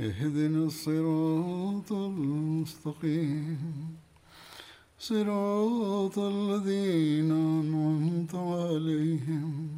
اهدنا 0.00 0.64
الصراط 0.64 1.92
المستقيم 1.92 3.58
صراط 4.98 6.18
الذين 6.18 7.30
أنعمت 7.30 8.34
عليهم 8.34 9.68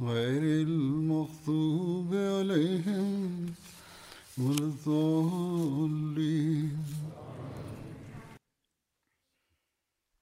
غير 0.00 0.42
المغضوب 0.66 2.14
عليهم 2.14 3.46
ولا 4.38 4.64
الضالين 4.72 6.14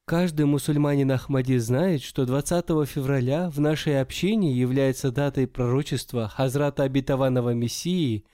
Каждый 0.05 0.44
мусульманин 0.47 1.11
Ахмади 1.12 1.56
знает, 1.56 2.02
что 2.02 2.27
20 2.27 2.86
февраля 2.86 3.48
в 3.48 3.61
нашей 3.61 4.00
общине 4.00 4.52
является 4.52 5.11
датой 5.11 5.47
пророчества 5.47 6.28
Хазрата 6.28 6.83
Обетованного 6.83 7.55
Мессии 7.55 8.27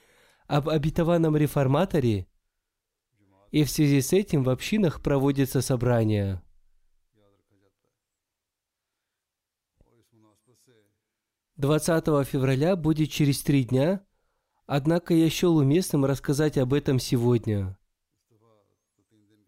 об 0.48 0.70
обетованном 0.70 1.38
реформаторе, 1.38 2.28
и 3.52 3.64
в 3.64 3.70
связи 3.70 4.02
с 4.02 4.14
этим 4.14 4.44
в 4.44 4.50
общинах 4.50 5.02
проводятся 5.02 5.62
собрания. 5.62 6.44
Двадцатого 11.56 12.24
февраля 12.24 12.76
будет 12.76 13.12
через 13.12 13.42
три 13.42 13.64
дня, 13.64 14.04
однако 14.66 15.14
я 15.14 15.30
счел 15.30 15.56
уместным 15.58 16.04
рассказать 16.04 16.58
об 16.58 16.74
этом 16.74 17.00
сегодня. 17.00 17.78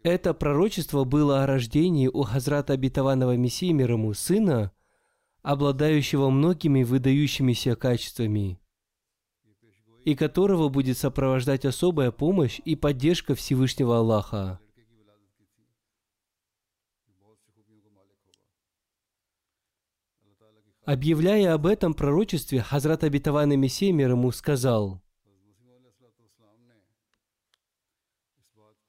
Это 0.04 0.36
пророчество 0.36 1.04
было 1.04 1.42
о 1.42 1.48
рождении 1.48 2.08
у 2.08 2.22
Хазрата 2.22 2.74
Обетованного 2.74 3.36
Мессии 3.38 3.72
мир 3.72 3.98
сына, 4.16 4.72
обладающего 5.42 6.30
многими 6.30 6.84
выдающимися 6.84 7.76
качествами, 7.76 8.60
и 10.06 10.16
которого 10.16 10.70
будет 10.70 10.98
сопровождать 10.98 11.66
особая 11.66 12.12
помощь 12.12 12.62
и 12.64 12.76
поддержка 12.76 13.36
Всевышнего 13.36 13.98
Аллаха. 13.98 14.60
Объявляя 20.86 21.56
об 21.56 21.66
этом 21.66 21.96
пророчестве, 21.96 22.62
Хазрат 22.62 23.04
Обетованный 23.04 23.58
Мессия 23.58 23.92
мир 23.92 24.12
ему 24.12 24.32
сказал– 24.32 25.02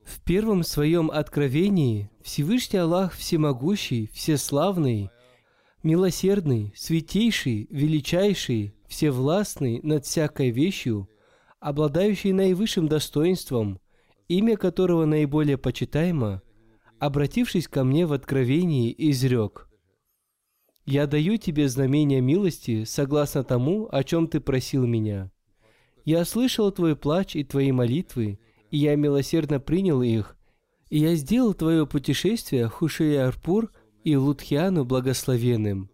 В 0.04 0.22
первом 0.22 0.62
своем 0.62 1.10
откровении 1.10 2.10
Всевышний 2.22 2.78
Аллах 2.78 3.14
Всемогущий, 3.14 4.08
Всеславный, 4.12 5.10
Милосердный, 5.82 6.72
Святейший, 6.76 7.66
Величайший, 7.70 8.75
Всевластный 8.88 9.80
над 9.82 10.04
всякой 10.04 10.50
вещью, 10.50 11.08
обладающий 11.60 12.32
наивысшим 12.32 12.88
достоинством, 12.88 13.80
имя 14.28 14.56
которого 14.56 15.04
наиболее 15.04 15.58
почитаемо, 15.58 16.42
обратившись 16.98 17.68
ко 17.68 17.84
мне 17.84 18.06
в 18.06 18.12
откровении, 18.12 18.94
изрек 18.96 19.68
«Я 20.84 21.06
даю 21.06 21.36
тебе 21.36 21.68
знамения 21.68 22.20
милости 22.20 22.84
согласно 22.84 23.42
тому, 23.42 23.88
о 23.90 24.04
чем 24.04 24.28
ты 24.28 24.40
просил 24.40 24.86
меня. 24.86 25.32
Я 26.04 26.24
слышал 26.24 26.70
твой 26.70 26.94
плач 26.94 27.34
и 27.34 27.42
твои 27.42 27.72
молитвы, 27.72 28.38
и 28.70 28.78
я 28.78 28.94
милосердно 28.94 29.58
принял 29.58 30.02
их, 30.02 30.36
и 30.88 30.98
я 30.98 31.16
сделал 31.16 31.54
твое 31.54 31.86
путешествие 31.86 32.68
Хушия-Арпур 32.68 33.70
и 34.04 34.14
Лутхиану 34.14 34.84
благословенным. 34.84 35.90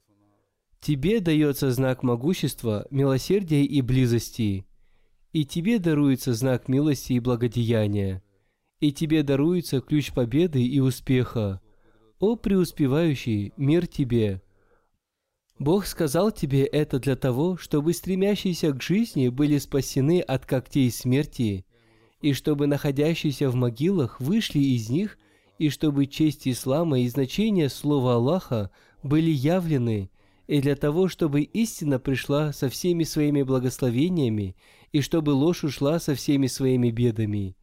Тебе 0.83 1.21
дается 1.21 1.71
знак 1.71 2.03
могущества, 2.03 2.87
милосердия 2.91 3.65
и 3.65 3.81
близости, 3.81 4.67
и 5.33 5.47
тебе 5.47 5.79
даруется 5.79 6.35
знак 6.35 6.69
милости 6.69 7.15
и 7.15 7.21
благодеяния, 7.21 8.23
и 8.81 8.93
тебе 8.93 9.23
даруется 9.23 9.81
ключ 9.81 10.13
победы 10.13 10.63
и 10.63 10.81
успеха. 10.81 11.63
О 12.19 12.37
преуспевающий, 12.37 13.55
мир 13.57 13.87
тебе! 13.87 14.43
Бог 15.59 15.87
сказал 15.87 16.31
тебе 16.31 16.65
это 16.65 16.99
для 16.99 17.17
того, 17.17 17.57
чтобы 17.57 17.95
стремящиеся 17.95 18.73
к 18.73 18.83
жизни 18.83 19.29
были 19.29 19.57
спасены 19.57 20.21
от 20.21 20.45
когтей 20.45 20.91
смерти– 20.91 21.65
и 22.23 22.33
чтобы 22.33 22.67
находящиеся 22.67 23.51
в 23.51 23.57
могилах 23.57 24.21
вышли 24.21 24.61
из 24.61 24.89
них, 24.89 25.19
и 25.59 25.69
чтобы 25.69 26.07
честь 26.07 26.49
ислама 26.49 27.01
и 27.01 27.09
значение 27.09 27.69
слова 27.69 28.15
Аллаха 28.15 28.71
были 29.03 29.31
явлены, 29.31 30.09
и 30.53 30.61
для 30.61 30.77
того, 30.77 31.09
чтобы 31.09 31.41
истина 31.41 31.99
пришла 31.99 32.53
со 32.53 32.69
всеми 32.69 33.05
своими 33.05 33.43
благословениями, 33.43 34.55
и 34.93 35.01
чтобы 35.01 35.31
ложь 35.31 35.65
ушла 35.65 35.99
со 35.99 36.15
всеми 36.15 36.47
своими 36.47 36.91
бедами, 36.91 37.57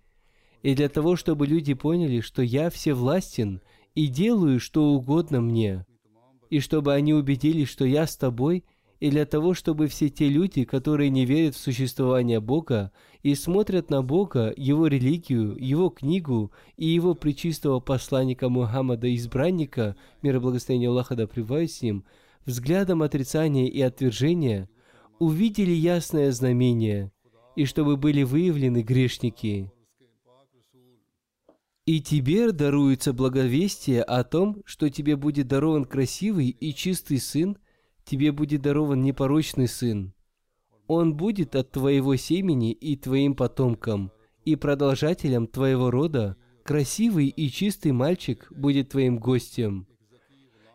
и 0.64 0.74
для 0.74 0.90
того, 0.90 1.16
чтобы 1.16 1.46
люди 1.46 1.76
поняли, 1.76 2.20
что 2.22 2.42
я 2.42 2.72
всевластен 2.72 3.62
и 3.94 4.08
делаю, 4.08 4.60
что 4.60 4.86
угодно 4.86 5.40
мне, 5.40 5.86
и 6.50 6.60
чтобы 6.60 6.96
они 6.96 7.14
убедились, 7.14 7.70
что 7.70 7.86
я 7.86 8.08
с 8.08 8.18
тобой– 8.18 8.66
и 9.00 9.10
для 9.10 9.26
того, 9.26 9.54
чтобы 9.54 9.88
все 9.88 10.10
те 10.10 10.28
люди, 10.28 10.66
которые 10.66 11.10
не 11.10 11.26
верят 11.26 11.56
в 11.56 11.60
существование 11.60 12.42
Бога 12.42 12.92
и 13.24 13.34
смотрят 13.34 13.90
на 13.90 14.02
Бога, 14.02 14.54
Его 14.56 14.88
религию, 14.88 15.56
Его 15.58 15.90
книгу 15.90 16.52
и 16.76 16.88
Его 16.88 17.16
причистого 17.16 17.80
посланника 17.80 18.50
Мухаммада, 18.50 19.14
избранника, 19.16 19.96
мир 20.22 20.36
и 20.36 20.40
благословение 20.40 20.90
Аллаха 20.90 21.16
да 21.16 21.26
с 21.26 21.82
ним, 21.82 22.04
взглядом 22.50 23.02
отрицания 23.02 23.68
и 23.68 23.82
отвержения, 23.82 24.70
увидели 25.20 25.72
ясное 25.72 26.32
знамение, 26.32 27.12
и 27.56 27.66
чтобы 27.66 27.98
были 27.98 28.24
выявлены 28.24 28.84
грешники. 28.84 29.72
И 31.86 32.02
тебе 32.02 32.52
даруется 32.52 33.14
благовестие 33.14 34.04
о 34.04 34.24
том, 34.24 34.62
что 34.66 34.90
тебе 34.90 35.16
будет 35.16 35.48
дарован 35.48 35.86
красивый 35.86 36.50
и 36.50 36.74
чистый 36.74 37.20
сын– 37.20 37.58
тебе 38.10 38.32
будет 38.32 38.62
дарован 38.62 39.02
непорочный 39.04 39.68
сын. 39.68 40.14
Он 40.88 41.16
будет 41.16 41.56
от 41.56 41.72
твоего 41.72 42.16
семени 42.16 42.72
и 42.72 42.96
твоим 42.98 43.36
потомкам, 43.36 44.12
и 44.46 44.56
продолжателем 44.56 45.46
твоего 45.46 45.92
рода, 45.92 46.36
красивый 46.64 47.28
и 47.28 47.50
чистый 47.50 47.92
мальчик 47.92 48.52
будет 48.52 48.90
твоим 48.90 49.20
гостем. 49.20 49.88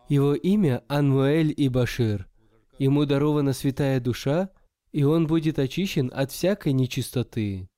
Его 0.07 0.35
имя 0.35 0.83
Анмуэль 0.87 1.53
и 1.55 1.69
Башир. 1.69 2.27
Ему 2.77 3.05
дарована 3.05 3.53
святая 3.53 3.99
душа, 3.99 4.49
и 4.91 5.03
он 5.03 5.27
будет 5.27 5.59
очищен 5.59 6.11
от 6.13 6.31
всякой 6.31 6.73
нечистоты. 6.73 7.69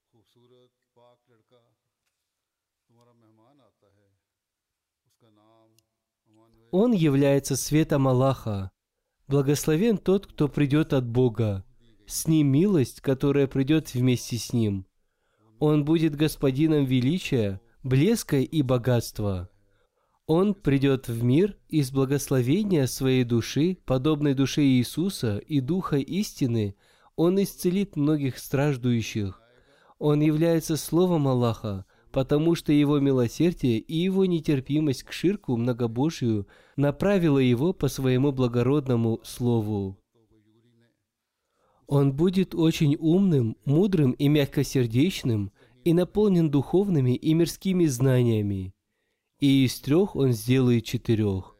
Он 6.71 6.91
является 6.91 7.55
светом 7.55 8.07
Аллаха, 8.07 8.71
Благословен 9.27 9.97
тот, 9.97 10.25
кто 10.25 10.47
придет 10.47 10.93
от 10.93 11.05
Бога. 11.05 11.65
С 12.05 12.27
ним 12.27 12.47
милость, 12.47 13.01
которая 13.01 13.45
придет 13.45 13.93
вместе 13.93 14.37
с 14.37 14.53
ним. 14.53 14.85
Он 15.59 15.83
будет 15.83 16.15
господином 16.15 16.85
величия, 16.85 17.59
блеска 17.83 18.37
и 18.37 18.61
богатства. 18.61 19.49
Он 20.27 20.53
придет 20.53 21.07
в 21.07 21.23
мир 21.23 21.57
из 21.69 21.89
благословения 21.89 22.85
своей 22.85 23.23
души, 23.23 23.77
подобной 23.85 24.33
душе 24.33 24.61
Иисуса 24.61 25.37
и 25.37 25.61
Духа 25.61 25.95
истины, 25.95 26.75
Он 27.15 27.41
исцелит 27.41 27.95
многих 27.95 28.37
страждущих. 28.37 29.41
Он 29.99 30.19
является 30.19 30.75
Словом 30.75 31.29
Аллаха, 31.29 31.85
потому 32.11 32.55
что 32.55 32.73
его 32.73 32.99
милосердие 32.99 33.79
и 33.79 33.95
его 33.95 34.25
нетерпимость 34.25 35.03
к 35.03 35.13
ширку 35.13 35.55
многобожию 35.55 36.45
направила 36.75 37.39
его 37.39 37.71
по 37.71 37.87
своему 37.87 38.33
благородному 38.33 39.21
слову. 39.23 39.97
Он 41.87 42.11
будет 42.11 42.53
очень 42.53 42.97
умным, 42.99 43.55
мудрым 43.63 44.11
и 44.11 44.27
мягкосердечным 44.27 45.53
и 45.85 45.93
наполнен 45.93 46.51
духовными 46.51 47.15
и 47.15 47.33
мирскими 47.33 47.85
знаниями. 47.85 48.73
И 49.39 49.65
из 49.65 49.79
трех 49.79 50.15
он 50.15 50.31
сделает 50.31 50.85
четырех. 50.85 51.55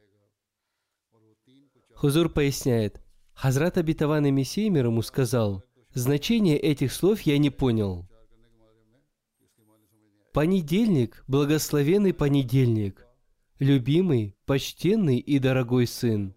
Хузур 1.93 2.29
поясняет, 2.29 3.01
Хазрат 3.33 3.77
обетованный 3.77 4.31
Мессия 4.31 4.69
мир 4.69 4.87
ему 4.87 5.03
сказал, 5.03 5.63
значение 5.93 6.57
этих 6.57 6.91
слов 6.91 7.21
я 7.21 7.37
не 7.37 7.51
понял. 7.51 8.07
Понедельник, 10.33 11.23
благословенный 11.27 12.13
понедельник, 12.13 13.07
любимый, 13.59 14.35
почтенный 14.45 15.17
и 15.17 15.37
дорогой 15.39 15.85
сын, 15.85 16.35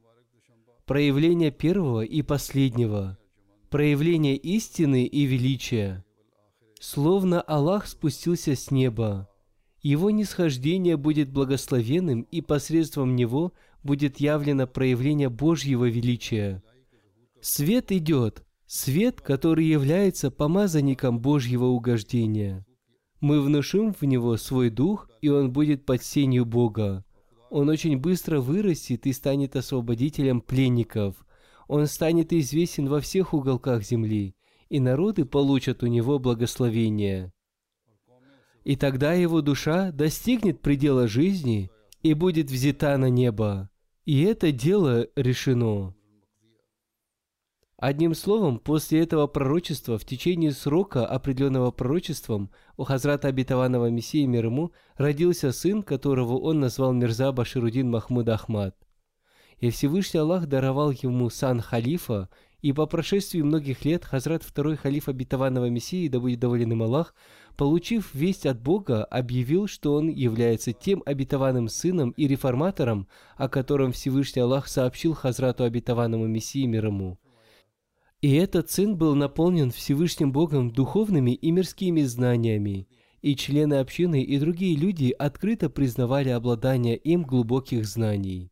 проявление 0.84 1.50
первого 1.50 2.02
и 2.02 2.20
последнего, 2.20 3.18
проявление 3.70 4.36
истины 4.36 5.04
и 5.04 5.24
величия. 5.24 6.04
Словно 6.80 7.40
Аллах 7.42 7.86
спустился 7.86 8.56
с 8.56 8.70
неба. 8.70 9.28
Его 9.82 10.10
нисхождение 10.10 10.96
будет 10.96 11.30
благословенным, 11.30 12.22
и 12.30 12.42
посредством 12.42 13.16
него 13.16 13.52
будет 13.82 14.20
явлено 14.20 14.66
проявление 14.66 15.30
Божьего 15.30 15.88
величия. 15.88 16.62
Свет 17.40 17.90
идет, 17.90 18.44
свет, 18.66 19.22
который 19.22 19.64
является 19.64 20.30
помазанником 20.30 21.18
Божьего 21.20 21.66
угождения. 21.66 22.66
Мы 23.20 23.40
внушим 23.40 23.94
в 23.94 24.02
него 24.02 24.36
свой 24.36 24.68
дух, 24.70 25.08
и 25.22 25.28
он 25.28 25.50
будет 25.50 25.86
под 25.86 26.02
сенью 26.02 26.44
Бога. 26.44 27.04
Он 27.50 27.68
очень 27.68 27.98
быстро 27.98 28.40
вырастет 28.40 29.06
и 29.06 29.12
станет 29.12 29.56
освободителем 29.56 30.40
пленников. 30.40 31.16
Он 31.68 31.86
станет 31.86 32.32
известен 32.32 32.88
во 32.88 33.00
всех 33.00 33.32
уголках 33.32 33.82
земли, 33.82 34.34
и 34.68 34.78
народы 34.78 35.24
получат 35.24 35.82
у 35.82 35.86
него 35.86 36.18
благословение. 36.18 37.32
И 38.64 38.76
тогда 38.76 39.14
его 39.14 39.40
душа 39.40 39.90
достигнет 39.92 40.60
предела 40.60 41.08
жизни 41.08 41.70
и 42.02 42.14
будет 42.14 42.50
взята 42.50 42.96
на 42.98 43.08
небо. 43.08 43.70
И 44.04 44.22
это 44.22 44.52
дело 44.52 45.06
решено. 45.16 45.94
Одним 47.80 48.14
словом, 48.14 48.58
после 48.58 49.00
этого 49.00 49.26
пророчества, 49.26 49.96
в 49.96 50.04
течение 50.04 50.52
срока, 50.52 51.06
определенного 51.06 51.70
пророчеством, 51.70 52.50
у 52.76 52.84
Хазрата 52.84 53.28
обетованного 53.28 53.88
Мессии 53.88 54.26
мир 54.26 54.46
ему, 54.46 54.72
родился 54.96 55.50
сын, 55.50 55.82
которого 55.82 56.36
он 56.36 56.60
назвал 56.60 56.92
Мирза 56.92 57.32
Баширудин 57.32 57.90
Махмуд 57.90 58.28
Ахмад. 58.28 58.76
И 59.60 59.70
Всевышний 59.70 60.20
Аллах 60.20 60.46
даровал 60.46 60.90
ему 60.90 61.30
сан 61.30 61.60
халифа, 61.60 62.28
и 62.60 62.74
по 62.74 62.84
прошествии 62.84 63.40
многих 63.40 63.86
лет 63.86 64.04
Хазрат 64.04 64.42
второй 64.42 64.76
халиф 64.76 65.08
обетованного 65.08 65.70
Мессии, 65.70 66.08
да 66.08 66.20
будет 66.20 66.38
доволен 66.40 66.72
им 66.72 66.82
Аллах, 66.82 67.14
получив 67.60 68.14
весть 68.14 68.46
от 68.46 68.58
Бога, 68.58 69.04
объявил, 69.04 69.66
что 69.66 69.92
он 69.92 70.08
является 70.08 70.72
тем 70.72 71.02
обетованным 71.04 71.68
сыном 71.68 72.12
и 72.12 72.26
реформатором, 72.26 73.06
о 73.36 73.50
котором 73.50 73.92
Всевышний 73.92 74.40
Аллах 74.40 74.66
сообщил 74.66 75.12
Хазрату 75.12 75.64
обетованному 75.64 76.26
Мессии 76.26 76.64
мир 76.64 76.86
ему. 76.86 77.18
И 78.22 78.34
этот 78.34 78.70
сын 78.70 78.96
был 78.96 79.14
наполнен 79.14 79.70
Всевышним 79.70 80.32
Богом 80.32 80.70
духовными 80.70 81.32
и 81.32 81.50
мирскими 81.50 82.00
знаниями, 82.00 82.88
и 83.20 83.36
члены 83.36 83.74
общины 83.74 84.22
и 84.22 84.38
другие 84.38 84.74
люди 84.74 85.14
открыто 85.18 85.68
признавали 85.68 86.30
обладание 86.30 86.96
им 86.96 87.24
глубоких 87.24 87.84
знаний. 87.84 88.50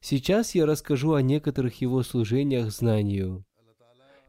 Сейчас 0.00 0.54
я 0.54 0.64
расскажу 0.64 1.12
о 1.12 1.20
некоторых 1.20 1.82
его 1.82 2.02
служениях 2.02 2.70
знанию. 2.70 3.44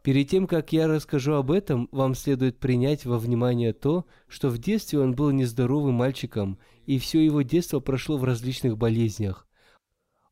Перед 0.06 0.30
тем, 0.30 0.46
как 0.46 0.72
я 0.72 0.88
расскажу 0.88 1.34
об 1.34 1.50
этом, 1.50 1.90
вам 1.92 2.14
следует 2.14 2.60
принять 2.60 3.06
во 3.06 3.18
внимание 3.18 3.74
то, 3.74 4.06
что 4.28 4.50
в 4.50 4.60
детстве 4.60 5.00
он 5.00 5.16
был 5.16 5.32
нездоровым 5.32 5.96
мальчиком, 5.96 6.60
и 6.86 7.00
все 7.00 7.26
его 7.26 7.42
детство 7.42 7.80
прошло 7.80 8.16
в 8.20 8.24
различных 8.24 8.78
болезнях, 8.78 9.48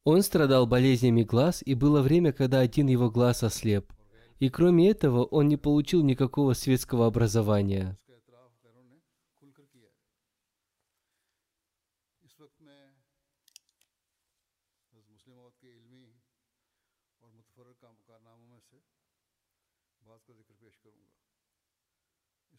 он 0.03 0.21
страдал 0.21 0.67
болезнями 0.67 1.23
глаз, 1.23 1.63
и 1.65 1.73
было 1.73 2.03
время, 2.03 2.33
когда 2.33 2.59
один 2.59 2.85
его 2.85 3.09
глаз 3.09 3.41
ослеп. 3.41 3.91
И 4.37 4.49
кроме 4.49 4.91
этого, 4.91 5.23
он 5.23 5.47
не 5.47 5.57
получил 5.57 6.03
никакого 6.03 6.53
светского 6.53 7.07
образования. 7.07 7.97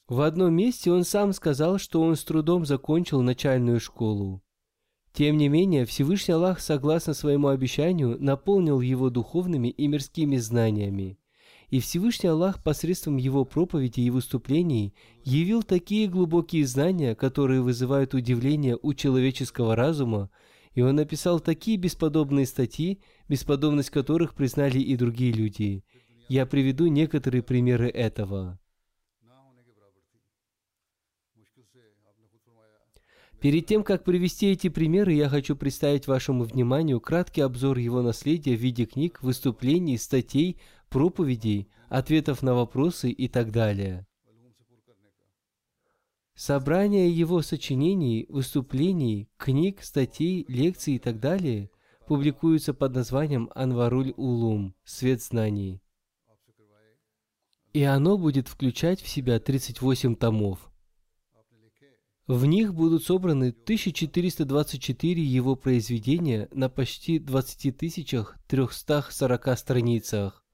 В 0.06 0.20
одном 0.20 0.52
месте 0.52 0.92
он 0.92 1.04
сам 1.04 1.32
сказал, 1.32 1.78
что 1.78 2.02
он 2.02 2.16
с 2.16 2.24
трудом 2.24 2.66
закончил 2.66 3.22
начальную 3.22 3.80
школу. 3.80 4.42
Тем 5.14 5.38
не 5.38 5.48
менее, 5.48 5.86
Всевышний 5.86 6.34
Аллах, 6.34 6.60
согласно 6.60 7.14
своему 7.14 7.48
обещанию, 7.48 8.22
наполнил 8.22 8.80
его 8.80 9.08
духовными 9.08 9.68
и 9.68 9.86
мирскими 9.86 10.36
знаниями. 10.36 11.18
И 11.70 11.80
Всевышний 11.80 12.28
Аллах 12.28 12.62
посредством 12.62 13.16
его 13.16 13.46
проповеди 13.46 14.00
и 14.00 14.10
выступлений 14.10 14.92
явил 15.24 15.62
такие 15.62 16.06
глубокие 16.06 16.66
знания, 16.66 17.14
которые 17.14 17.62
вызывают 17.62 18.12
удивление 18.12 18.78
у 18.82 18.92
человеческого 18.92 19.74
разума, 19.74 20.30
и 20.74 20.82
он 20.82 20.96
написал 20.96 21.40
такие 21.40 21.78
бесподобные 21.78 22.44
статьи, 22.44 23.00
бесподобность 23.28 23.90
которых 23.90 24.34
признали 24.34 24.80
и 24.80 24.96
другие 24.96 25.32
люди. 25.32 25.82
Я 26.28 26.44
приведу 26.44 26.88
некоторые 26.88 27.42
примеры 27.42 27.88
этого. 27.88 28.58
Перед 33.44 33.66
тем, 33.66 33.84
как 33.84 34.04
привести 34.04 34.52
эти 34.52 34.70
примеры, 34.70 35.12
я 35.12 35.28
хочу 35.28 35.54
представить 35.54 36.06
вашему 36.06 36.44
вниманию 36.44 36.98
краткий 36.98 37.42
обзор 37.42 37.76
его 37.76 38.00
наследия 38.00 38.56
в 38.56 38.58
виде 38.58 38.86
книг, 38.86 39.22
выступлений, 39.22 39.98
статей, 39.98 40.58
проповедей, 40.88 41.68
ответов 41.90 42.40
на 42.40 42.54
вопросы 42.54 43.10
и 43.10 43.28
так 43.28 43.52
далее. 43.52 44.06
Собрание 46.34 47.10
его 47.10 47.42
сочинений, 47.42 48.24
выступлений, 48.30 49.28
книг, 49.36 49.82
статей, 49.82 50.46
лекций 50.48 50.94
и 50.94 50.98
так 50.98 51.20
далее 51.20 51.68
публикуются 52.06 52.72
под 52.72 52.94
названием 52.94 53.50
«Анваруль 53.54 54.14
Улум»– 54.16 54.74
«Свет 54.84 55.22
знаний». 55.22 55.82
И 57.74 57.82
оно 57.82 58.16
будет 58.16 58.48
включать 58.48 59.02
в 59.02 59.08
себя 59.08 59.38
38 59.38 60.16
томов– 60.16 60.70
в 62.26 62.46
них 62.46 62.74
будут 62.74 63.04
собраны 63.04 63.50
1424 63.50 65.22
его 65.22 65.56
произведения 65.56 66.48
на 66.52 66.68
почти 66.70 67.18
20 67.18 67.76
340 68.46 69.58
страницах. 69.58 70.44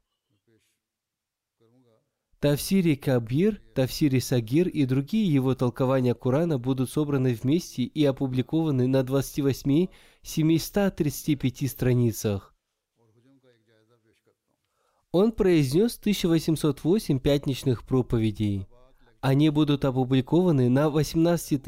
Тавсири 2.40 2.94
Кабир, 2.94 3.60
Тавсири 3.74 4.18
Сагир 4.18 4.66
и 4.66 4.86
другие 4.86 5.32
его 5.32 5.54
толкования 5.54 6.14
Корана 6.14 6.58
будут 6.58 6.90
собраны 6.90 7.34
вместе 7.34 7.82
и 7.82 8.04
опубликованы 8.04 8.88
на 8.88 9.02
28 9.02 9.88
735 10.22 11.70
страницах. 11.70 12.54
Он 15.12 15.32
произнес 15.32 15.98
1808 15.98 17.18
пятничных 17.18 17.84
проповедей– 17.84 18.66
они 19.20 19.50
будут 19.50 19.84
опубликованы 19.84 20.70
на 20.70 20.88
18 20.88 21.62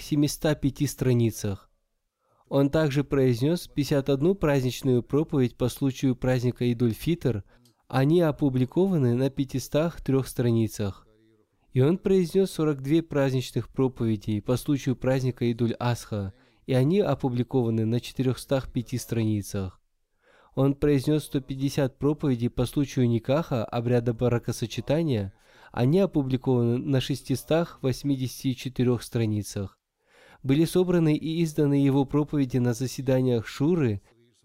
705 0.00 0.90
страницах. 0.90 1.70
Он 2.48 2.70
также 2.70 3.04
произнес 3.04 3.68
51 3.68 4.36
праздничную 4.36 5.02
проповедь 5.02 5.56
по 5.56 5.68
случаю 5.68 6.16
праздника 6.16 6.70
Идуль-Фитр. 6.72 7.44
Они 7.88 8.20
опубликованы 8.20 9.14
на 9.14 9.28
503 9.28 10.22
страницах. 10.24 11.06
И 11.72 11.80
он 11.80 11.98
произнес 11.98 12.50
42 12.52 13.02
праздничных 13.02 13.68
проповедей 13.68 14.40
по 14.40 14.56
случаю 14.56 14.96
праздника 14.96 15.50
Идуль-Асха, 15.50 16.32
и 16.66 16.72
они 16.72 17.00
опубликованы 17.00 17.84
на 17.84 18.00
405 18.00 19.00
страницах. 19.00 19.80
Он 20.54 20.74
произнес 20.74 21.24
150 21.24 21.98
проповедей 21.98 22.48
по 22.48 22.64
случаю 22.64 23.08
Никаха, 23.08 23.64
обряда 23.64 24.14
бракосочетания– 24.14 25.34
они 25.74 25.98
опубликованы 25.98 26.78
на 26.78 27.00
684 27.00 28.98
страницах. 29.00 29.76
Были 30.44 30.66
собраны 30.66 31.16
и 31.16 31.42
изданы 31.42 31.74
его 31.74 32.04
проповеди 32.04 32.58
на 32.58 32.74
заседаниях 32.74 33.48
Шуры, 33.48 34.00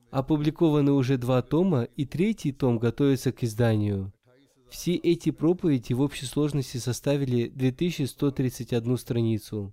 опубликованы 0.09 0.91
уже 0.91 1.19
два 1.19 1.43
тома, 1.43 1.83
и 1.83 2.07
третий 2.07 2.51
том 2.51 2.79
готовится 2.79 3.31
к 3.31 3.43
изданию. 3.43 4.11
Все 4.71 4.95
эти 4.95 5.29
проповеди 5.29 5.93
в 5.93 6.01
общей 6.01 6.25
сложности 6.25 6.77
составили 6.77 7.49
2131 7.49 8.97
страницу. 8.97 9.71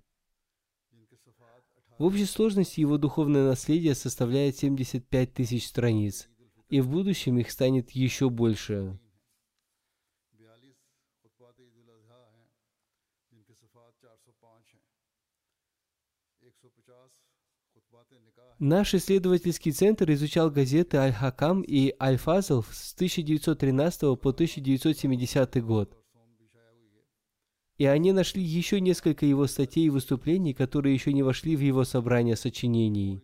В 1.97 2.03
общей 2.03 2.25
сложности 2.25 2.81
его 2.81 2.99
духовное 2.99 3.47
наследие 3.47 3.95
составляет 3.95 4.57
75 4.57 5.33
тысяч 5.33 5.65
страниц, 5.65 6.29
и 6.69 6.81
в 6.81 6.89
будущем 6.89 7.39
их 7.39 7.49
станет 7.49 7.89
еще 7.91 8.29
больше. 8.29 8.99
Наш 18.59 18.95
исследовательский 18.95 19.71
центр 19.71 20.11
изучал 20.13 20.49
газеты 20.49 20.97
«Аль-Хакам» 20.97 21.61
и 21.61 21.93
«Аль-Фазл» 22.01 22.63
с 22.63 22.91
1913 22.95 24.19
по 24.19 24.29
1970 24.31 25.63
год. 25.63 25.95
И 27.77 27.85
они 27.85 28.11
нашли 28.13 28.41
еще 28.41 28.81
несколько 28.81 29.27
его 29.27 29.45
статей 29.45 29.85
и 29.85 29.89
выступлений, 29.91 30.55
которые 30.55 30.95
еще 30.95 31.13
не 31.13 31.21
вошли 31.21 31.55
в 31.55 31.59
его 31.59 31.83
собрание 31.83 32.35
сочинений. 32.35 33.21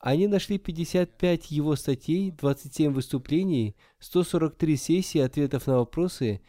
Они 0.00 0.26
нашли 0.26 0.58
55 0.58 1.52
его 1.52 1.76
статей, 1.76 2.32
27 2.32 2.92
выступлений, 2.92 3.76
143 4.00 4.76
сессии 4.76 5.20
ответов 5.20 5.68
на 5.68 5.76
вопросы, 5.76 6.40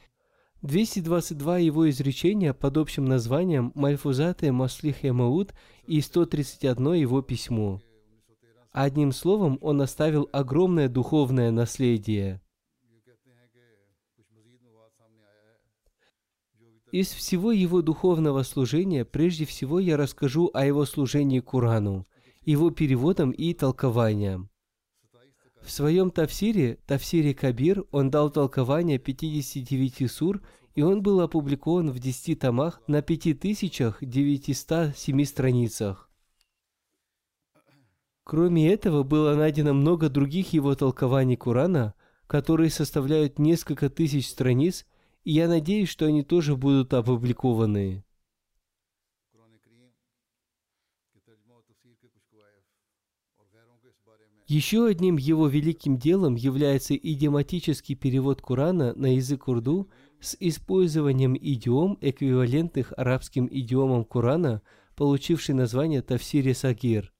222 0.63 1.59
его 1.59 1.89
изречения 1.89 2.53
под 2.53 2.77
общим 2.77 3.05
названием 3.05 3.71
«Мальфузаты 3.75 4.51
Маслих 4.51 5.03
Ямауд» 5.03 5.53
и 5.85 6.01
131 6.01 6.93
его 6.93 7.21
письмо. 7.21 7.79
Одним 8.71 9.11
словом, 9.11 9.59
он 9.61 9.81
оставил 9.81 10.27
огромное 10.31 10.89
духовное 10.89 11.51
наследие. 11.51 12.41
Из 16.91 17.09
всего 17.09 17.51
его 17.51 17.81
духовного 17.81 18.43
служения 18.43 19.03
прежде 19.03 19.45
всего 19.45 19.79
я 19.79 19.97
расскажу 19.97 20.49
о 20.53 20.65
его 20.65 20.85
служении 20.85 21.39
Курану, 21.39 22.07
его 22.43 22.71
переводам 22.71 23.31
и 23.31 23.53
толкованиям. 23.53 24.49
В 25.67 25.71
своем 25.71 26.09
тафсире, 26.11 26.77
тафсире 26.87 27.33
Кабир, 27.33 27.83
он 27.91 28.09
дал 28.09 28.29
толкование 28.29 28.99
59 28.99 30.09
сур, 30.09 30.41
и 30.75 30.81
он 30.81 31.03
был 31.03 31.19
опубликован 31.19 31.91
в 31.91 31.99
10 31.99 32.39
томах 32.39 32.81
на 32.87 33.01
5907 33.01 35.25
страницах. 35.25 36.09
Кроме 38.23 38.71
этого, 38.71 39.03
было 39.03 39.35
найдено 39.35 39.73
много 39.73 40.07
других 40.07 40.53
его 40.53 40.73
толкований 40.73 41.35
Корана, 41.35 41.95
которые 42.27 42.69
составляют 42.69 43.37
несколько 43.37 43.89
тысяч 43.89 44.29
страниц, 44.29 44.85
и 45.25 45.33
я 45.33 45.49
надеюсь, 45.49 45.89
что 45.89 46.05
они 46.05 46.23
тоже 46.23 46.55
будут 46.55 46.93
опубликованы. 46.93 48.05
Еще 54.47 54.87
одним 54.87 55.17
его 55.17 55.49
великим 55.49 55.97
делом 55.97 56.35
является 56.35 56.95
идиоматический 56.95 57.95
перевод 57.95 58.41
Корана 58.41 58.93
на 58.95 59.15
язык 59.15 59.49
урду 59.49 59.89
с 60.21 60.37
использованием 60.39 61.35
идиом, 61.35 61.97
эквивалентных 61.99 62.93
арабским 62.95 63.49
идиомам 63.51 64.05
Корана, 64.05 64.61
получивший 64.95 65.53
название 65.53 66.01
Тавсири 66.01 66.53
Сагир. 66.53 67.13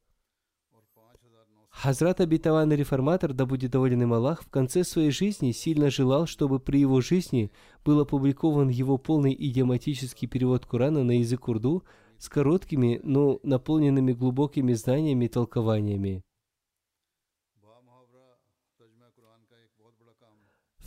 Хазрат 1.69 2.22
обетованный 2.22 2.77
реформатор, 2.77 3.34
да 3.34 3.46
будет 3.46 3.72
доволен 3.72 4.03
им 4.03 4.13
Аллах, 4.13 4.41
в 4.41 4.50
конце 4.50 4.86
своей 4.86 5.12
жизни 5.12 5.51
сильно 5.51 5.89
желал, 5.89 6.27
чтобы 6.27 6.62
при 6.62 6.79
его 6.79 7.01
жизни 7.01 7.51
был 7.84 8.00
опубликован 8.00 8.69
его 8.69 8.98
полный 8.98 9.36
идиоматический 9.38 10.29
перевод 10.29 10.65
Корана 10.65 11.03
на 11.03 11.19
язык 11.19 11.50
урду 11.50 11.84
с 12.19 12.29
короткими, 12.29 13.01
но 13.03 13.41
наполненными 13.43 14.13
глубокими 14.13 14.72
знаниями 14.72 15.25
и 15.25 15.27
толкованиями. 15.27 16.24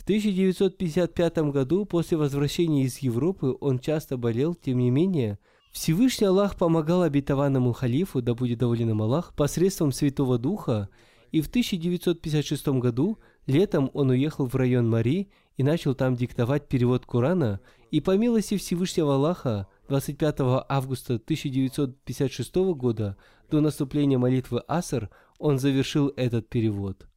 1955 0.11 1.37
году, 1.51 1.85
после 1.85 2.17
возвращения 2.17 2.83
из 2.83 2.97
Европы, 2.97 3.55
он 3.61 3.79
часто 3.79 4.17
болел, 4.17 4.55
тем 4.55 4.79
не 4.79 4.91
менее, 4.91 5.39
Всевышний 5.71 6.27
Аллах 6.27 6.57
помогал 6.57 7.03
обетованному 7.03 7.71
халифу, 7.71 8.21
да 8.21 8.35
будет 8.35 8.59
доволен 8.59 8.89
им 8.89 9.01
Аллах, 9.01 9.33
посредством 9.33 9.93
Святого 9.93 10.37
Духа, 10.37 10.89
и 11.31 11.39
в 11.39 11.47
1956 11.47 12.67
году 12.79 13.19
летом 13.47 13.89
он 13.93 14.09
уехал 14.09 14.47
в 14.47 14.55
район 14.55 14.89
Мари 14.89 15.29
и 15.55 15.63
начал 15.63 15.95
там 15.95 16.17
диктовать 16.17 16.67
перевод 16.67 17.05
Корана, 17.05 17.61
и 17.89 18.01
по 18.01 18.17
милости 18.17 18.57
Всевышнего 18.57 19.15
Аллаха 19.15 19.69
25 19.87 20.35
августа 20.67 21.13
1956 21.15 22.55
года 22.75 23.15
до 23.49 23.61
наступления 23.61 24.17
молитвы 24.17 24.61
Аср 24.67 25.09
он 25.39 25.57
завершил 25.57 26.11
этот 26.17 26.49
перевод. 26.49 27.07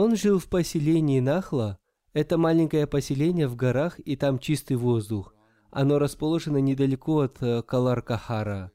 Он 0.00 0.14
жил 0.14 0.38
в 0.38 0.46
поселении 0.46 1.18
Нахла. 1.18 1.76
Это 2.12 2.38
маленькое 2.38 2.86
поселение 2.86 3.48
в 3.48 3.56
горах, 3.56 3.98
и 3.98 4.14
там 4.14 4.38
чистый 4.38 4.76
воздух. 4.76 5.34
Оно 5.72 5.98
расположено 5.98 6.58
недалеко 6.58 7.22
от 7.22 7.42
э, 7.42 7.62
Калар-Кахара. 7.62 8.70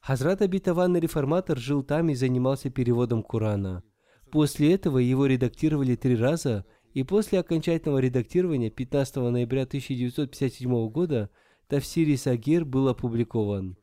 Хазрат 0.00 0.42
Абитаванный 0.42 0.98
реформатор 0.98 1.56
жил 1.56 1.84
там 1.84 2.08
и 2.08 2.16
занимался 2.16 2.68
переводом 2.68 3.22
Корана. 3.22 3.84
После 4.32 4.74
этого 4.74 4.98
его 4.98 5.26
редактировали 5.26 5.94
три 5.94 6.16
раза, 6.16 6.64
и 6.94 7.04
после 7.04 7.38
окончательного 7.38 8.00
редактирования 8.00 8.70
15 8.70 9.14
ноября 9.14 9.62
1957 9.62 10.88
года 10.88 11.30
Тавсири 11.68 12.16
Сагир 12.16 12.64
был 12.64 12.88
опубликован. 12.88 13.76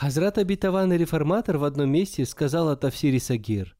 Хазрат 0.00 0.38
обетованный 0.38 0.96
реформатор 0.96 1.58
в 1.58 1.64
одном 1.64 1.90
месте 1.90 2.24
сказал 2.24 2.70
о 2.70 2.76
Тавсире 2.76 3.20
Сагир. 3.20 3.76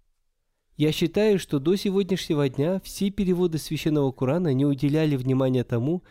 Я 0.77 0.93
считаю, 0.93 1.39
что 1.39 1.59
до 1.59 1.77
сегодняшнего 1.77 2.47
дня 2.47 2.79
все 2.85 3.09
переводы 3.09 3.57
священного 3.57 4.13
Корана 4.13 4.53
не 4.53 4.67
уделяли 4.67 5.17
внимания 5.17 5.65
тому, 5.65 6.03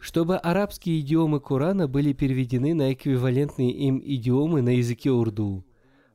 чтобы 0.00 0.38
арабские 0.38 0.98
идиомы 0.98 1.38
Корана 1.38 1.86
были 1.86 2.12
переведены 2.12 2.74
на 2.74 2.92
эквивалентные 2.94 3.70
им 3.70 4.02
идиомы 4.04 4.60
на 4.60 4.70
языке 4.70 5.12
урду. 5.12 5.64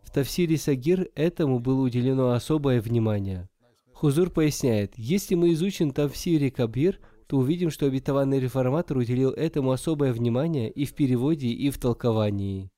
В 0.04 0.12
Тавсире 0.12 0.58
Сагир 0.58 1.08
этому 1.16 1.60
было 1.60 1.80
уделено 1.80 2.34
особое 2.34 2.82
внимание. 2.82 3.48
Хузур 3.94 4.32
поясняет, 4.32 4.96
если 4.98 5.36
мы 5.36 5.54
изучим 5.54 5.92
Тавсире 5.92 6.52
Кабир, 6.52 7.00
то 7.26 7.38
увидим, 7.38 7.70
что 7.70 7.86
обетованный 7.86 8.42
реформатор 8.42 8.98
уделил 8.98 9.30
этому 9.30 9.72
особое 9.72 10.12
внимание 10.12 10.70
и 10.70 10.84
в 10.84 10.94
переводе, 10.94 11.48
и 11.48 11.70
в 11.70 11.78
толковании. 11.78 12.70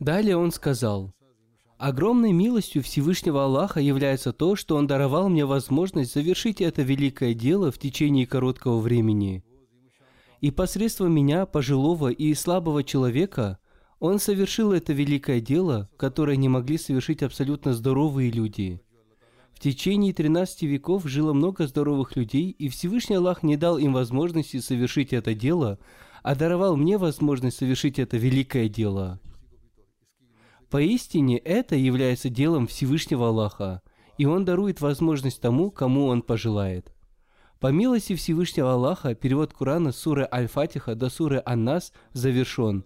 Далее 0.00 0.36
он 0.36 0.52
сказал, 0.52 1.12
«Огромной 1.76 2.32
милостью 2.32 2.82
Всевышнего 2.82 3.44
Аллаха 3.44 3.80
является 3.80 4.32
то, 4.32 4.54
что 4.54 4.76
Он 4.76 4.86
даровал 4.86 5.28
мне 5.28 5.44
возможность 5.44 6.14
завершить 6.14 6.60
это 6.60 6.82
великое 6.82 7.34
дело 7.34 7.72
в 7.72 7.78
течение 7.78 8.26
короткого 8.26 8.80
времени. 8.80 9.44
И 10.40 10.52
посредством 10.52 11.12
меня, 11.12 11.46
пожилого 11.46 12.10
и 12.10 12.32
слабого 12.34 12.84
человека, 12.84 13.58
Он 13.98 14.20
совершил 14.20 14.72
это 14.72 14.92
великое 14.92 15.40
дело, 15.40 15.90
которое 15.96 16.36
не 16.36 16.48
могли 16.48 16.78
совершить 16.78 17.24
абсолютно 17.24 17.74
здоровые 17.74 18.30
люди. 18.30 18.80
В 19.52 19.58
течение 19.58 20.14
13 20.14 20.62
веков 20.62 21.06
жило 21.06 21.32
много 21.32 21.66
здоровых 21.66 22.14
людей, 22.14 22.50
и 22.50 22.68
Всевышний 22.68 23.16
Аллах 23.16 23.42
не 23.42 23.56
дал 23.56 23.78
им 23.78 23.92
возможности 23.92 24.60
совершить 24.60 25.12
это 25.12 25.34
дело, 25.34 25.80
а 26.22 26.36
даровал 26.36 26.76
мне 26.76 26.98
возможность 26.98 27.56
совершить 27.56 27.98
это 27.98 28.16
великое 28.16 28.68
дело. 28.68 29.20
Поистине 30.70 31.38
это 31.38 31.76
является 31.76 32.28
делом 32.28 32.66
Всевышнего 32.66 33.28
Аллаха, 33.28 33.80
и 34.18 34.26
Он 34.26 34.44
дарует 34.44 34.80
возможность 34.80 35.40
тому, 35.40 35.70
кому 35.70 36.06
Он 36.06 36.20
пожелает. 36.20 36.92
По 37.58 37.68
милости 37.68 38.14
Всевышнего 38.14 38.74
Аллаха, 38.74 39.14
перевод 39.14 39.52
Корана 39.52 39.92
с 39.92 39.96
суры 39.98 40.28
Аль-Фатиха 40.30 40.94
до 40.94 41.08
суры 41.08 41.42
Ан-Нас 41.44 41.92
завершен. 42.12 42.84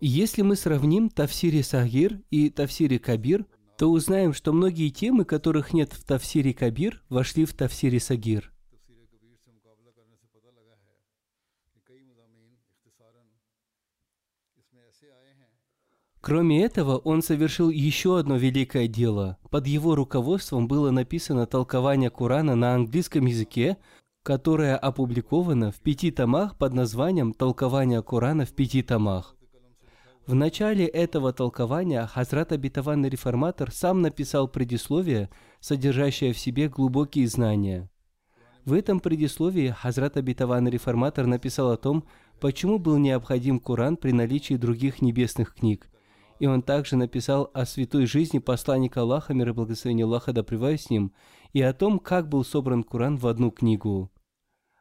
И 0.00 0.08
если 0.08 0.42
мы 0.42 0.56
сравним 0.56 1.10
Тавсири 1.10 1.60
Сагир 1.60 2.20
и 2.30 2.50
Тавсири 2.50 2.98
Кабир, 2.98 3.46
то 3.76 3.90
узнаем, 3.90 4.32
что 4.32 4.52
многие 4.52 4.88
темы, 4.88 5.24
которых 5.24 5.72
нет 5.72 5.92
в 5.92 6.04
Тавсире 6.04 6.54
Кабир, 6.54 7.02
вошли 7.08 7.44
в 7.44 7.52
Тавсире 7.52 8.00
Сагир. 8.00 8.52
Кроме 16.28 16.62
этого, 16.62 16.98
он 16.98 17.22
совершил 17.22 17.70
еще 17.70 18.18
одно 18.18 18.36
великое 18.36 18.86
дело. 18.86 19.38
Под 19.48 19.66
его 19.66 19.94
руководством 19.94 20.68
было 20.68 20.90
написано 20.90 21.46
толкование 21.46 22.10
Корана 22.10 22.54
на 22.54 22.74
английском 22.74 23.24
языке, 23.24 23.78
которое 24.22 24.76
опубликовано 24.76 25.72
в 25.72 25.76
пяти 25.76 26.10
томах 26.10 26.58
под 26.58 26.74
названием 26.74 27.32
«Толкование 27.32 28.02
Корана 28.02 28.44
в 28.44 28.50
пяти 28.50 28.82
томах». 28.82 29.36
В 30.26 30.34
начале 30.34 30.84
этого 30.84 31.32
толкования 31.32 32.06
Хазрат 32.06 32.52
Абитаванный 32.52 33.08
Реформатор 33.08 33.72
сам 33.72 34.02
написал 34.02 34.48
предисловие, 34.48 35.30
содержащее 35.60 36.34
в 36.34 36.38
себе 36.38 36.68
глубокие 36.68 37.26
знания. 37.26 37.88
В 38.66 38.74
этом 38.74 39.00
предисловии 39.00 39.70
Хазрат 39.70 40.18
Абитаванный 40.18 40.70
Реформатор 40.70 41.24
написал 41.24 41.70
о 41.70 41.78
том, 41.78 42.04
почему 42.38 42.78
был 42.78 42.98
необходим 42.98 43.58
Коран 43.58 43.96
при 43.96 44.12
наличии 44.12 44.58
других 44.58 45.00
небесных 45.00 45.54
книг– 45.54 45.88
и 46.38 46.46
он 46.46 46.62
также 46.62 46.96
написал 46.96 47.50
о 47.54 47.66
святой 47.66 48.06
жизни 48.06 48.38
посланника 48.38 49.00
Аллаха, 49.00 49.34
мир 49.34 49.50
и 49.50 49.52
благословение 49.52 50.04
Аллаха, 50.04 50.32
да 50.32 50.42
с 50.42 50.90
ним, 50.90 51.12
и 51.52 51.62
о 51.62 51.72
том, 51.72 51.98
как 51.98 52.28
был 52.28 52.44
собран 52.44 52.82
Коран 52.82 53.16
в 53.16 53.26
одну 53.26 53.50
книгу. 53.50 54.10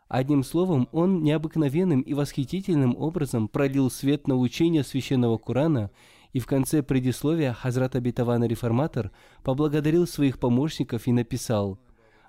Одним 0.07 0.43
словом, 0.43 0.87
он 0.91 1.21
необыкновенным 1.23 2.01
и 2.01 2.13
восхитительным 2.13 2.95
образом 2.95 3.47
пролил 3.47 3.91
свет 3.91 4.27
на 4.27 4.37
учение 4.37 4.83
священного 4.83 5.37
Корана, 5.37 5.91
и 6.31 6.39
в 6.39 6.45
конце 6.45 6.83
предисловия 6.83 7.53
Хазрат 7.53 7.95
Абитавана 7.95 8.45
Реформатор 8.45 9.11
поблагодарил 9.43 10.07
своих 10.07 10.39
помощников 10.39 11.07
и 11.07 11.11
написал 11.11 11.79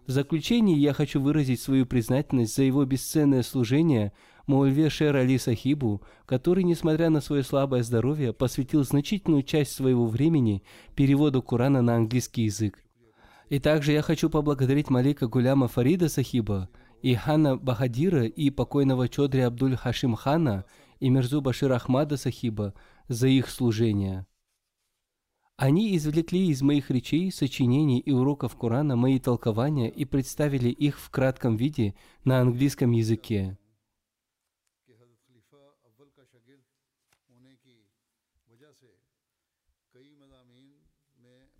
«В 0.06 0.11
заключение 0.11 0.78
я 0.78 0.92
хочу 0.92 1.20
выразить 1.20 1.61
свою 1.61 1.85
признательность 1.85 2.56
за 2.56 2.62
его 2.62 2.85
бесценное 2.85 3.42
служение– 3.42 4.12
Мулве 4.49 4.88
Шер 4.88 5.14
Али 5.14 5.37
Сахибу, 5.37 6.02
который, 6.25 6.64
несмотря 6.64 7.11
на 7.11 7.21
свое 7.21 7.43
слабое 7.43 7.83
здоровье, 7.83 8.33
посвятил 8.33 8.83
значительную 8.83 9.43
часть 9.43 9.73
своего 9.73 10.07
времени 10.07 10.62
переводу 10.95 11.43
Корана 11.43 11.83
на 11.83 11.97
английский 11.97 12.45
язык. 12.45 12.83
И 13.50 13.59
также 13.59 13.93
я 13.93 14.00
хочу 14.00 14.31
поблагодарить 14.31 14.88
Малика 14.88 15.26
Гуляма 15.26 15.69
Фарида 15.69 16.09
Сахиба, 16.09 16.71
и 17.02 17.14
Хана 17.14 17.59
Бахадира, 17.59 18.25
и 18.25 18.49
покойного 18.49 19.09
Чодри 19.11 19.43
Абдуль 19.43 19.76
Хашим 19.76 20.14
Хана, 20.14 20.64
и 20.99 21.11
Мирзу 21.11 21.43
Башир 21.43 21.71
Ахмада 21.73 22.17
Сахиба 22.17 22.73
за 23.07 23.28
их 23.28 23.50
служение. 23.50 24.26
Они 25.59 25.95
извлекли 25.95 26.49
из 26.49 26.62
моих 26.62 26.90
речей, 26.90 27.31
сочинений 27.31 27.99
и 27.99 28.12
уроков 28.12 28.57
Корана 28.57 28.97
мои 28.97 29.19
толкования 29.19 29.90
и 29.90 30.07
представили 30.07 30.71
их 30.71 30.99
в 30.99 31.11
кратком 31.11 31.57
виде 31.57 31.95
на 32.25 32.40
английском 32.40 32.93
языке. 32.93 33.59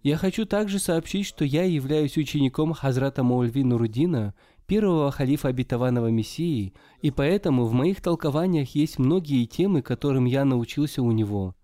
Я 0.03 0.17
хочу 0.17 0.47
также 0.47 0.79
сообщить, 0.79 1.27
что 1.27 1.45
я 1.45 1.65
являюсь 1.65 2.17
учеником 2.17 2.73
Хазрата 2.73 3.23
Маульви 3.23 3.65
Нурудина, 3.65 4.35
первого 4.67 5.11
халифа 5.11 5.49
обетованного 5.49 6.09
Мессии, 6.09 6.73
и 7.01 7.11
поэтому 7.11 7.65
в 7.65 7.73
моих 7.73 8.01
толкованиях 8.01 8.75
есть 8.75 8.99
многие 8.99 9.47
темы, 9.47 9.83
которым 9.83 10.25
я 10.25 10.45
научился 10.45 11.03
у 11.03 11.11
него. 11.11 11.57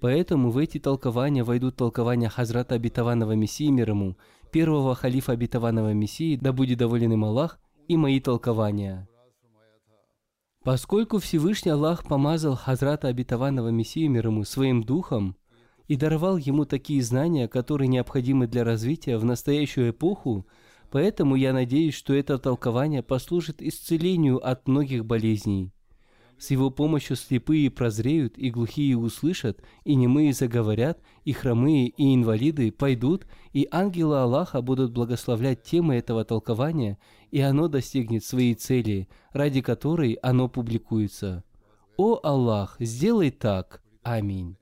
Поэтому 0.00 0.50
в 0.50 0.58
эти 0.58 0.78
толкования 0.78 1.44
войдут 1.44 1.76
толкования 1.76 2.28
Хазрата 2.28 2.76
обетованного 2.76 3.32
Мессии 3.32 3.68
мир 3.68 3.94
первого 4.50 4.94
халифа 4.94 5.32
обетованного 5.32 5.92
Мессии, 5.92 6.36
да 6.36 6.52
будет 6.52 6.78
доволен 6.78 7.12
им 7.12 7.24
Аллах, 7.24 7.58
и 7.88 7.96
мои 7.96 8.20
толкования. 8.20 9.08
Поскольку 10.64 11.18
Всевышний 11.18 11.72
Аллах 11.72 12.04
помазал 12.04 12.54
Хазрата 12.54 13.08
обетованного 13.08 13.68
Мессию 13.68 14.10
мир 14.10 14.30
своим 14.46 14.84
духом, 14.84 15.36
и 15.92 15.96
даровал 15.96 16.38
ему 16.38 16.64
такие 16.64 17.02
знания, 17.02 17.48
которые 17.48 17.86
необходимы 17.86 18.46
для 18.46 18.64
развития 18.64 19.18
в 19.18 19.26
настоящую 19.26 19.90
эпоху, 19.90 20.46
поэтому 20.90 21.36
я 21.36 21.52
надеюсь, 21.52 21.92
что 21.92 22.14
это 22.14 22.38
толкование 22.38 23.02
послужит 23.02 23.60
исцелению 23.60 24.38
от 24.42 24.66
многих 24.66 25.04
болезней. 25.04 25.70
С 26.38 26.50
его 26.50 26.70
помощью 26.70 27.16
слепые 27.16 27.70
прозреют, 27.70 28.38
и 28.38 28.50
глухие 28.50 28.96
услышат, 28.96 29.62
и 29.84 29.94
немые 29.94 30.32
заговорят, 30.32 30.98
и 31.26 31.32
хромые, 31.34 31.88
и 31.88 32.14
инвалиды 32.14 32.72
пойдут, 32.72 33.26
и 33.52 33.68
ангелы 33.70 34.18
Аллаха 34.18 34.62
будут 34.62 34.92
благословлять 34.92 35.62
темы 35.62 35.96
этого 35.96 36.24
толкования, 36.24 36.96
и 37.30 37.42
оно 37.42 37.68
достигнет 37.68 38.24
своей 38.24 38.54
цели, 38.54 39.10
ради 39.34 39.60
которой 39.60 40.14
оно 40.22 40.48
публикуется. 40.48 41.44
О 41.98 42.18
Аллах, 42.22 42.76
сделай 42.80 43.30
так. 43.30 43.82
Аминь. 44.02 44.56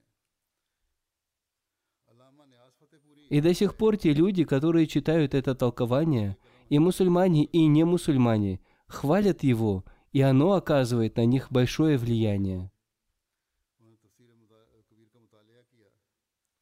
И 3.30 3.40
до 3.40 3.54
сих 3.54 3.76
пор 3.76 3.96
те 3.96 4.12
люди, 4.12 4.44
которые 4.44 4.88
читают 4.88 5.34
это 5.34 5.54
толкование, 5.54 6.36
и 6.68 6.80
мусульмане, 6.80 7.44
и 7.44 7.66
не 7.66 7.84
мусульмане, 7.84 8.60
хвалят 8.88 9.44
его, 9.44 9.84
и 10.12 10.20
оно 10.20 10.54
оказывает 10.54 11.16
на 11.16 11.24
них 11.24 11.46
большое 11.50 11.96
влияние. 11.96 12.72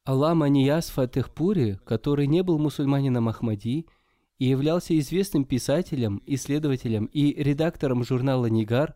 Аллама 0.03 0.47
Нияс 0.47 0.89
Фатехпури, 0.89 1.79
который 1.85 2.27
не 2.27 2.43
был 2.43 2.59
мусульманином 2.59 3.29
Ахмади 3.29 3.87
и 4.37 4.45
являлся 4.45 4.97
известным 4.97 5.45
писателем, 5.45 6.21
исследователем 6.27 7.05
и 7.05 7.33
редактором 7.33 8.03
журнала 8.03 8.45
«Нигар», 8.45 8.95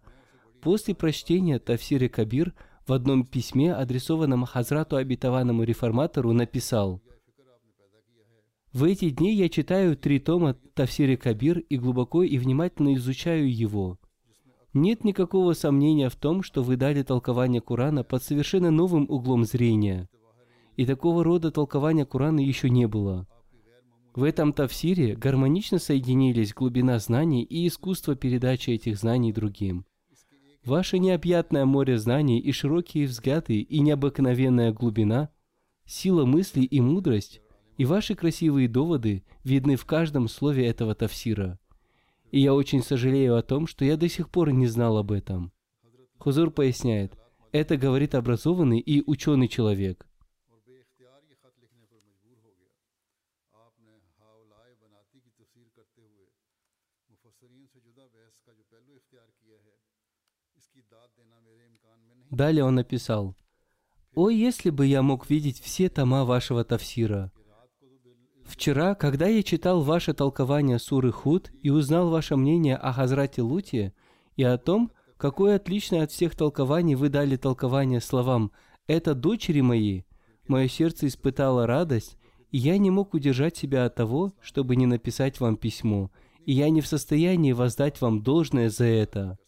после 0.61 0.93
прочтения 0.93 1.57
Тавсири 1.57 2.07
Кабир 2.07 2.53
в 2.87 2.93
одном 2.93 3.25
письме, 3.25 3.73
адресованном 3.73 4.45
Хазрату 4.45 4.95
обетованному 4.95 5.63
реформатору, 5.63 6.33
написал– 6.33 7.01
в 8.73 8.83
эти 8.85 9.11
дни 9.11 9.35
я 9.35 9.49
читаю 9.49 9.95
три 9.95 10.19
тома 10.19 10.55
Тавсири 10.73 11.15
Кабир 11.15 11.59
и 11.59 11.77
глубоко 11.77 12.23
и 12.23 12.39
внимательно 12.39 12.95
изучаю 12.95 13.55
его. 13.55 13.99
Нет 14.73 15.03
никакого 15.03 15.53
сомнения 15.53 16.09
в 16.09 16.15
том, 16.15 16.41
что 16.41 16.63
вы 16.63 16.75
дали 16.75 17.03
толкование 17.03 17.61
Корана 17.61 18.03
под 18.03 18.23
совершенно 18.23 18.71
новым 18.71 19.05
углом 19.07 19.45
зрения. 19.45 20.09
И 20.75 20.87
такого 20.87 21.23
рода 21.23 21.51
толкования 21.51 22.05
Корана 22.05 22.39
еще 22.39 22.71
не 22.71 22.87
было. 22.87 23.27
В 24.15 24.23
этом 24.23 24.53
тавсире 24.53 25.15
гармонично 25.15 25.77
соединились 25.77 26.55
глубина 26.55 26.97
знаний 26.97 27.43
и 27.43 27.67
искусство 27.67 28.15
передачи 28.15 28.71
этих 28.71 28.97
знаний 28.97 29.31
другим. 29.31 29.85
Ваше 30.65 30.97
необъятное 30.97 31.65
море 31.65 31.99
знаний 31.99 32.39
и 32.39 32.51
широкие 32.51 33.05
взгляды 33.05 33.59
и 33.59 33.79
необыкновенная 33.81 34.71
глубина, 34.71 35.29
сила 35.85 36.25
мысли 36.25 36.61
и 36.61 36.81
мудрость 36.81 37.42
и 37.77 37.85
ваши 37.85 38.15
красивые 38.15 38.67
доводы 38.67 39.23
видны 39.43 39.75
в 39.75 39.85
каждом 39.85 40.27
слове 40.27 40.67
этого 40.67 40.95
тавсира. 40.95 41.59
И 42.31 42.39
я 42.39 42.53
очень 42.53 42.81
сожалею 42.81 43.35
о 43.35 43.43
том, 43.43 43.67
что 43.67 43.85
я 43.85 43.97
до 43.97 44.09
сих 44.09 44.29
пор 44.29 44.51
не 44.51 44.67
знал 44.67 44.97
об 44.97 45.11
этом. 45.11 45.51
Хузур 46.17 46.51
поясняет, 46.51 47.17
это 47.51 47.77
говорит 47.77 48.15
образованный 48.15 48.79
и 48.79 49.03
ученый 49.05 49.47
человек. 49.47 50.07
Далее 62.31 62.63
он 62.63 62.73
написал, 62.73 63.35
«О, 64.15 64.29
если 64.31 64.71
бы 64.71 64.87
я 64.87 65.03
мог 65.03 65.29
видеть 65.29 65.59
все 65.59 65.87
тома 65.87 66.25
вашего 66.25 66.63
тавсира, 66.63 67.31
Вчера, 68.53 68.93
когда 68.93 69.25
я 69.25 69.41
читал 69.41 69.81
ваше 69.81 70.13
толкование 70.13 70.77
суры 70.77 71.11
Худ 71.11 71.51
и 71.63 71.71
узнал 71.71 72.11
ваше 72.11 72.35
мнение 72.35 72.75
о 72.75 72.93
Хазрате 72.93 73.41
Луте 73.41 73.95
и 74.35 74.43
о 74.43 74.59
том, 74.59 74.91
какое 75.17 75.55
отличное 75.55 76.03
от 76.03 76.11
всех 76.11 76.35
толкований 76.35 76.93
вы 76.93 77.09
дали 77.09 77.35
толкование 77.35 77.99
словам 77.99 78.51
«это 78.85 79.15
дочери 79.15 79.61
мои», 79.61 80.03
мое 80.47 80.67
сердце 80.67 81.07
испытало 81.07 81.65
радость, 81.65 82.15
и 82.51 82.59
я 82.59 82.77
не 82.77 82.91
мог 82.91 83.15
удержать 83.15 83.57
себя 83.57 83.85
от 83.85 83.95
того, 83.95 84.33
чтобы 84.39 84.75
не 84.75 84.85
написать 84.85 85.39
вам 85.39 85.57
письмо, 85.57 86.11
и 86.45 86.53
я 86.53 86.69
не 86.69 86.81
в 86.81 86.87
состоянии 86.87 87.53
воздать 87.53 88.01
вам 88.01 88.21
должное 88.21 88.69
за 88.69 88.85
это. 88.85 89.39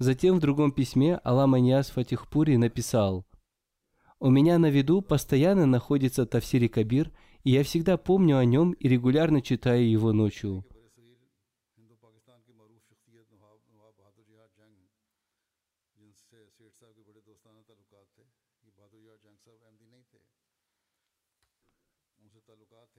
Затем 0.00 0.38
в 0.38 0.40
другом 0.40 0.72
письме 0.72 1.14
Алама 1.22 1.60
Ниас 1.60 1.90
Фатихпури 1.90 2.56
написал– 2.56 3.24
у 4.20 4.30
меня 4.30 4.58
на 4.58 4.70
виду 4.70 5.00
постоянно 5.00 5.66
находится 5.66 6.26
Тавсири 6.26 6.68
Кабир, 6.68 7.10
и 7.42 7.52
я 7.52 7.64
всегда 7.64 7.96
помню 7.96 8.36
о 8.36 8.44
нем 8.44 8.72
и 8.72 8.86
регулярно 8.86 9.40
читаю 9.40 9.90
его 9.90 10.12
ночью. 10.12 10.64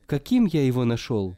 Каким 0.07 0.45
я 0.45 0.65
его 0.65 0.83
нашел? 0.83 1.37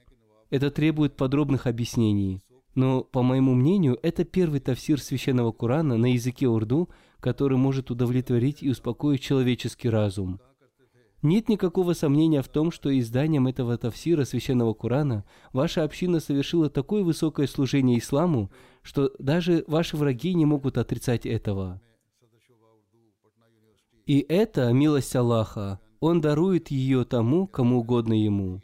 Это 0.49 0.71
требует 0.71 1.15
подробных 1.15 1.67
объяснений. 1.67 2.41
Но, 2.73 3.03
по 3.03 3.21
моему 3.21 3.53
мнению, 3.53 3.99
это 4.01 4.23
первый 4.23 4.61
тафсир 4.61 4.99
священного 4.99 5.51
Корана 5.51 5.97
на 5.97 6.13
языке 6.13 6.47
урду, 6.47 6.89
который 7.23 7.57
может 7.57 7.89
удовлетворить 7.89 8.61
и 8.61 8.69
успокоить 8.69 9.21
человеческий 9.21 9.87
разум. 9.87 10.41
Нет 11.21 11.47
никакого 11.47 11.93
сомнения 11.93 12.41
в 12.41 12.49
том, 12.49 12.69
что 12.69 12.99
изданием 12.99 13.47
этого 13.47 13.77
тафсира 13.77 14.25
священного 14.25 14.73
Корана 14.73 15.23
ваша 15.53 15.85
община 15.85 16.19
совершила 16.19 16.69
такое 16.69 17.01
высокое 17.01 17.47
служение 17.47 17.97
исламу, 17.97 18.51
что 18.81 19.09
даже 19.19 19.63
ваши 19.67 19.95
враги 19.95 20.33
не 20.33 20.45
могут 20.45 20.77
отрицать 20.77 21.25
этого. 21.25 21.81
И 24.05 24.19
это 24.27 24.73
милость 24.73 25.15
Аллаха. 25.15 25.79
Он 26.01 26.19
дарует 26.19 26.71
ее 26.71 27.05
тому, 27.05 27.47
кому 27.47 27.79
угодно 27.79 28.21
ему. 28.21 28.59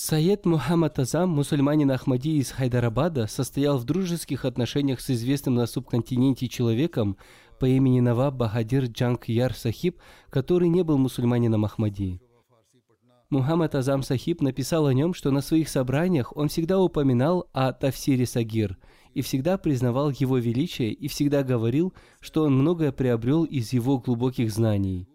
Саед 0.00 0.46
Мухаммад 0.46 0.96
Азам, 1.00 1.30
мусульманин 1.30 1.90
Ахмади 1.90 2.38
из 2.38 2.52
Хайдарабада, 2.52 3.26
состоял 3.26 3.78
в 3.78 3.84
дружеских 3.84 4.44
отношениях 4.44 5.00
с 5.00 5.10
известным 5.10 5.56
на 5.56 5.66
субконтиненте 5.66 6.46
человеком 6.46 7.16
по 7.58 7.66
имени 7.66 7.98
Наваб 7.98 8.34
Бахадир 8.36 8.84
Джанг 8.84 9.26
Яр 9.26 9.54
Сахиб, 9.54 9.98
который 10.30 10.68
не 10.68 10.84
был 10.84 10.98
мусульманином 10.98 11.64
Ахмади. 11.64 12.20
Мухаммад 13.28 13.74
Азам 13.74 14.04
Сахиб 14.04 14.40
написал 14.40 14.86
о 14.86 14.94
нем, 14.94 15.14
что 15.14 15.32
на 15.32 15.40
своих 15.40 15.68
собраниях 15.68 16.34
он 16.36 16.46
всегда 16.46 16.78
упоминал 16.78 17.48
о 17.52 17.72
Тафсире 17.72 18.24
Сагир 18.24 18.78
и 19.14 19.20
всегда 19.20 19.58
признавал 19.58 20.10
его 20.10 20.38
величие 20.38 20.92
и 20.92 21.08
всегда 21.08 21.42
говорил, 21.42 21.92
что 22.20 22.44
он 22.44 22.56
многое 22.56 22.92
приобрел 22.92 23.42
из 23.42 23.72
его 23.72 23.98
глубоких 23.98 24.52
знаний. 24.52 25.08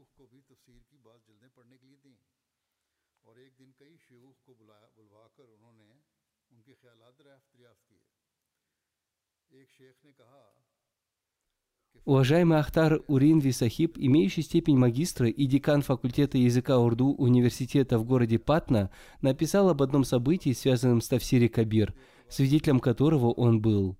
Уважаемый 12.05 12.59
Ахтар 12.59 12.99
Уринви 13.07 13.51
Сахиб, 13.51 13.97
имеющий 13.97 14.41
степень 14.41 14.77
магистра 14.77 15.29
и 15.29 15.45
декан 15.45 15.81
факультета 15.81 16.37
языка 16.37 16.77
урду 16.77 17.15
университета 17.17 17.97
в 17.97 18.03
городе 18.03 18.39
Патна, 18.39 18.89
написал 19.21 19.69
об 19.69 19.81
одном 19.81 20.03
событии, 20.03 20.51
связанном 20.51 20.99
с 20.99 21.07
Тавсири 21.07 21.47
Кабир, 21.47 21.93
свидетелем 22.27 22.81
которого 22.81 23.31
он 23.31 23.61
был. 23.61 23.95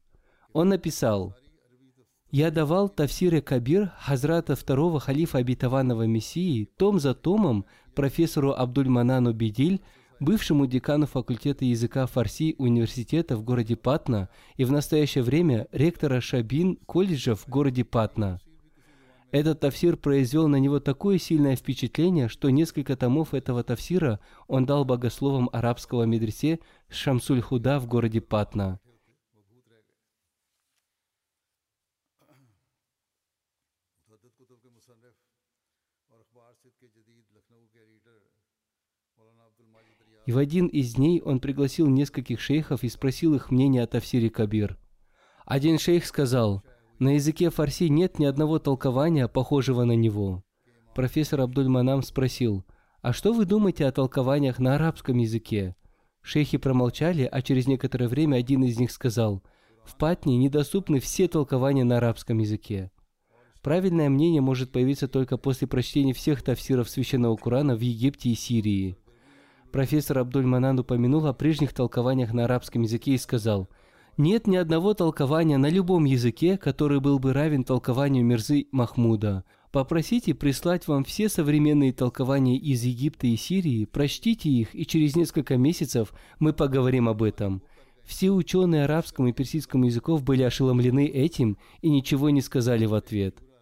Он 0.52 0.68
написал, 0.68 1.34
«Я 2.30 2.52
давал 2.52 2.90
Тавсире 2.90 3.42
Кабир 3.42 3.94
Хазрата 4.00 4.58
второго 4.58 5.00
халифа 5.00 5.38
обетованного 5.38 6.06
Мессии 6.06 6.66
том 6.76 7.00
за 7.00 7.14
томом 7.14 7.64
профессору 7.96 8.52
Абдульманану 8.52 9.32
Бедиль, 9.32 9.82
бывшему 10.20 10.68
декану 10.68 11.06
факультета 11.06 11.66
языка 11.66 12.06
фарси 12.06 12.56
университета 12.58 13.36
в 13.36 13.44
городе 13.44 13.76
Патна 13.76 14.30
и 14.56 14.66
в 14.66 14.72
настоящее 14.72 15.24
время 15.24 15.68
ректора 15.72 16.22
Шабин 16.22 16.78
колледжа 16.86 17.36
в 17.36 17.48
городе 17.48 17.84
Патна. 17.84 18.40
Этот 19.32 19.62
тафсир 19.62 19.98
произвел 19.98 20.48
на 20.48 20.58
него 20.58 20.80
такое 20.80 21.18
сильное 21.18 21.56
впечатление, 21.56 22.28
что 22.28 22.52
несколько 22.52 22.96
томов 22.96 23.34
этого 23.34 23.64
тафсира 23.64 24.20
он 24.48 24.68
дал 24.68 24.86
богословам 24.86 25.50
арабского 25.52 26.04
медресе 26.04 26.60
Шамсуль-Худа 26.90 27.80
в 27.80 27.88
городе 27.88 28.22
Патна. 28.22 28.80
И 40.26 40.32
в 40.32 40.38
один 40.38 40.68
из 40.68 40.94
дней 40.96 41.22
он 41.22 41.40
пригласил 41.40 41.88
нескольких 41.88 42.40
шейхов 42.40 42.84
и 42.84 42.90
спросил 42.90 43.36
их 43.36 43.52
мнение 43.52 43.84
о 43.84 43.88
Тавсире 43.88 44.30
Кабир. 44.30 44.78
Один 45.46 45.78
шейх 45.78 46.06
сказал, 46.06 46.64
на 47.00 47.16
языке 47.16 47.50
фарси 47.50 47.90
нет 47.90 48.20
ни 48.20 48.26
одного 48.26 48.60
толкования, 48.60 49.28
похожего 49.28 49.84
на 49.84 49.94
него. 49.94 50.44
Профессор 50.96 51.42
Абдуль-Манам 51.42 52.02
спросил, 52.02 52.64
а 53.02 53.12
что 53.12 53.34
вы 53.34 53.46
думаете 53.46 53.86
о 53.86 53.92
толкованиях 53.92 54.60
на 54.60 54.76
арабском 54.76 55.18
языке? 55.18 55.76
Шейхи 56.22 56.58
промолчали, 56.58 57.28
а 57.30 57.42
через 57.42 57.68
некоторое 57.68 58.08
время 58.08 58.38
один 58.38 58.64
из 58.64 58.80
них 58.80 58.92
сказал, 58.92 59.44
в 59.84 59.98
Патне 59.98 60.38
недоступны 60.38 61.02
все 61.02 61.28
толкования 61.28 61.84
на 61.84 61.98
арабском 61.98 62.38
языке. 62.38 62.92
Правильное 63.62 64.10
мнение 64.10 64.42
может 64.42 64.72
появиться 64.72 65.10
только 65.10 65.38
после 65.38 65.68
прочтения 65.68 66.14
всех 66.14 66.42
тафсиров 66.42 66.90
Священного 66.90 67.36
Корана 67.36 67.76
в 67.76 67.82
Египте 67.82 68.30
и 68.30 68.36
Сирии. 68.36 68.98
Профессор 69.74 70.20
Абдуль-Манан 70.20 70.80
упомянул 70.82 71.26
о 71.26 71.34
прежних 71.34 71.74
толкованиях 71.74 72.32
на 72.32 72.46
арабском 72.46 72.84
языке 72.84 73.14
и 73.14 73.18
сказал, 73.18 73.68
«Нет 74.18 74.46
ни 74.46 74.56
одного 74.56 74.94
толкования 74.94 75.58
на 75.58 75.68
любом 75.68 76.06
языке, 76.06 76.60
который 76.60 77.00
был 77.00 77.18
бы 77.18 77.34
равен 77.34 77.64
толкованию 77.64 78.24
Мирзы 78.24 78.68
Махмуда. 78.72 79.46
Попросите 79.72 80.36
прислать 80.36 80.88
вам 80.88 81.04
все 81.04 81.28
современные 81.28 81.92
толкования 81.92 82.56
из 82.56 82.84
Египта 82.84 83.26
и 83.26 83.36
Сирии, 83.36 83.86
прочтите 83.86 84.48
их, 84.48 84.76
и 84.76 84.86
через 84.86 85.16
несколько 85.16 85.58
месяцев 85.58 86.14
мы 86.38 86.54
поговорим 86.54 87.10
об 87.10 87.24
этом». 87.24 87.64
Все 88.04 88.30
ученые 88.30 88.84
арабскому 88.84 89.30
и 89.30 89.34
персидскому 89.34 89.86
языков 89.86 90.24
были 90.24 90.44
ошеломлены 90.44 91.08
этим 91.08 91.58
и 91.82 91.90
ничего 91.90 92.30
не 92.30 92.42
сказали 92.42 92.86
в 92.86 92.94
ответ– 92.94 93.38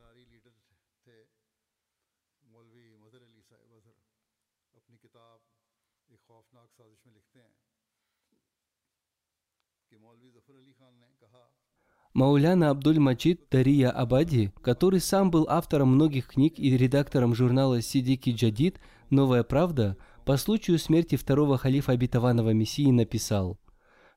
Мауляна 12.13 12.71
Абдуль-Маджид 12.71 13.39
Дария 13.50 13.89
Абади, 13.89 14.52
который 14.62 15.00
сам 15.00 15.32
был 15.32 15.45
автором 15.47 15.93
многих 15.93 16.28
книг 16.28 16.56
и 16.58 16.76
редактором 16.76 17.34
журнала 17.34 17.82
Сидики 17.82 18.32
Джадид 18.32 18.82
«Новая 19.10 19.43
правда», 19.43 19.95
по 20.26 20.36
случаю 20.36 20.78
смерти 20.78 21.15
второго 21.15 21.58
халифа 21.58 21.93
обетованного 21.93 22.50
Мессии 22.50 22.91
написал 22.91 23.58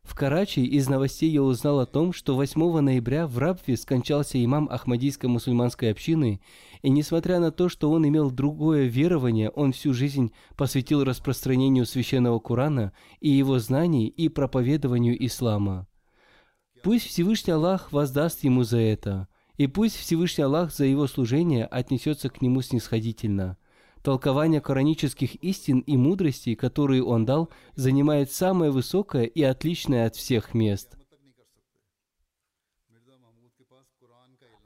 «В 0.02 0.16
Карачи 0.16 0.58
из 0.58 0.88
новостей 0.88 1.30
я 1.30 1.44
узнал 1.44 1.78
о 1.78 1.86
том, 1.86 2.12
что 2.12 2.34
8 2.34 2.80
ноября 2.80 3.28
в 3.28 3.38
Рабве 3.38 3.76
скончался 3.76 4.44
имам 4.44 4.68
Ахмадийской 4.72 5.30
мусульманской 5.30 5.92
общины, 5.92 6.40
и 6.82 6.90
несмотря 6.90 7.38
на 7.38 7.52
то, 7.52 7.68
что 7.68 7.92
он 7.92 8.08
имел 8.08 8.32
другое 8.32 8.86
верование, 8.86 9.50
он 9.50 9.70
всю 9.70 9.94
жизнь 9.94 10.32
посвятил 10.56 11.04
распространению 11.04 11.86
священного 11.86 12.40
Корана 12.40 12.92
и 13.20 13.30
его 13.30 13.60
знаний 13.60 14.08
и 14.08 14.28
проповедованию 14.28 15.24
ислама». 15.24 15.86
Пусть 16.84 17.06
Всевышний 17.06 17.54
Аллах 17.54 17.92
воздаст 17.92 18.44
ему 18.44 18.62
за 18.62 18.76
это, 18.76 19.26
и 19.56 19.66
пусть 19.66 19.96
Всевышний 19.96 20.44
Аллах 20.44 20.70
за 20.70 20.84
его 20.84 21.06
служение 21.06 21.64
отнесется 21.64 22.28
к 22.28 22.42
нему 22.42 22.60
снисходительно. 22.60 23.56
Толкование 24.02 24.60
коранических 24.60 25.36
истин 25.36 25.78
и 25.78 25.96
мудростей, 25.96 26.54
которые 26.54 27.02
он 27.02 27.24
дал, 27.24 27.48
занимает 27.74 28.30
самое 28.32 28.70
высокое 28.70 29.24
и 29.24 29.42
отличное 29.42 30.06
от 30.06 30.14
всех 30.14 30.52
мест. 30.52 30.98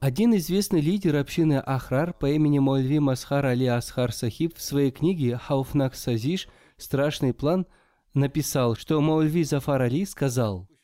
Один 0.00 0.34
известный 0.34 0.80
лидер 0.80 1.14
общины 1.14 1.60
Ахрар 1.60 2.12
по 2.14 2.28
имени 2.28 2.58
Мольви 2.58 2.98
Масхар 2.98 3.46
Али 3.46 3.66
Асхар 3.66 4.12
Сахиб 4.12 4.56
в 4.56 4.60
своей 4.60 4.90
книге 4.90 5.36
«Хауфнак 5.36 5.94
Сазиш. 5.94 6.48
Страшный 6.78 7.32
план» 7.32 7.64
написал, 8.12 8.74
что 8.74 9.00
Мольви 9.00 9.44
Зафар 9.44 9.82
Али 9.82 10.04
сказал– 10.04 10.68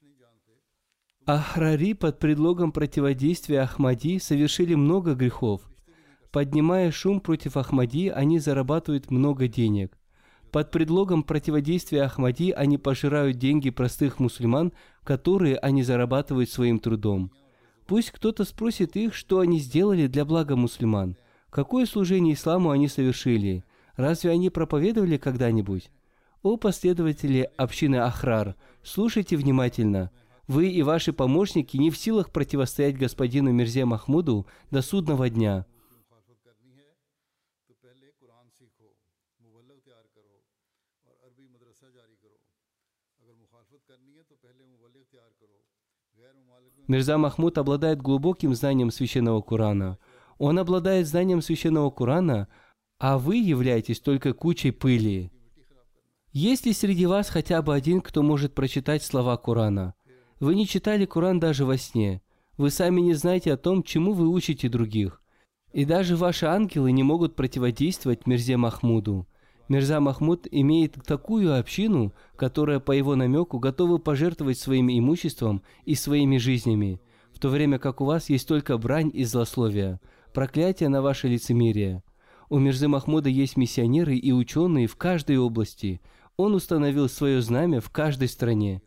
Ахрари 1.26 1.94
под 1.94 2.18
предлогом 2.18 2.70
противодействия 2.70 3.62
Ахмади 3.62 4.18
совершили 4.18 4.74
много 4.74 5.14
грехов. 5.14 5.62
Поднимая 6.30 6.90
шум 6.90 7.18
против 7.18 7.56
Ахмади, 7.56 8.08
они 8.08 8.38
зарабатывают 8.38 9.10
много 9.10 9.48
денег. 9.48 9.96
Под 10.52 10.70
предлогом 10.70 11.22
противодействия 11.22 12.02
Ахмади 12.02 12.50
они 12.50 12.76
пожирают 12.76 13.38
деньги 13.38 13.70
простых 13.70 14.18
мусульман, 14.18 14.74
которые 15.02 15.56
они 15.56 15.82
зарабатывают 15.82 16.50
своим 16.50 16.78
трудом. 16.78 17.32
Пусть 17.86 18.10
кто-то 18.10 18.44
спросит 18.44 18.94
их, 18.94 19.14
что 19.14 19.40
они 19.40 19.60
сделали 19.60 20.08
для 20.08 20.26
блага 20.26 20.56
мусульман. 20.56 21.16
Какое 21.48 21.86
служение 21.86 22.34
исламу 22.34 22.68
они 22.68 22.86
совершили? 22.86 23.64
Разве 23.96 24.30
они 24.30 24.50
проповедовали 24.50 25.16
когда-нибудь? 25.16 25.90
О 26.42 26.58
последователи 26.58 27.48
общины 27.56 27.96
Ахрар, 27.96 28.56
слушайте 28.82 29.38
внимательно– 29.38 30.10
вы 30.46 30.68
и 30.68 30.82
ваши 30.82 31.12
помощники 31.12 31.76
не 31.76 31.90
в 31.90 31.96
силах 31.96 32.30
противостоять 32.30 32.96
господину 32.96 33.52
Мирзе 33.52 33.84
Махмуду 33.84 34.46
до 34.70 34.82
судного 34.82 35.30
дня. 35.30 35.66
Мирза 46.86 47.16
Махмуд 47.16 47.56
обладает 47.56 48.02
глубоким 48.02 48.54
знанием 48.54 48.90
священного 48.90 49.40
Корана. 49.40 49.98
Он 50.36 50.58
обладает 50.58 51.06
знанием 51.06 51.40
священного 51.40 51.90
Корана, 51.90 52.48
а 52.98 53.18
вы 53.18 53.36
являетесь 53.36 54.00
только 54.00 54.34
кучей 54.34 54.70
пыли. 54.70 55.30
Есть 56.32 56.66
ли 56.66 56.72
среди 56.72 57.06
вас 57.06 57.30
хотя 57.30 57.62
бы 57.62 57.74
один, 57.74 58.00
кто 58.00 58.22
может 58.22 58.54
прочитать 58.54 59.02
слова 59.02 59.36
Корана? 59.36 59.94
Вы 60.40 60.54
не 60.54 60.66
читали 60.66 61.04
Коран 61.04 61.40
даже 61.40 61.64
во 61.64 61.76
сне. 61.76 62.22
Вы 62.56 62.70
сами 62.70 63.00
не 63.00 63.14
знаете 63.14 63.52
о 63.52 63.56
том, 63.56 63.82
чему 63.82 64.12
вы 64.12 64.28
учите 64.28 64.68
других. 64.68 65.20
И 65.72 65.84
даже 65.84 66.16
ваши 66.16 66.46
ангелы 66.46 66.92
не 66.92 67.02
могут 67.02 67.34
противодействовать 67.34 68.26
Мирзе 68.26 68.56
Махмуду. 68.56 69.26
Мирза 69.68 69.98
Махмуд 69.98 70.46
имеет 70.50 70.94
такую 71.06 71.58
общину, 71.58 72.12
которая 72.36 72.80
по 72.80 72.92
его 72.92 73.16
намеку 73.16 73.58
готова 73.58 73.98
пожертвовать 73.98 74.58
своим 74.58 74.90
имуществом 74.90 75.62
и 75.84 75.94
своими 75.94 76.36
жизнями, 76.36 77.00
в 77.32 77.38
то 77.38 77.48
время 77.48 77.78
как 77.78 78.00
у 78.00 78.04
вас 78.04 78.28
есть 78.28 78.46
только 78.46 78.76
брань 78.76 79.10
и 79.12 79.24
злословие, 79.24 80.00
проклятие 80.34 80.90
на 80.90 81.00
ваше 81.00 81.28
лицемерие. 81.28 82.02
У 82.50 82.58
Мирзы 82.58 82.88
Махмуда 82.88 83.30
есть 83.30 83.56
миссионеры 83.56 84.16
и 84.16 84.32
ученые 84.32 84.86
в 84.86 84.96
каждой 84.96 85.38
области. 85.38 86.02
Он 86.36 86.54
установил 86.54 87.08
свое 87.08 87.40
знамя 87.40 87.80
в 87.80 87.88
каждой 87.88 88.28
стране. 88.28 88.82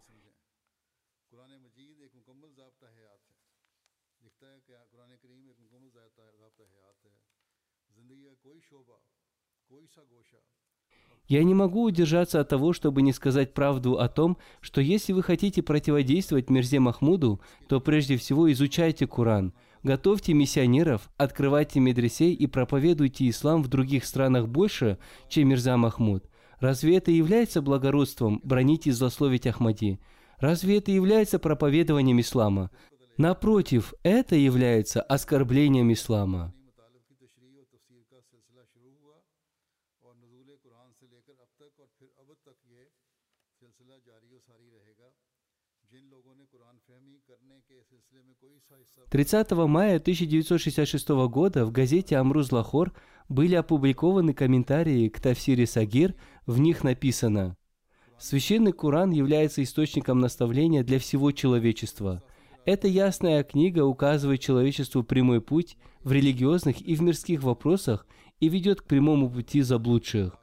Я 11.27 11.43
не 11.43 11.53
могу 11.53 11.83
удержаться 11.83 12.39
от 12.39 12.49
того, 12.49 12.71
чтобы 12.71 13.01
не 13.01 13.11
сказать 13.11 13.53
правду 13.53 13.99
о 13.99 14.07
том, 14.07 14.37
что 14.61 14.79
если 14.79 15.11
вы 15.11 15.23
хотите 15.23 15.61
противодействовать 15.61 16.49
Мирзе 16.49 16.79
Махмуду, 16.79 17.41
то 17.67 17.81
прежде 17.81 18.15
всего 18.15 18.49
изучайте 18.51 19.07
Куран, 19.07 19.53
готовьте 19.83 20.33
миссионеров, 20.33 21.09
открывайте 21.17 21.81
медресей 21.81 22.33
и 22.33 22.47
проповедуйте 22.47 23.29
ислам 23.29 23.61
в 23.61 23.67
других 23.67 24.05
странах 24.05 24.47
больше, 24.47 24.99
чем 25.27 25.49
Мирза 25.49 25.75
Махмуд. 25.75 26.23
Разве 26.59 26.97
это 26.97 27.11
является 27.11 27.61
благородством 27.61 28.39
бронить 28.43 28.87
и 28.87 28.91
злословить 28.91 29.47
Ахмади? 29.47 29.99
Разве 30.39 30.77
это 30.77 30.91
является 30.91 31.39
проповедованием 31.39 32.21
ислама? 32.21 32.71
Напротив, 33.17 33.93
это 34.03 34.35
является 34.35 35.01
оскорблением 35.01 35.91
ислама. 35.91 36.53
30 49.17 49.49
мая 49.65 49.95
1966 49.95 51.09
года 51.27 51.65
в 51.65 51.71
газете 51.71 52.17
«Амруз 52.17 52.51
Лахор» 52.51 52.93
были 53.29 53.55
опубликованы 53.55 54.35
комментарии 54.35 55.09
к 55.09 55.19
Тавсире 55.19 55.65
Сагир, 55.65 56.13
в 56.45 56.59
них 56.59 56.83
написано 56.83 57.57
«Священный 58.19 58.73
Куран 58.73 59.09
является 59.09 59.63
источником 59.63 60.19
наставления 60.19 60.83
для 60.83 60.99
всего 60.99 61.31
человечества. 61.31 62.21
Эта 62.63 62.87
ясная 62.87 63.43
книга 63.43 63.85
указывает 63.85 64.39
человечеству 64.39 65.01
прямой 65.01 65.41
путь 65.41 65.77
в 66.03 66.11
религиозных 66.11 66.79
и 66.79 66.93
в 66.93 67.01
мирских 67.01 67.41
вопросах 67.41 68.05
и 68.39 68.49
ведет 68.49 68.81
к 68.81 68.83
прямому 68.83 69.31
пути 69.31 69.63
заблудших». 69.63 70.37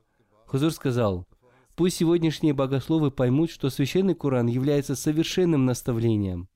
Хузур 0.46 0.72
сказал, 0.72 1.28
«Пусть 1.76 1.98
сегодняшние 1.98 2.54
богословы 2.54 3.12
поймут, 3.12 3.52
что 3.52 3.70
Священный 3.70 4.16
Куран 4.16 4.48
является 4.48 4.96
совершенным 4.96 5.64
наставлением». 5.64 6.48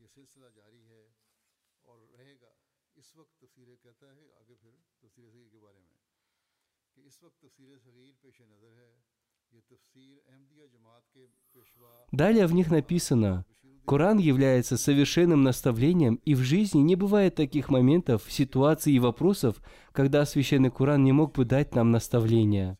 Далее 12.18 12.48
в 12.48 12.52
них 12.52 12.72
написано, 12.72 13.44
Коран 13.86 14.18
является 14.18 14.76
совершенным 14.76 15.44
наставлением, 15.44 16.16
и 16.24 16.34
в 16.34 16.40
жизни 16.40 16.80
не 16.80 16.96
бывает 16.96 17.36
таких 17.36 17.68
моментов, 17.68 18.24
ситуаций 18.28 18.92
и 18.92 18.98
вопросов, 18.98 19.62
когда 19.92 20.24
Священный 20.24 20.72
Коран 20.72 21.04
не 21.04 21.12
мог 21.12 21.36
бы 21.36 21.44
дать 21.44 21.76
нам 21.76 21.92
наставления. 21.92 22.76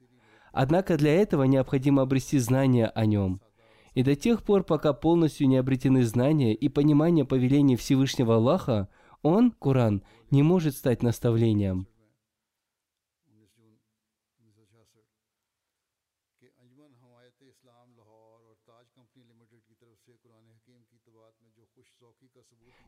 Однако 0.52 0.96
для 0.96 1.14
этого 1.14 1.44
необходимо 1.44 2.02
обрести 2.02 2.36
знания 2.38 2.88
о 2.88 3.06
нем. 3.06 3.40
И 3.94 4.02
до 4.02 4.16
тех 4.16 4.42
пор, 4.42 4.64
пока 4.64 4.92
полностью 4.92 5.46
не 5.46 5.58
обретены 5.58 6.02
знания 6.02 6.52
и 6.52 6.68
понимание 6.68 7.24
повелений 7.24 7.76
Всевышнего 7.76 8.34
Аллаха, 8.34 8.88
он, 9.22 9.52
Коран, 9.52 10.02
не 10.32 10.42
может 10.42 10.74
стать 10.74 11.04
наставлением. 11.04 11.86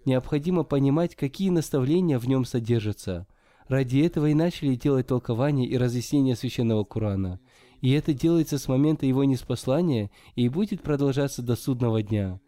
Необходимо 0.05 0.65
понимать, 0.65 1.15
какие 1.15 1.51
наставления 1.51 2.19
в 2.19 2.27
нем 2.27 2.45
содержатся. 2.45 3.27
Ради 3.69 3.99
этого 4.01 4.27
и 4.27 4.35
начали 4.35 4.75
делать 4.75 5.07
толкование 5.07 5.67
и 5.69 5.77
разъяснение 5.77 6.35
Священного 6.35 6.85
Корана. 6.85 7.39
И 7.83 7.93
это 7.93 8.13
делается 8.13 8.59
с 8.59 8.67
момента 8.67 9.07
его 9.07 9.25
неспослания 9.25 10.11
и 10.35 10.49
будет 10.49 10.83
продолжаться 10.83 11.43
до 11.43 11.55
судного 11.57 12.03
дня. 12.03 12.41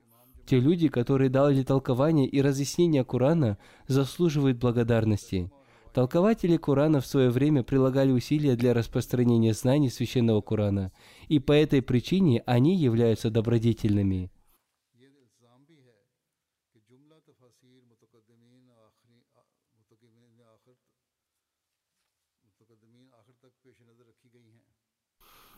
Те 0.46 0.58
люди, 0.58 0.88
которые 0.88 1.30
дали 1.30 1.62
толкование 1.62 2.26
и 2.26 2.42
разъяснение 2.42 3.04
Корана, 3.04 3.58
заслуживают 3.86 4.58
благодарности. 4.58 5.50
Толкователи 5.94 6.56
Корана 6.56 7.00
в 7.00 7.06
свое 7.06 7.30
время 7.30 7.62
прилагали 7.62 8.10
усилия 8.10 8.56
для 8.56 8.72
распространения 8.72 9.52
знаний 9.52 9.90
Священного 9.90 10.40
Корана, 10.40 10.90
и 11.28 11.38
по 11.38 11.52
этой 11.52 11.82
причине 11.82 12.42
они 12.46 12.76
являются 12.76 13.30
добродетельными. 13.30 14.30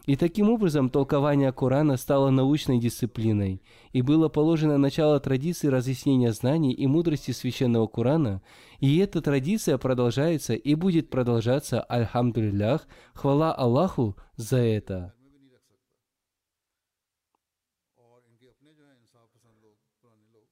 И 0.07 0.17
таким 0.17 0.51
образом 0.51 0.91
толкование 0.91 1.51
Корана 1.51 1.97
стало 1.97 2.29
научной 2.29 2.79
дисциплиной, 2.79 3.63
и 3.93 4.03
было 4.03 4.29
положено 4.29 4.77
начало 4.77 5.19
традиции 5.19 5.69
разъяснения 5.69 6.33
знаний 6.33 6.73
и 6.73 6.87
мудрости 6.87 7.31
священного 7.31 7.87
Корана, 7.87 8.43
и 8.81 8.99
эта 8.99 9.23
традиция 9.23 9.79
продолжается 9.79 10.53
и 10.53 10.75
будет 10.75 11.09
продолжаться, 11.09 11.81
альхамдулиллях, 11.81 12.87
хвала 13.15 13.55
Аллаху 13.55 14.17
за 14.37 14.59
это. 14.59 15.15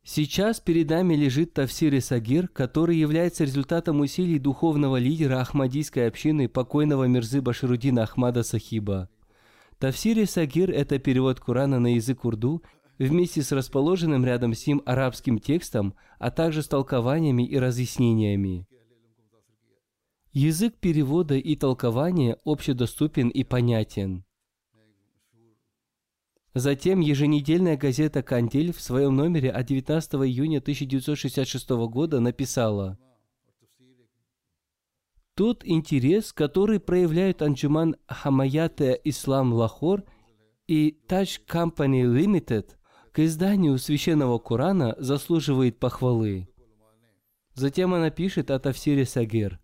Сейчас 0.04 0.60
перед 0.60 0.90
нами 0.90 1.14
лежит 1.14 1.52
Тавсир 1.52 2.00
Сагир, 2.00 2.48
который 2.48 2.96
является 2.96 3.44
результатом 3.44 4.00
усилий 4.00 4.38
духовного 4.38 4.96
лидера 4.96 5.40
Ахмадийской 5.40 6.08
общины 6.08 6.48
покойного 6.48 7.04
Мирзы 7.04 7.40
Баширудина 7.42 8.04
Ахмада 8.04 8.42
Сахиба– 8.42 9.10
Тавсир 9.83 10.16
и 10.21 10.27
Сагир– 10.27 10.71
это 10.73 11.01
перевод 11.01 11.40
Корана 11.40 11.81
на 11.81 11.97
язык 11.97 12.25
урду 12.25 12.62
вместе 13.01 13.42
с 13.42 13.51
расположенным 13.51 14.25
рядом 14.25 14.55
с 14.55 14.64
ним 14.64 14.81
арабским 14.87 15.40
текстом, 15.40 15.97
а 16.21 16.31
также 16.31 16.62
с 16.62 16.68
толкованиями 16.68 17.45
и 17.45 17.59
разъяснениями. 17.59 18.64
Язык 20.33 20.77
перевода 20.77 21.35
и 21.35 21.57
толкования 21.57 22.38
общедоступен 22.45 23.29
и 23.29 23.42
понятен. 23.42 24.25
Затем 26.55 27.01
еженедельная 27.01 27.77
газета 27.77 28.23
«Кандель» 28.23 28.73
в 28.73 28.81
своем 28.81 29.16
номере 29.16 29.51
от 29.51 29.66
19 29.66 30.14
июня 30.14 30.59
1966 30.59 31.71
года 31.71 32.21
написала 32.21 33.01
«Тот 35.35 35.62
интерес, 35.64 36.33
который 36.33 36.79
проявляют 36.79 37.42
Анджуман 37.42 37.97
Хамаята 38.07 38.92
Ислам 38.92 39.53
Лахор 39.53 40.05
и 40.68 40.99
Touch 41.09 41.40
Company 41.49 42.05
Limited 42.05 42.71
к 43.12 43.21
изданию 43.21 43.79
Священного 43.79 44.38
Корана 44.38 44.95
заслуживает 44.99 45.79
похвалы». 45.79 46.49
Затем 47.55 47.92
она 47.95 48.11
пишет 48.11 48.51
о 48.51 48.59
Тавсире 48.59 49.05
Сагир. 49.05 49.61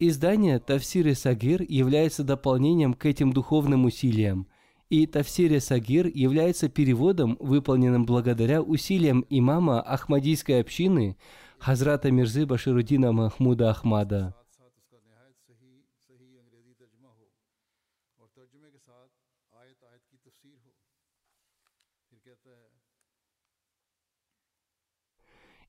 Издание 0.00 0.58
Тавсире 0.58 1.14
Сагир 1.14 1.62
является 1.62 2.24
дополнением 2.24 2.94
к 2.94 3.06
этим 3.06 3.32
духовным 3.32 3.84
усилиям, 3.84 4.48
и 4.90 5.06
Тавсире 5.06 5.60
Сагир 5.60 6.06
является 6.06 6.68
переводом, 6.68 7.36
выполненным 7.40 8.04
благодаря 8.04 8.60
усилиям 8.60 9.24
имама 9.30 9.80
Ахмадийской 9.80 10.60
общины 10.60 11.16
Хазрата 11.58 12.10
Мирзы 12.10 12.44
Баширудина 12.44 13.12
Махмуда 13.12 13.70
Ахмада. 13.70 14.34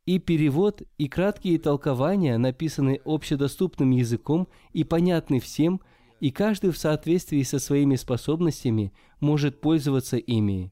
И 0.05 0.19
перевод, 0.19 0.83
и 0.99 1.07
краткие 1.07 1.57
толкования 1.57 2.37
написаны 2.37 3.01
общедоступным 3.05 3.89
языком 3.91 4.47
и 4.71 4.83
понятны 4.83 5.39
всем, 5.39 5.81
и 6.19 6.31
каждый 6.31 6.71
в 6.71 6.77
соответствии 6.77 7.41
со 7.41 7.57
своими 7.57 7.95
способностями 7.95 8.93
может 9.19 9.61
пользоваться 9.61 10.17
ими. 10.17 10.71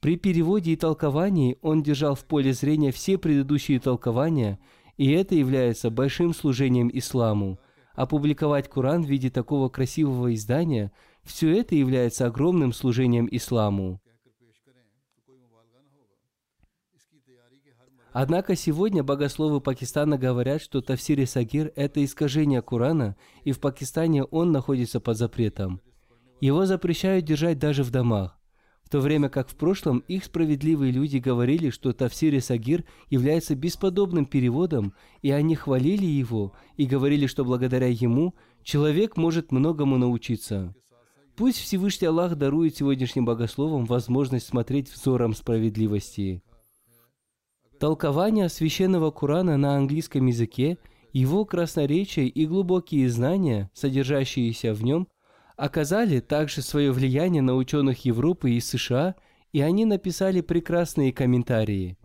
При 0.00 0.16
переводе 0.16 0.72
и 0.72 0.76
толковании 0.76 1.56
он 1.62 1.82
держал 1.82 2.14
в 2.14 2.24
поле 2.24 2.52
зрения 2.52 2.90
все 2.90 3.16
предыдущие 3.16 3.78
толкования, 3.78 4.58
и 4.98 5.10
это 5.12 5.34
является 5.34 5.88
большим 5.90 6.34
служением 6.34 6.90
исламу. 6.92 7.58
Опубликовать 7.94 8.68
Коран 8.68 9.04
в 9.04 9.08
виде 9.08 9.30
такого 9.30 9.68
красивого 9.68 10.34
издания– 10.34 10.92
все 11.22 11.56
это 11.58 11.74
является 11.74 12.26
огромным 12.26 12.72
служением 12.72 13.28
исламу. 13.30 14.00
Однако 18.14 18.54
сегодня 18.54 19.02
богословы 19.02 19.60
Пакистана 19.60 20.16
говорят, 20.16 20.62
что 20.62 20.80
Тавсири 20.80 21.24
Сагир– 21.24 21.72
это 21.76 22.02
искажение 22.04 22.62
Корана, 22.62 23.16
и 23.42 23.50
в 23.50 23.58
Пакистане 23.58 24.22
он 24.22 24.52
находится 24.52 25.00
под 25.00 25.16
запретом. 25.18 25.80
Его 26.40 26.64
запрещают 26.64 27.24
держать 27.24 27.58
даже 27.58 27.82
в 27.82 27.90
домах. 27.90 28.38
В 28.84 28.88
то 28.88 29.00
время 29.00 29.30
как 29.30 29.48
в 29.48 29.56
прошлом 29.56 29.98
их 30.06 30.26
справедливые 30.26 30.92
люди 30.92 31.16
говорили, 31.16 31.70
что 31.70 31.92
Тавсири 31.92 32.38
Сагир 32.38 32.84
является 33.10 33.56
бесподобным 33.56 34.26
переводом, 34.26 34.94
и 35.22 35.32
они 35.32 35.56
хвалили 35.56 36.06
его 36.06 36.52
и 36.76 36.86
говорили, 36.86 37.26
что 37.26 37.44
благодаря 37.44 37.88
ему 37.88 38.36
человек 38.62 39.16
может 39.16 39.50
многому 39.50 39.98
научиться. 39.98 40.72
Пусть 41.34 41.58
Всевышний 41.58 42.06
Аллах 42.06 42.36
дарует 42.36 42.76
сегодняшним 42.76 43.24
богословам 43.24 43.86
возможность 43.86 44.46
смотреть 44.46 44.88
взором 44.88 45.34
справедливости. 45.34 46.44
Толкование 47.78 48.48
священного 48.48 49.10
Корана 49.10 49.56
на 49.56 49.76
английском 49.76 50.26
языке, 50.26 50.78
его 51.12 51.44
красноречие 51.44 52.28
и 52.28 52.46
глубокие 52.46 53.08
знания, 53.08 53.70
содержащиеся 53.74 54.74
в 54.74 54.82
нем, 54.82 55.08
оказали 55.56 56.20
также 56.20 56.62
свое 56.62 56.92
влияние 56.92 57.42
на 57.42 57.54
ученых 57.54 58.04
Европы 58.04 58.52
и 58.52 58.60
США, 58.60 59.16
и 59.52 59.60
они 59.60 59.84
написали 59.84 60.40
прекрасные 60.40 61.12
комментарии. 61.12 61.96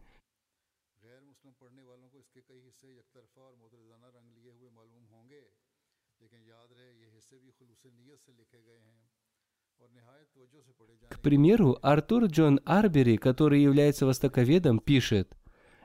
К 11.09 11.19
примеру, 11.21 11.77
Артур 11.81 12.25
Джон 12.25 12.59
Арбери, 12.65 13.17
который 13.17 13.61
является 13.61 14.05
востоковедом, 14.05 14.79
пишет, 14.79 15.35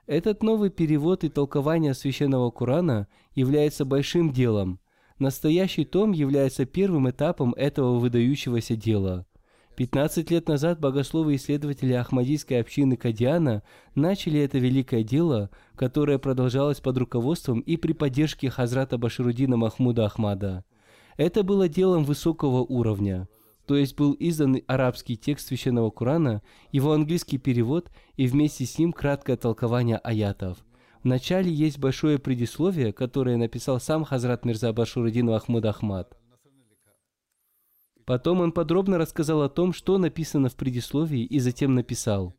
этот 0.06 0.42
новый 0.42 0.70
перевод 0.70 1.24
и 1.24 1.28
толкование 1.28 1.94
священного 1.94 2.50
Корана 2.50 3.08
является 3.34 3.84
большим 3.84 4.32
делом. 4.32 4.78
Настоящий 5.18 5.84
том 5.84 6.12
является 6.12 6.66
первым 6.66 7.08
этапом 7.08 7.54
этого 7.54 7.98
выдающегося 7.98 8.76
дела. 8.76 9.26
15 9.76 10.30
лет 10.30 10.48
назад 10.48 10.78
богословы-исследователи 10.78 11.94
Ахмадийской 11.94 12.60
общины 12.60 12.96
Кадиана 12.96 13.62
начали 13.94 14.40
это 14.40 14.58
великое 14.58 15.02
дело, 15.02 15.50
которое 15.74 16.18
продолжалось 16.18 16.80
под 16.80 16.98
руководством 16.98 17.60
и 17.60 17.76
при 17.76 17.92
поддержке 17.92 18.50
Хазрата 18.50 18.98
Баширудина 18.98 19.56
Махмуда 19.56 20.04
Ахмада. 20.04 20.64
Это 21.16 21.42
было 21.42 21.68
делом 21.68 22.04
высокого 22.04 22.58
уровня 22.58 23.28
то 23.66 23.76
есть 23.76 23.96
был 23.96 24.14
издан 24.18 24.60
арабский 24.66 25.16
текст 25.16 25.48
Священного 25.48 25.90
Корана, 25.90 26.42
его 26.70 26.92
английский 26.92 27.38
перевод 27.38 27.90
и 28.16 28.26
вместе 28.26 28.66
с 28.66 28.78
ним 28.78 28.92
краткое 28.92 29.36
толкование 29.36 29.96
аятов. 29.98 30.58
В 31.02 31.06
начале 31.06 31.52
есть 31.52 31.78
большое 31.78 32.18
предисловие, 32.18 32.92
которое 32.92 33.36
написал 33.36 33.80
сам 33.80 34.04
Хазрат 34.04 34.44
Мирза 34.44 34.72
Башурудин 34.72 35.30
Ахмуд 35.30 35.64
Ахмад. 35.64 36.16
Потом 38.06 38.40
он 38.40 38.52
подробно 38.52 38.98
рассказал 38.98 39.42
о 39.42 39.48
том, 39.48 39.72
что 39.72 39.96
написано 39.96 40.50
в 40.50 40.56
предисловии, 40.56 41.24
и 41.24 41.38
затем 41.38 41.74
написал. 41.74 42.34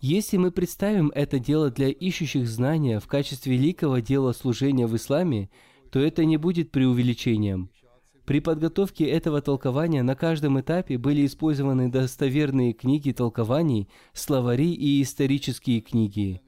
Если 0.00 0.36
мы 0.36 0.50
представим 0.50 1.10
это 1.14 1.38
дело 1.38 1.70
для 1.70 1.88
ищущих 1.88 2.48
знания 2.48 3.00
в 3.00 3.06
качестве 3.06 3.54
великого 3.54 3.98
дела 3.98 4.32
служения 4.32 4.86
в 4.86 4.96
исламе, 4.96 5.50
то 5.90 5.98
это 5.98 6.24
не 6.24 6.36
будет 6.38 6.70
преувеличением– 6.70 7.70
при 8.26 8.40
подготовке 8.40 9.06
этого 9.06 9.40
толкования 9.40 10.02
на 10.02 10.16
каждом 10.16 10.60
этапе 10.60 10.98
были 10.98 11.24
использованы 11.24 11.88
достоверные 11.88 12.72
книги 12.72 13.12
толкований, 13.12 13.88
словари 14.12 14.74
и 14.74 15.00
исторические 15.00 15.80
книги. 15.80 16.42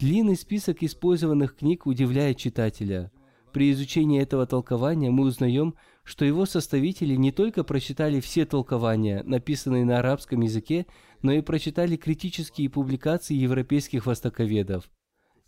Длинный 0.00 0.36
список 0.36 0.82
использованных 0.82 1.56
книг 1.56 1.86
удивляет 1.86 2.36
читателя. 2.36 3.12
При 3.52 3.70
изучении 3.72 4.20
этого 4.20 4.46
толкования 4.46 5.10
мы 5.10 5.24
узнаем, 5.24 5.74
что 6.08 6.24
его 6.24 6.46
составители 6.46 7.16
не 7.16 7.32
только 7.32 7.64
прочитали 7.64 8.20
все 8.20 8.46
толкования, 8.46 9.22
написанные 9.26 9.84
на 9.84 9.98
арабском 9.98 10.40
языке, 10.40 10.86
но 11.20 11.32
и 11.32 11.42
прочитали 11.42 11.96
критические 11.96 12.70
публикации 12.70 13.34
европейских 13.34 14.06
востоковедов. 14.06 14.90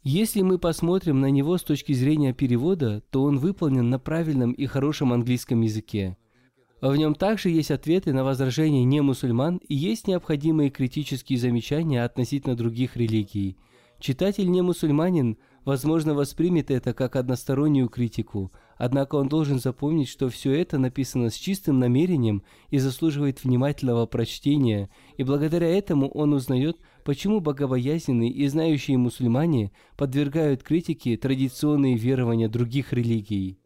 Если 0.03 0.43
мы 0.43 0.59
посмотрим 0.59 1.19
на 1.19 1.31
него 1.31 1.57
с 1.57 1.63
точки 1.63 1.95
зрения 1.95 2.35
перевода, 2.35 3.03
то 3.09 3.23
он 3.23 3.39
выполнен 3.39 3.89
на 3.89 3.99
правильном 3.99 4.53
и 4.53 4.67
хорошем 4.67 5.15
английском 5.15 5.63
языке. 5.63 6.19
В 6.83 6.95
нем 6.95 7.15
также 7.15 7.49
есть 7.49 7.71
ответы 7.71 8.13
на 8.13 8.23
возражения 8.23 8.85
не 8.85 9.01
мусульман 9.01 9.63
и 9.67 9.75
есть 9.75 10.09
необходимые 10.09 10.69
критические 10.69 11.39
замечания 11.39 12.05
относительно 12.05 12.55
других 12.55 12.99
религий. 12.99 13.57
Читатель 13.99 14.51
не 14.51 14.61
мусульманин, 14.61 15.39
возможно, 15.65 16.13
воспримет 16.13 16.71
это 16.71 16.93
как 16.93 17.17
одностороннюю 17.17 17.89
критику, 17.89 18.53
Однако 18.81 19.17
он 19.17 19.29
должен 19.29 19.59
запомнить, 19.59 20.09
что 20.09 20.31
все 20.31 20.53
это 20.55 20.79
написано 20.79 21.29
с 21.29 21.35
чистым 21.35 21.79
намерением 21.79 22.43
и 22.71 22.79
заслуживает 22.79 23.45
внимательного 23.45 24.07
прочтения, 24.07 24.89
и 25.19 25.23
благодаря 25.23 25.69
этому 25.69 26.09
он 26.09 26.33
узнает, 26.33 26.79
почему 27.05 27.41
богобоязненные 27.41 28.31
и 28.31 28.49
знающие 28.49 28.97
мусульмане 28.97 29.71
подвергают 29.99 30.63
критике 30.63 31.19
традиционные 31.19 31.99
верования 31.99 32.49
других 32.49 32.95
религий. 32.95 33.60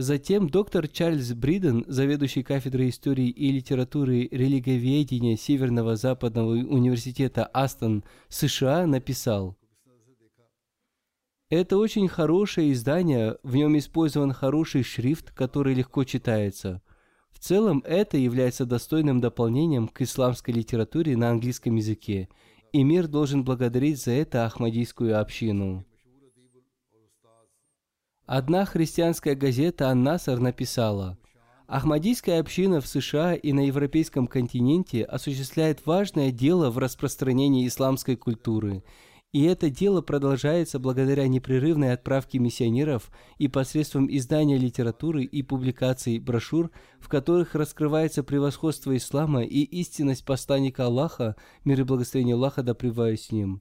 Затем 0.00 0.48
доктор 0.48 0.88
Чарльз 0.88 1.34
Бриден, 1.34 1.84
заведующий 1.86 2.42
кафедрой 2.42 2.88
истории 2.88 3.28
и 3.28 3.52
литературы 3.52 4.28
религиоведения 4.30 5.36
Северного 5.36 5.94
Западного 5.94 6.52
университета 6.52 7.44
Астон, 7.44 8.02
США, 8.30 8.86
написал 8.86 9.58
«Это 11.50 11.76
очень 11.76 12.08
хорошее 12.08 12.72
издание, 12.72 13.36
в 13.42 13.54
нем 13.54 13.76
использован 13.76 14.32
хороший 14.32 14.84
шрифт, 14.84 15.32
который 15.32 15.74
легко 15.74 16.04
читается. 16.04 16.80
В 17.30 17.38
целом 17.38 17.82
это 17.84 18.16
является 18.16 18.64
достойным 18.64 19.20
дополнением 19.20 19.86
к 19.86 20.00
исламской 20.00 20.54
литературе 20.54 21.14
на 21.14 21.28
английском 21.28 21.76
языке, 21.76 22.30
и 22.72 22.82
мир 22.84 23.06
должен 23.06 23.44
благодарить 23.44 24.02
за 24.02 24.12
это 24.12 24.46
Ахмадийскую 24.46 25.20
общину». 25.20 25.84
Одна 28.32 28.64
христианская 28.64 29.34
газета 29.34 29.90
«Аннасар» 29.90 30.38
написала, 30.38 31.18
Ахмадийская 31.66 32.38
община 32.38 32.80
в 32.80 32.86
США 32.86 33.34
и 33.34 33.52
на 33.52 33.66
европейском 33.66 34.28
континенте 34.28 35.02
осуществляет 35.02 35.84
важное 35.84 36.30
дело 36.30 36.70
в 36.70 36.78
распространении 36.78 37.66
исламской 37.66 38.14
культуры, 38.14 38.84
и 39.32 39.42
это 39.42 39.68
дело 39.68 40.00
продолжается 40.00 40.78
благодаря 40.78 41.26
непрерывной 41.26 41.92
отправке 41.92 42.38
миссионеров 42.38 43.10
и 43.38 43.48
посредством 43.48 44.06
издания 44.08 44.58
литературы 44.58 45.24
и 45.24 45.42
публикаций 45.42 46.20
брошюр, 46.20 46.70
в 47.00 47.08
которых 47.08 47.56
раскрывается 47.56 48.22
превосходство 48.22 48.96
ислама 48.96 49.42
и 49.42 49.62
истинность 49.62 50.24
посланника 50.24 50.84
Аллаха, 50.84 51.34
мир 51.64 51.80
и 51.80 51.82
благословение 51.82 52.36
Аллаха 52.36 52.62
да 52.62 52.76
с 52.76 53.32
ним. 53.32 53.60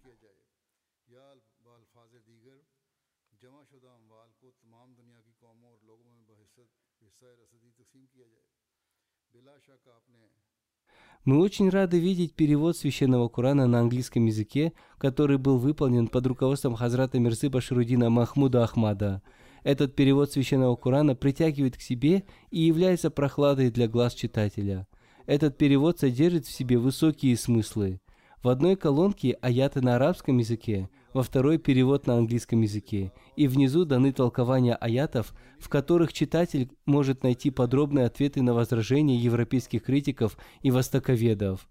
Мы 11.25 11.39
очень 11.39 11.69
рады 11.69 11.99
видеть 11.99 12.33
перевод 12.33 12.77
священного 12.77 13.27
Корана 13.27 13.67
на 13.67 13.81
английском 13.81 14.25
языке, 14.25 14.71
который 14.97 15.37
был 15.37 15.57
выполнен 15.57 16.07
под 16.07 16.25
руководством 16.27 16.75
Хазрата 16.75 17.19
Мирзы 17.19 17.49
Баширудина 17.49 18.09
Махмуда 18.09 18.63
Ахмада. 18.63 19.21
Этот 19.63 19.95
перевод 19.95 20.31
священного 20.31 20.77
Корана 20.77 21.15
притягивает 21.15 21.75
к 21.75 21.81
себе 21.81 22.23
и 22.51 22.61
является 22.61 23.11
прохладой 23.11 23.69
для 23.69 23.89
глаз 23.89 24.13
читателя. 24.13 24.87
Этот 25.25 25.57
перевод 25.57 25.99
содержит 25.99 26.45
в 26.45 26.51
себе 26.51 26.77
высокие 26.77 27.35
смыслы. 27.35 27.99
В 28.41 28.47
одной 28.47 28.77
колонке 28.77 29.37
аяты 29.41 29.81
на 29.81 29.97
арабском 29.97 30.37
языке, 30.37 30.89
во 31.13 31.23
второй 31.23 31.57
перевод 31.57 32.07
на 32.07 32.17
английском 32.17 32.61
языке, 32.61 33.11
и 33.35 33.47
внизу 33.47 33.85
даны 33.85 34.11
толкования 34.11 34.75
аятов, 34.75 35.33
в 35.59 35.69
которых 35.69 36.13
читатель 36.13 36.69
может 36.85 37.23
найти 37.23 37.51
подробные 37.51 38.05
ответы 38.05 38.41
на 38.41 38.53
возражения 38.53 39.17
европейских 39.17 39.83
критиков 39.83 40.37
и 40.61 40.71
востоковедов. 40.71 41.67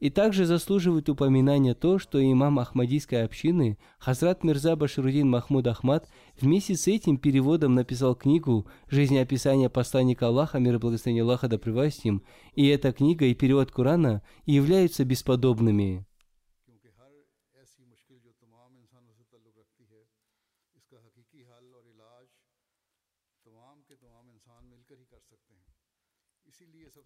И 0.00 0.10
также 0.10 0.46
заслуживает 0.46 1.08
упоминания 1.08 1.74
то, 1.74 1.98
что 1.98 2.22
имам 2.22 2.60
Ахмадийской 2.60 3.24
общины 3.24 3.78
Хазрат 3.98 4.44
Мирза 4.44 4.76
Баширудин 4.76 5.28
Махмуд 5.28 5.66
Ахмад 5.66 6.08
вместе 6.40 6.76
с 6.76 6.86
этим 6.86 7.16
переводом 7.16 7.74
написал 7.74 8.14
книгу 8.14 8.68
«Жизнеописание 8.88 9.68
посланника 9.68 10.28
Аллаха, 10.28 10.60
мир 10.60 10.76
и 10.76 10.78
благословение 10.78 11.24
Аллаха 11.24 11.48
да 11.48 11.58
им», 12.04 12.22
и 12.54 12.68
эта 12.68 12.92
книга 12.92 13.24
и 13.24 13.34
перевод 13.34 13.72
Корана 13.72 14.22
являются 14.46 15.04
бесподобными. 15.04 16.06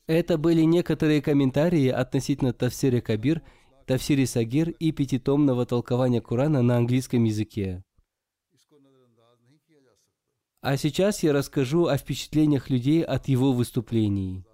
Это 0.07 0.37
были 0.37 0.63
некоторые 0.63 1.23
комментарии 1.23 1.89
относительно 1.89 2.53
Тавсире 2.53 3.01
Кабир, 3.01 3.41
Тавсире 3.87 4.27
Сагир 4.27 4.71
и 4.71 4.91
пятитомного 4.91 5.65
толкования 5.65 6.21
Курана 6.21 6.61
на 6.63 6.77
английском 6.77 7.23
языке. 7.23 7.85
А 10.61 10.77
сейчас 10.77 11.23
я 11.23 11.33
расскажу 11.33 11.87
о 11.87 11.97
впечатлениях 11.97 12.71
людей 12.71 13.03
от 13.03 13.29
его 13.29 13.53
выступлений. 13.53 14.45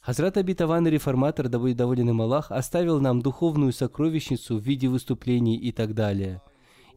Хазрат 0.00 0.36
Абитаван 0.36 0.86
Реформатор, 0.86 1.48
да 1.48 1.58
будет 1.58 1.78
доволен 1.78 2.10
им 2.10 2.20
Аллах, 2.20 2.50
оставил 2.50 3.00
нам 3.00 3.22
духовную 3.22 3.72
сокровищницу 3.72 4.58
в 4.58 4.62
виде 4.62 4.88
выступлений 4.88 5.56
и 5.56 5.72
так 5.72 5.94
далее. 5.94 6.42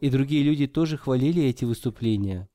И 0.02 0.10
другие 0.10 0.44
люди 0.44 0.68
тоже 0.68 0.98
хвалили 0.98 1.44
эти 1.44 1.64
выступления. 1.64 2.50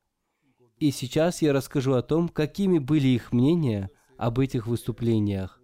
И 0.78 0.90
сейчас 0.90 1.40
я 1.40 1.54
расскажу 1.54 1.94
о 1.94 2.02
том, 2.02 2.28
какими 2.28 2.78
были 2.78 3.08
их 3.08 3.32
мнения– 3.32 3.88
об 4.22 4.38
этих 4.38 4.68
выступлениях. 4.68 5.60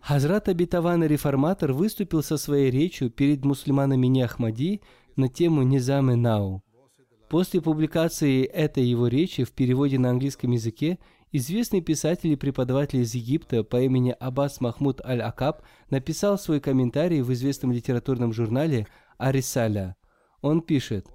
Хазрат 0.00 0.48
Абитаван 0.48 1.04
реформатор 1.04 1.72
выступил 1.72 2.22
со 2.22 2.36
своей 2.36 2.70
речью 2.70 3.10
перед 3.10 3.44
мусульманами 3.44 4.06
Неахмади 4.06 4.80
на 5.16 5.28
тему 5.28 5.64
низам 5.64 6.12
и 6.12 6.14
Нау. 6.14 6.62
После 7.28 7.60
публикации 7.60 8.44
этой 8.44 8.84
его 8.84 9.08
речи 9.08 9.42
в 9.42 9.50
переводе 9.50 9.98
на 9.98 10.10
английском 10.10 10.52
языке 10.52 10.98
известный 11.32 11.80
писатель 11.80 12.32
и 12.32 12.36
преподаватель 12.36 13.00
из 13.00 13.14
Египта 13.14 13.64
по 13.64 13.80
имени 13.80 14.14
Аббас 14.18 14.60
Махмуд 14.60 15.00
Аль-Акаб 15.04 15.62
написал 15.90 16.38
свой 16.38 16.60
комментарий 16.60 17.22
в 17.22 17.32
известном 17.32 17.72
литературном 17.72 18.32
журнале 18.32 18.86
Арисаля. 19.18 19.96
Он 20.40 20.62
пишет, 20.62 21.06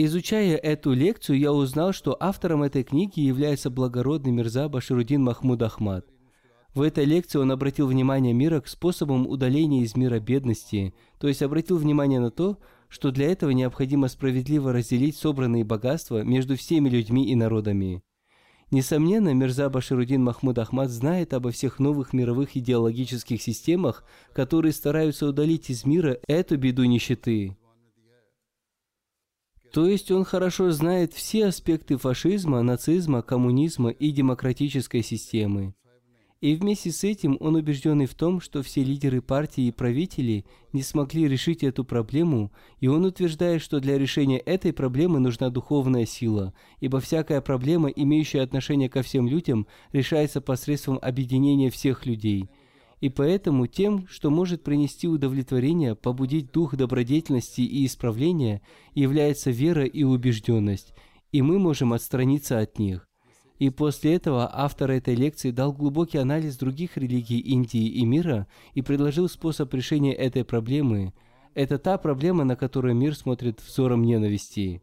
Изучая 0.00 0.56
эту 0.56 0.92
лекцию, 0.92 1.40
я 1.40 1.52
узнал, 1.52 1.92
что 1.92 2.16
автором 2.20 2.62
этой 2.62 2.84
книги 2.84 3.18
является 3.18 3.68
благородный 3.68 4.30
Мирза 4.30 4.68
Баширудин 4.68 5.24
Махмуд 5.24 5.60
Ахмад. 5.60 6.06
В 6.72 6.82
этой 6.82 7.04
лекции 7.04 7.40
он 7.40 7.50
обратил 7.50 7.88
внимание 7.88 8.32
мира 8.32 8.60
к 8.60 8.68
способам 8.68 9.26
удаления 9.26 9.82
из 9.82 9.96
мира 9.96 10.20
бедности, 10.20 10.94
то 11.18 11.26
есть 11.26 11.42
обратил 11.42 11.78
внимание 11.78 12.20
на 12.20 12.30
то, 12.30 12.58
что 12.88 13.10
для 13.10 13.32
этого 13.32 13.50
необходимо 13.50 14.06
справедливо 14.06 14.72
разделить 14.72 15.16
собранные 15.16 15.64
богатства 15.64 16.22
между 16.22 16.56
всеми 16.56 16.88
людьми 16.88 17.26
и 17.26 17.34
народами. 17.34 18.00
Несомненно, 18.70 19.32
Мирза 19.32 19.70
Баширудин 19.70 20.22
Махмуд 20.22 20.58
Ахмад 20.58 20.90
знает 20.90 21.32
обо 21.32 21.50
всех 21.50 21.78
новых 21.78 22.12
мировых 22.12 22.54
идеологических 22.56 23.40
системах, 23.40 24.04
которые 24.34 24.72
стараются 24.72 25.26
удалить 25.26 25.70
из 25.70 25.86
мира 25.86 26.18
эту 26.26 26.58
беду 26.58 26.84
нищеты. 26.84 27.56
То 29.72 29.86
есть 29.86 30.10
он 30.10 30.24
хорошо 30.24 30.70
знает 30.70 31.14
все 31.14 31.46
аспекты 31.46 31.96
фашизма, 31.96 32.62
нацизма, 32.62 33.22
коммунизма 33.22 33.90
и 33.90 34.10
демократической 34.10 35.02
системы. 35.02 35.74
И 36.40 36.54
вместе 36.54 36.92
с 36.92 37.02
этим 37.02 37.36
он 37.40 37.56
убежденный 37.56 38.06
в 38.06 38.14
том, 38.14 38.40
что 38.40 38.62
все 38.62 38.84
лидеры 38.84 39.20
партии 39.20 39.64
и 39.64 39.72
правители 39.72 40.44
не 40.72 40.82
смогли 40.82 41.26
решить 41.26 41.64
эту 41.64 41.84
проблему, 41.84 42.52
и 42.78 42.86
он 42.86 43.04
утверждает, 43.04 43.60
что 43.60 43.80
для 43.80 43.98
решения 43.98 44.38
этой 44.38 44.72
проблемы 44.72 45.18
нужна 45.18 45.50
духовная 45.50 46.06
сила, 46.06 46.54
ибо 46.78 47.00
всякая 47.00 47.40
проблема, 47.40 47.88
имеющая 47.88 48.42
отношение 48.42 48.88
ко 48.88 49.02
всем 49.02 49.26
людям, 49.26 49.66
решается 49.90 50.40
посредством 50.40 51.00
объединения 51.02 51.70
всех 51.70 52.06
людей. 52.06 52.48
И 53.00 53.08
поэтому 53.08 53.66
тем, 53.66 54.06
что 54.06 54.30
может 54.30 54.62
принести 54.62 55.08
удовлетворение, 55.08 55.96
побудить 55.96 56.52
дух 56.52 56.76
добродетельности 56.76 57.62
и 57.62 57.84
исправления, 57.84 58.62
является 58.94 59.50
вера 59.50 59.84
и 59.84 60.04
убежденность, 60.04 60.94
и 61.32 61.42
мы 61.42 61.58
можем 61.58 61.92
отстраниться 61.92 62.60
от 62.60 62.78
них. 62.78 63.07
И 63.58 63.70
после 63.70 64.14
этого 64.14 64.48
автор 64.52 64.92
этой 64.92 65.16
лекции 65.16 65.50
дал 65.50 65.72
глубокий 65.72 66.18
анализ 66.18 66.56
других 66.56 66.96
религий 66.96 67.40
Индии 67.40 67.88
и 67.88 68.04
мира 68.04 68.46
и 68.74 68.82
предложил 68.82 69.28
способ 69.28 69.72
решения 69.74 70.14
этой 70.14 70.44
проблемы. 70.44 71.12
Это 71.54 71.78
та 71.78 71.98
проблема, 71.98 72.44
на 72.44 72.54
которую 72.54 72.94
мир 72.94 73.16
смотрит 73.16 73.60
взором 73.60 74.04
ненависти. 74.04 74.80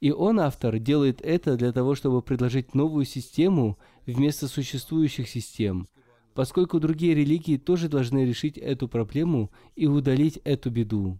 И 0.00 0.10
он, 0.10 0.40
автор, 0.40 0.78
делает 0.78 1.20
это 1.20 1.56
для 1.56 1.72
того, 1.72 1.94
чтобы 1.94 2.22
предложить 2.22 2.74
новую 2.74 3.04
систему 3.04 3.78
вместо 4.06 4.48
существующих 4.48 5.28
систем, 5.28 5.88
поскольку 6.34 6.80
другие 6.80 7.14
религии 7.14 7.56
тоже 7.58 7.88
должны 7.88 8.24
решить 8.24 8.56
эту 8.56 8.88
проблему 8.88 9.50
и 9.74 9.86
удалить 9.86 10.38
эту 10.44 10.70
беду. 10.70 11.18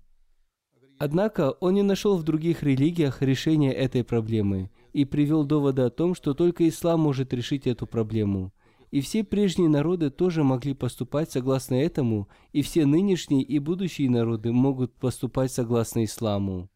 Однако 0.99 1.51
он 1.61 1.75
не 1.75 1.83
нашел 1.83 2.17
в 2.17 2.23
других 2.23 2.63
религиях 2.63 3.21
решения 3.21 3.73
этой 3.73 4.03
проблемы 4.03 4.71
и 4.97 5.05
привел 5.05 5.45
доводы 5.45 5.83
о 5.83 5.91
том, 5.91 6.15
что 6.15 6.33
только 6.33 6.67
ислам 6.67 7.01
может 7.01 7.35
решить 7.35 7.67
эту 7.67 7.87
проблему. 7.87 8.55
И 8.91 9.03
все 9.03 9.25
прежние 9.25 9.69
народы 9.69 10.09
тоже 10.09 10.43
могли 10.43 10.73
поступать 10.73 11.31
согласно 11.31 11.75
этому, 11.75 12.31
и 12.55 12.63
все 12.63 12.87
нынешние 12.87 13.43
и 13.43 13.59
будущие 13.59 14.09
народы 14.09 14.53
могут 14.53 14.95
поступать 14.95 15.53
согласно 15.53 16.03
исламу. 16.03 16.71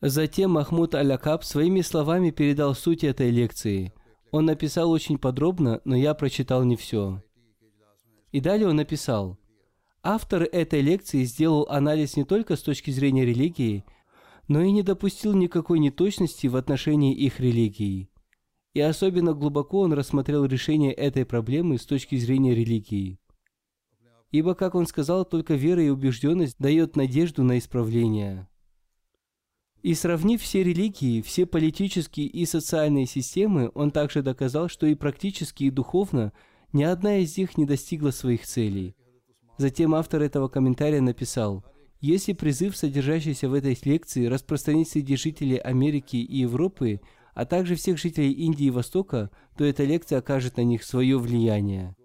Затем 0.00 0.50
Махмуд 0.50 0.96
Алякаб 0.96 1.44
своими 1.44 1.82
словами 1.82 2.32
передал 2.32 2.74
суть 2.74 3.04
этой 3.04 3.30
лекции. 3.30 3.92
Он 4.32 4.46
написал 4.46 4.90
очень 4.90 5.18
подробно, 5.18 5.80
но 5.84 5.94
я 5.94 6.14
прочитал 6.14 6.64
не 6.64 6.74
все. 6.74 7.22
И 8.32 8.40
далее 8.40 8.68
он 8.68 8.74
написал, 8.74 9.38
автор 10.02 10.42
этой 10.42 10.80
лекции 10.80 11.22
сделал 11.22 11.64
анализ 11.70 12.16
не 12.16 12.24
только 12.24 12.56
с 12.56 12.62
точки 12.62 12.90
зрения 12.90 13.24
религии, 13.24 13.84
но 14.48 14.62
и 14.62 14.70
не 14.70 14.82
допустил 14.82 15.34
никакой 15.34 15.78
неточности 15.78 16.46
в 16.46 16.56
отношении 16.56 17.14
их 17.14 17.40
религии. 17.40 18.08
И 18.74 18.80
особенно 18.80 19.32
глубоко 19.32 19.80
он 19.80 19.92
рассмотрел 19.92 20.44
решение 20.44 20.92
этой 20.92 21.24
проблемы 21.24 21.78
с 21.78 21.86
точки 21.86 22.16
зрения 22.16 22.54
религии. 22.54 23.18
Ибо, 24.30 24.54
как 24.54 24.74
он 24.74 24.86
сказал, 24.86 25.24
только 25.24 25.54
вера 25.54 25.82
и 25.82 25.88
убежденность 25.88 26.58
дает 26.58 26.96
надежду 26.96 27.42
на 27.42 27.58
исправление. 27.58 28.48
И 29.82 29.94
сравнив 29.94 30.42
все 30.42 30.62
религии, 30.64 31.22
все 31.22 31.46
политические 31.46 32.26
и 32.26 32.44
социальные 32.44 33.06
системы, 33.06 33.70
он 33.74 33.92
также 33.92 34.22
доказал, 34.22 34.68
что 34.68 34.86
и 34.86 34.94
практически, 34.94 35.64
и 35.64 35.70
духовно 35.70 36.32
ни 36.72 36.82
одна 36.82 37.18
из 37.18 37.36
них 37.38 37.56
не 37.56 37.64
достигла 37.64 38.10
своих 38.10 38.44
целей. 38.46 38.96
Затем 39.58 39.94
автор 39.94 40.22
этого 40.22 40.48
комментария 40.48 41.00
написал, 41.00 41.64
«Если 42.00 42.32
призыв, 42.32 42.76
содержащийся 42.76 43.48
в 43.48 43.54
этой 43.54 43.76
лекции, 43.84 44.26
распространить 44.26 44.90
среди 44.90 45.16
жителей 45.16 45.56
Америки 45.56 46.16
и 46.16 46.38
Европы, 46.38 47.00
а 47.34 47.44
также 47.44 47.74
всех 47.74 47.98
жителей 47.98 48.32
Индии 48.32 48.66
и 48.66 48.70
Востока, 48.70 49.30
то 49.56 49.64
эта 49.64 49.84
лекция 49.84 50.18
окажет 50.18 50.56
на 50.56 50.62
них 50.62 50.84
свое 50.84 51.18
влияние». 51.18 51.96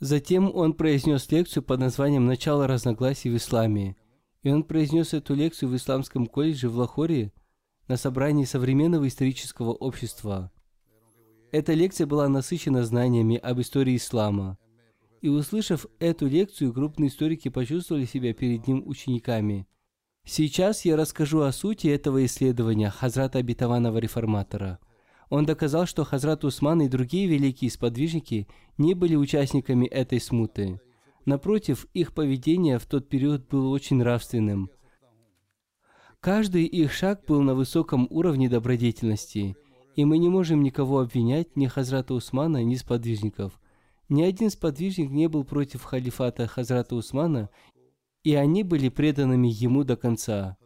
Затем 0.00 0.54
он 0.54 0.74
произнес 0.74 1.30
лекцию 1.30 1.62
под 1.62 1.80
названием 1.80 2.26
«Начало 2.26 2.66
разногласий 2.66 3.30
в 3.30 3.36
исламе». 3.36 3.96
И 4.42 4.50
он 4.50 4.64
произнес 4.64 5.14
эту 5.14 5.34
лекцию 5.34 5.68
в 5.68 5.76
Исламском 5.76 6.26
колледже 6.26 6.68
в 6.68 6.76
Лахоре 6.76 7.32
на 7.86 7.96
собрании 7.96 8.44
современного 8.44 9.06
исторического 9.06 9.70
общества. 9.70 10.50
Эта 11.52 11.74
лекция 11.74 12.06
была 12.06 12.28
насыщена 12.28 12.84
знаниями 12.84 13.36
об 13.36 13.60
истории 13.60 13.96
ислама. 13.96 14.58
И 15.22 15.28
услышав 15.28 15.86
эту 16.00 16.26
лекцию, 16.26 16.74
крупные 16.74 17.08
историки 17.08 17.48
почувствовали 17.48 18.04
себя 18.04 18.34
перед 18.34 18.66
ним 18.66 18.82
учениками. 18.84 19.68
Сейчас 20.24 20.84
я 20.84 20.96
расскажу 20.96 21.40
о 21.40 21.52
сути 21.52 21.86
этого 21.86 22.24
исследования 22.26 22.90
Хазрата 22.90 23.38
Обетованного 23.38 23.98
Реформатора. 23.98 24.80
Он 25.30 25.46
доказал, 25.46 25.86
что 25.86 26.04
Хазрат 26.04 26.44
Усман 26.44 26.82
и 26.82 26.88
другие 26.88 27.28
великие 27.28 27.70
сподвижники 27.70 28.48
не 28.78 28.94
были 28.94 29.14
участниками 29.14 29.86
этой 29.86 30.20
смуты. 30.20 30.80
Напротив, 31.24 31.86
их 31.94 32.12
поведение 32.14 32.80
в 32.80 32.86
тот 32.86 33.08
период 33.08 33.48
было 33.48 33.68
очень 33.68 33.98
нравственным. 33.98 34.70
Каждый 36.18 36.64
их 36.64 36.92
шаг 36.92 37.24
был 37.26 37.42
на 37.42 37.54
высоком 37.54 38.08
уровне 38.10 38.48
добродетельности, 38.48 39.56
и 39.94 40.04
мы 40.04 40.18
не 40.18 40.28
можем 40.28 40.64
никого 40.64 40.98
обвинять, 40.98 41.56
ни 41.56 41.68
Хазрата 41.68 42.12
Усмана, 42.12 42.62
ни 42.64 42.74
сподвижников. 42.74 43.61
Ни 44.12 44.24
один 44.24 44.50
сподвижник 44.50 45.10
не 45.10 45.26
был 45.26 45.42
против 45.42 45.84
халифата 45.84 46.46
Хазрата 46.46 46.94
Усмана, 46.94 47.48
и 48.24 48.34
они 48.34 48.62
были 48.62 48.90
преданными 48.90 49.48
ему 49.48 49.84
до 49.84 49.96
конца. 49.96 50.58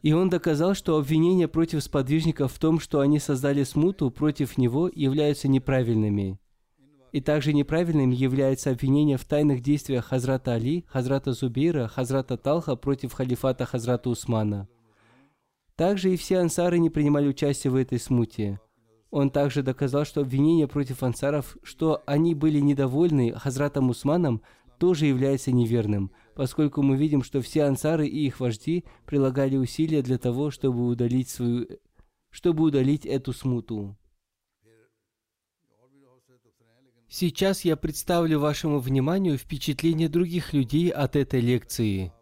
И 0.00 0.12
он 0.12 0.28
доказал, 0.28 0.74
что 0.74 0.96
обвинения 0.96 1.48
против 1.48 1.82
сподвижников 1.82 2.52
в 2.52 2.60
том, 2.60 2.78
что 2.78 3.00
они 3.00 3.18
создали 3.18 3.64
смуту 3.64 4.12
против 4.12 4.56
него, 4.56 4.88
являются 4.94 5.48
неправильными. 5.48 6.38
И 7.10 7.20
также 7.20 7.52
неправильным 7.52 8.10
является 8.10 8.70
обвинение 8.70 9.16
в 9.16 9.24
тайных 9.24 9.60
действиях 9.60 10.04
Хазрата 10.04 10.52
Али, 10.52 10.84
Хазрата 10.86 11.32
Зубейра, 11.32 11.88
Хазрата 11.88 12.36
Талха 12.36 12.76
против 12.76 13.14
халифата 13.14 13.66
Хазрата 13.66 14.10
Усмана. 14.10 14.68
Также 15.74 16.14
и 16.14 16.16
все 16.16 16.38
ансары 16.38 16.78
не 16.78 16.88
принимали 16.88 17.26
участие 17.26 17.72
в 17.72 17.74
этой 17.74 17.98
смуте. 17.98 18.60
Он 19.14 19.30
также 19.30 19.62
доказал, 19.62 20.04
что 20.04 20.22
обвинение 20.22 20.66
против 20.66 21.04
ансаров, 21.04 21.56
что 21.62 22.02
они 22.04 22.34
были 22.34 22.58
недовольны 22.58 23.32
Хазратом 23.32 23.88
Усманом, 23.90 24.42
тоже 24.80 25.06
является 25.06 25.52
неверным, 25.52 26.10
поскольку 26.34 26.82
мы 26.82 26.96
видим, 26.96 27.22
что 27.22 27.40
все 27.40 27.62
ансары 27.62 28.08
и 28.08 28.26
их 28.26 28.40
вожди 28.40 28.82
прилагали 29.06 29.56
усилия 29.56 30.02
для 30.02 30.18
того, 30.18 30.50
чтобы 30.50 30.84
удалить 30.84 31.28
свою, 31.28 31.68
чтобы 32.30 32.64
удалить 32.64 33.06
эту 33.06 33.32
смуту. 33.32 33.96
Сейчас 37.08 37.64
я 37.64 37.76
представлю 37.76 38.40
вашему 38.40 38.80
вниманию 38.80 39.38
впечатление 39.38 40.08
других 40.08 40.52
людей 40.52 40.88
от 40.88 41.14
этой 41.14 41.38
лекции. 41.38 42.12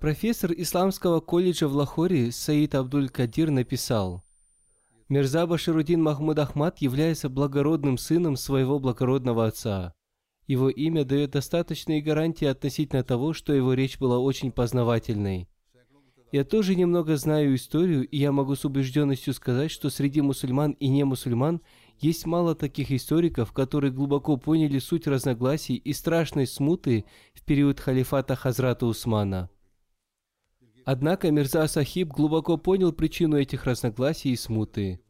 Профессор 0.00 0.52
Исламского 0.52 1.20
колледжа 1.20 1.68
в 1.68 1.76
Лахоре 1.76 2.32
Саид 2.32 2.74
Абдуль-Кадир 2.74 3.52
написал, 3.52 4.24
«Мирза 5.08 5.46
Баширудин 5.46 6.02
Махмуд 6.02 6.38
Ахмад 6.38 6.78
является 6.78 7.28
благородным 7.28 7.98
сыном 7.98 8.36
своего 8.36 8.78
благородного 8.78 9.46
отца. 9.46 9.94
Его 10.46 10.68
имя 10.68 11.04
дает 11.04 11.30
достаточные 11.30 12.02
гарантии 12.02 12.46
относительно 12.46 13.04
того, 13.04 13.32
что 13.32 13.52
его 13.52 13.74
речь 13.74 13.98
была 13.98 14.18
очень 14.18 14.52
познавательной. 14.52 15.48
Я 16.32 16.44
тоже 16.44 16.74
немного 16.74 17.18
знаю 17.18 17.54
историю, 17.54 18.08
и 18.08 18.16
я 18.16 18.32
могу 18.32 18.54
с 18.54 18.64
убежденностью 18.64 19.34
сказать, 19.34 19.70
что 19.70 19.90
среди 19.90 20.22
мусульман 20.22 20.72
и 20.72 20.88
не 20.88 21.04
мусульман 21.04 21.60
есть 21.98 22.24
мало 22.24 22.54
таких 22.54 22.90
историков, 22.90 23.52
которые 23.52 23.92
глубоко 23.92 24.38
поняли 24.38 24.78
суть 24.78 25.06
разногласий 25.06 25.76
и 25.76 25.92
страшной 25.92 26.46
смуты 26.46 27.04
в 27.34 27.44
период 27.44 27.80
халифата 27.80 28.34
Хазрата 28.34 28.86
Усмана. 28.86 29.50
Однако 30.84 31.30
Мирза 31.30 31.66
Сахиб 31.68 32.08
глубоко 32.08 32.56
понял 32.56 32.92
причину 32.92 33.38
этих 33.38 33.64
разногласий 33.64 34.32
и 34.32 34.36
смуты. 34.36 35.00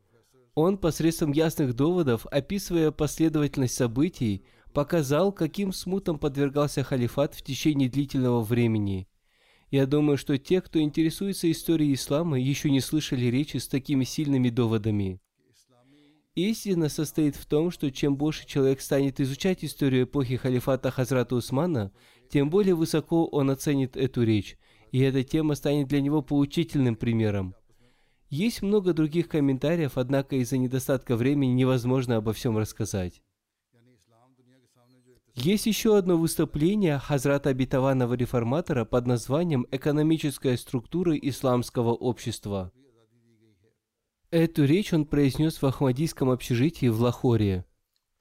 Он 0.55 0.77
посредством 0.77 1.33
ясных 1.33 1.75
доводов, 1.75 2.27
описывая 2.31 2.91
последовательность 2.91 3.75
событий, 3.75 4.45
показал, 4.75 5.33
каким 5.33 5.73
смутам 5.73 6.19
подвергался 6.19 6.83
халифат 6.83 7.35
в 7.35 7.43
течение 7.43 7.89
длительного 7.89 8.43
времени. 8.43 9.09
Я 9.71 9.87
думаю, 9.87 10.19
что 10.19 10.37
те, 10.37 10.61
кто 10.61 10.79
интересуется 10.81 11.51
историей 11.51 11.95
ислама, 11.95 12.39
еще 12.39 12.71
не 12.71 12.81
слышали 12.81 13.27
речи 13.27 13.57
с 13.57 13.69
такими 13.69 14.05
сильными 14.05 14.51
доводами. 14.51 15.21
Истина 16.35 16.89
состоит 16.91 17.37
в 17.37 17.47
том, 17.47 17.71
что 17.71 17.91
чем 17.91 18.17
больше 18.17 18.47
человек 18.47 18.83
станет 18.83 19.21
изучать 19.21 19.65
историю 19.65 20.05
эпохи 20.05 20.37
халифата 20.37 20.91
Хазрата 20.91 21.35
Усмана, 21.35 21.93
тем 22.31 22.51
более 22.51 22.75
высоко 22.75 23.27
он 23.27 23.51
оценит 23.51 23.97
эту 23.97 24.23
речь, 24.23 24.57
и 24.93 25.01
эта 25.01 25.25
тема 25.25 25.55
станет 25.57 25.89
для 25.89 26.01
него 26.01 26.23
поучительным 26.23 26.95
примером. 26.95 27.57
Есть 28.29 28.63
много 28.63 28.93
других 28.93 29.29
комментариев, 29.29 29.93
однако 29.97 30.37
из-за 30.37 30.59
недостатка 30.59 31.17
времени 31.17 31.53
невозможно 31.53 32.17
обо 32.17 32.33
всем 32.33 32.57
рассказать. 32.57 33.23
Есть 35.35 35.67
еще 35.67 35.97
одно 35.97 36.19
выступление 36.19 36.99
Хазрата 36.99 37.49
Обетованного 37.49 38.15
Реформатора 38.15 38.85
под 38.85 39.07
названием 39.07 39.67
«Экономическая 39.71 40.59
структура 40.59 41.17
исламского 41.17 41.95
общества». 41.95 42.71
Эту 44.31 44.65
речь 44.65 44.93
он 44.93 45.07
произнес 45.07 45.61
в 45.61 45.67
Ахмадийском 45.67 46.31
общежитии 46.31 46.89
в 46.89 47.01
Лахоре. 47.01 47.65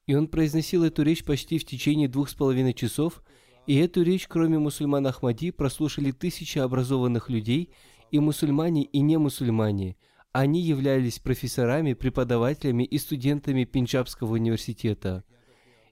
И 0.07 0.15
он 0.15 0.27
произносил 0.27 0.83
эту 0.83 1.03
речь 1.03 1.23
почти 1.23 1.57
в 1.57 1.65
течение 1.65 2.07
двух 2.07 2.29
с 2.29 2.33
половиной 2.33 2.73
часов, 2.73 3.23
и 3.67 3.75
эту 3.77 4.03
речь, 4.03 4.27
кроме 4.27 4.59
мусульман 4.59 5.07
Ахмади, 5.07 5.51
прослушали 5.51 6.11
тысячи 6.11 6.59
образованных 6.59 7.29
людей, 7.29 7.69
и 8.11 8.19
мусульмане, 8.19 8.83
и 8.83 8.99
не 8.99 9.17
мусульмане. 9.17 9.95
Они 10.33 10.61
являлись 10.61 11.19
профессорами, 11.19 11.93
преподавателями 11.93 12.83
и 12.83 12.97
студентами 12.97 13.63
Пенджабского 13.65 14.33
университета– 14.33 15.23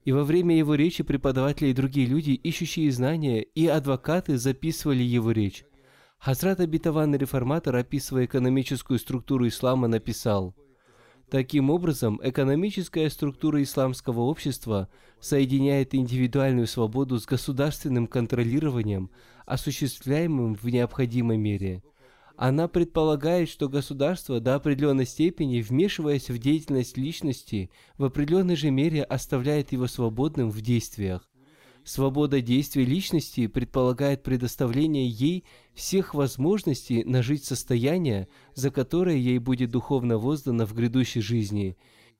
и 0.06 0.12
во 0.12 0.24
время 0.24 0.58
его 0.58 0.76
речи 0.76 1.04
преподаватели 1.04 1.70
и 1.70 1.74
другие 1.74 2.08
люди, 2.08 2.32
ищущие 2.32 2.92
знания, 2.92 3.42
и 3.42 3.68
адвокаты 3.68 4.38
записывали 4.38 5.04
его 5.04 5.32
речь. 5.32 5.66
Хазрат 6.18 6.60
Абитаван 6.60 7.16
реформатор, 7.16 7.76
описывая 7.76 8.26
экономическую 8.26 9.00
структуру 9.00 9.48
ислама, 9.48 9.88
написал, 9.88 10.56
Таким 11.30 11.70
образом, 11.70 12.20
экономическая 12.24 13.08
структура 13.08 13.62
исламского 13.62 14.22
общества 14.22 14.90
соединяет 15.20 15.94
индивидуальную 15.94 16.66
свободу 16.66 17.20
с 17.20 17.26
государственным 17.28 18.08
контролированием, 18.08 19.12
осуществляемым 19.46 20.56
в 20.56 20.66
необходимой 20.66 21.38
мере. 21.38 21.84
Она 22.36 22.68
предполагает, 22.68 23.50
что 23.50 23.70
государство 23.70 24.40
до 24.40 24.56
определенной 24.56 25.06
степени, 25.06 25.62
вмешиваясь 25.62 26.30
в 26.30 26.40
деятельность 26.40 26.98
личности, 26.98 27.70
в 27.98 28.06
определенной 28.06 28.56
же 28.56 28.72
мере 28.72 29.04
оставляет 29.04 29.72
его 29.72 29.86
свободным 29.86 30.50
в 30.50 30.62
действиях. 30.62 31.29
Свобода 31.90 32.40
действий 32.40 32.86
личности 32.86 33.48
предполагает 33.48 34.22
предоставление 34.22 35.10
ей 35.10 35.44
всех 35.74 36.14
возможностей 36.14 37.04
нажить 37.04 37.46
состояние, 37.46 38.28
за 38.54 38.70
которое 38.70 39.18
ей 39.18 39.40
будет 39.40 39.72
духовно 39.72 40.20
воздано 40.20 40.68
в 40.68 40.76
грядущей 40.76 41.22
жизни, 41.22 41.78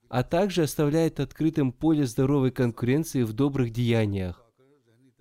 а 0.08 0.24
также 0.24 0.64
оставляет 0.64 1.20
открытым 1.20 1.70
поле 1.70 2.04
здоровой 2.04 2.50
конкуренции 2.50 3.22
в 3.22 3.32
добрых 3.32 3.70
деяниях 3.70 4.44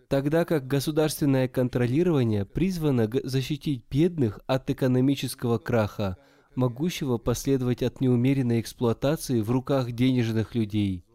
тогда 0.07 0.43
как 0.43 0.65
государственное 0.65 1.47
контролирование 1.47 2.43
призвано 2.43 3.07
защитить 3.25 3.83
бедных 3.91 4.39
от 4.47 4.67
экономического 4.71 5.59
краха, 5.59 6.17
могущего 6.55 7.19
последовать 7.19 7.83
от 7.83 8.01
неумеренной 8.01 8.59
эксплуатации 8.59 9.41
в 9.41 9.51
руках 9.51 9.91
денежных 9.91 10.55
людей. 10.55 11.05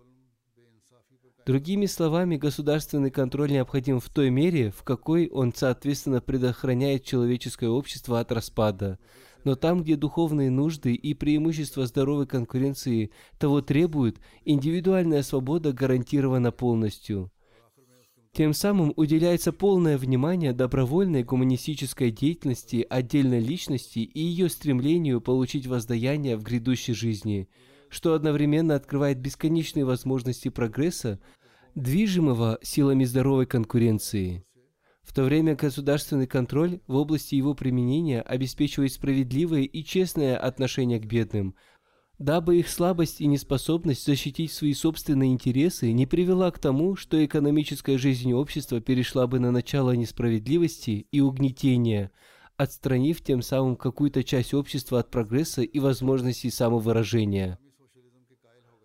Другими 1.47 1.84
словами, 1.84 2.36
государственный 2.36 3.11
контроль 3.11 3.53
необходим 3.53 4.01
в 4.01 4.09
той 4.09 4.30
мере, 4.30 4.70
в 4.70 4.82
какой 4.82 5.28
он, 5.28 5.53
соответственно, 5.55 6.22
предохраняет 6.22 7.05
человеческое 7.05 7.68
общество 7.68 8.18
от 8.18 8.32
распада. 8.32 8.99
Но 9.45 9.55
там, 9.55 9.82
где 9.82 9.97
духовные 9.97 10.51
нужды 10.51 10.95
и 10.95 11.12
преимущества 11.12 11.84
здоровой 11.84 12.26
конкуренции 12.26 13.11
того 13.38 13.61
требуют, 13.61 14.20
индивидуальная 14.47 15.22
свобода 15.22 15.74
гарантирована 15.74 16.51
полностью. 16.51 17.30
Тем 18.32 18.55
самым 18.55 18.95
уделяется 18.97 19.53
полное 19.53 19.99
внимание 19.99 20.55
добровольной 20.55 21.24
гуманистической 21.24 22.11
деятельности 22.11 22.86
отдельной 22.88 23.40
личности 23.40 23.99
и 23.99 24.18
ее 24.18 24.49
стремлению 24.49 25.20
получить 25.20 25.66
воздаяние 25.66 26.36
в 26.38 26.42
грядущей 26.42 26.95
жизни, 26.95 27.49
что 27.95 28.14
одновременно 28.14 28.74
открывает 28.74 29.20
бесконечные 29.20 29.84
возможности 29.84 30.49
прогресса, 30.49 31.20
движимого 31.76 32.59
силами 32.61 33.05
здоровой 33.05 33.47
конкуренции. 33.47 34.45
В 35.03 35.14
то 35.14 35.22
время 35.22 35.55
государственный 35.55 36.26
контроль 36.26 36.80
в 36.88 36.97
области 36.97 37.36
его 37.36 37.55
применения 37.55 38.20
обеспечивает 38.20 38.92
справедливое 38.92 39.62
и 39.62 39.84
честное 39.84 40.36
отношение 40.36 40.99
к 40.99 41.07
бедным, 41.07 41.55
дабы 42.18 42.59
их 42.59 42.68
слабость 42.68 43.20
и 43.20 43.26
неспособность 43.26 44.05
защитить 44.05 44.53
свои 44.53 44.74
собственные 44.74 45.32
интересы 45.32 45.92
не 45.92 46.07
привела 46.07 46.51
к 46.51 46.59
тому, 46.59 46.97
что 46.97 47.24
экономическая 47.24 47.97
жизнь 47.97 48.32
общества 48.32 48.80
перешла 48.80 49.28
бы 49.28 49.38
на 49.38 49.53
начало 49.53 49.92
несправедливости 49.92 51.07
и 51.12 51.20
угнетения, 51.20 52.11
отстранив 52.57 53.22
тем 53.22 53.40
самым 53.40 53.76
какую-то 53.76 54.24
часть 54.24 54.53
общества 54.53 54.99
от 54.99 55.12
прогресса 55.12 55.62
и 55.62 55.78
возможностей 55.78 56.51
самовыражения. 56.51 57.61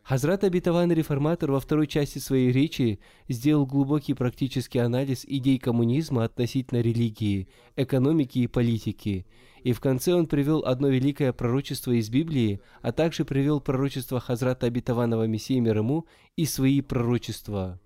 Хазрат 0.10 0.44
Абитаван 0.44 0.92
Реформатор 0.92 1.52
во 1.52 1.60
второй 1.60 1.86
части 1.86 2.18
своей 2.18 2.52
речи 2.52 3.00
сделал 3.28 3.68
глубокий 3.68 4.16
практический 4.16 4.80
анализ 4.80 5.24
идей 5.24 5.60
коммунизма 5.60 6.24
относительно 6.24 6.82
религии, 6.82 7.48
экономики 7.76 8.40
и 8.40 8.48
политики– 8.48 9.28
и 9.62 9.74
в 9.74 9.82
конце 9.82 10.14
он 10.14 10.26
привел 10.26 10.64
одно 10.66 10.88
великое 10.88 11.34
пророчество 11.34 11.92
из 11.92 12.10
Библии, 12.10 12.62
а 12.82 12.94
также 12.94 13.26
привел 13.26 13.60
пророчество 13.60 14.22
Хазрата 14.22 14.68
Обетованного 14.68 15.28
Мессии 15.28 15.60
мир 15.60 15.80
ему 15.80 16.08
и 16.38 16.46
свои 16.46 16.80
пророчества. 16.80 17.78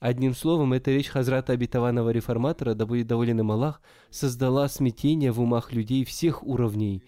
Одним 0.00 0.34
словом, 0.34 0.72
эта 0.72 0.90
речь 0.90 1.06
Хазрата 1.06 1.52
Обетованного 1.52 2.10
Реформатора, 2.10 2.74
да 2.74 2.84
будет 2.84 3.06
доволен 3.06 3.40
им 3.40 3.52
Аллах, 3.52 3.80
создала 4.10 4.68
смятение 4.68 5.30
в 5.30 5.40
умах 5.40 5.72
людей 5.72 6.04
всех 6.04 6.42
уровней. 6.42 7.02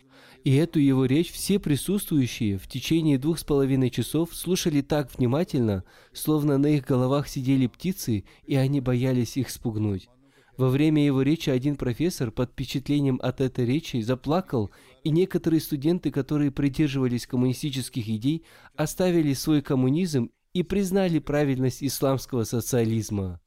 И 0.44 0.54
эту 0.54 0.78
его 0.78 1.04
речь 1.04 1.32
все 1.32 1.58
присутствующие 1.58 2.58
в 2.58 2.68
течение 2.68 3.18
двух 3.18 3.38
с 3.38 3.44
половиной 3.44 3.90
часов 3.90 4.34
слушали 4.34 4.80
так 4.80 5.14
внимательно, 5.16 5.84
словно 6.12 6.58
на 6.58 6.68
их 6.68 6.84
головах 6.84 7.28
сидели 7.28 7.66
птицы, 7.66 8.24
и 8.46 8.54
они 8.54 8.80
боялись 8.80 9.36
их 9.36 9.50
спугнуть. 9.50 10.08
Во 10.56 10.70
время 10.70 11.04
его 11.04 11.22
речи 11.22 11.50
один 11.50 11.76
профессор 11.76 12.32
под 12.32 12.50
впечатлением 12.50 13.20
от 13.22 13.40
этой 13.40 13.64
речи 13.64 14.00
заплакал, 14.00 14.70
и 15.04 15.10
некоторые 15.10 15.60
студенты, 15.60 16.10
которые 16.10 16.50
придерживались 16.50 17.28
коммунистических 17.28 18.08
идей, 18.08 18.44
оставили 18.74 19.34
свой 19.34 19.62
коммунизм 19.62 20.30
и 20.54 20.64
признали 20.64 21.20
правильность 21.20 21.84
исламского 21.84 22.42
социализма. 22.42 23.40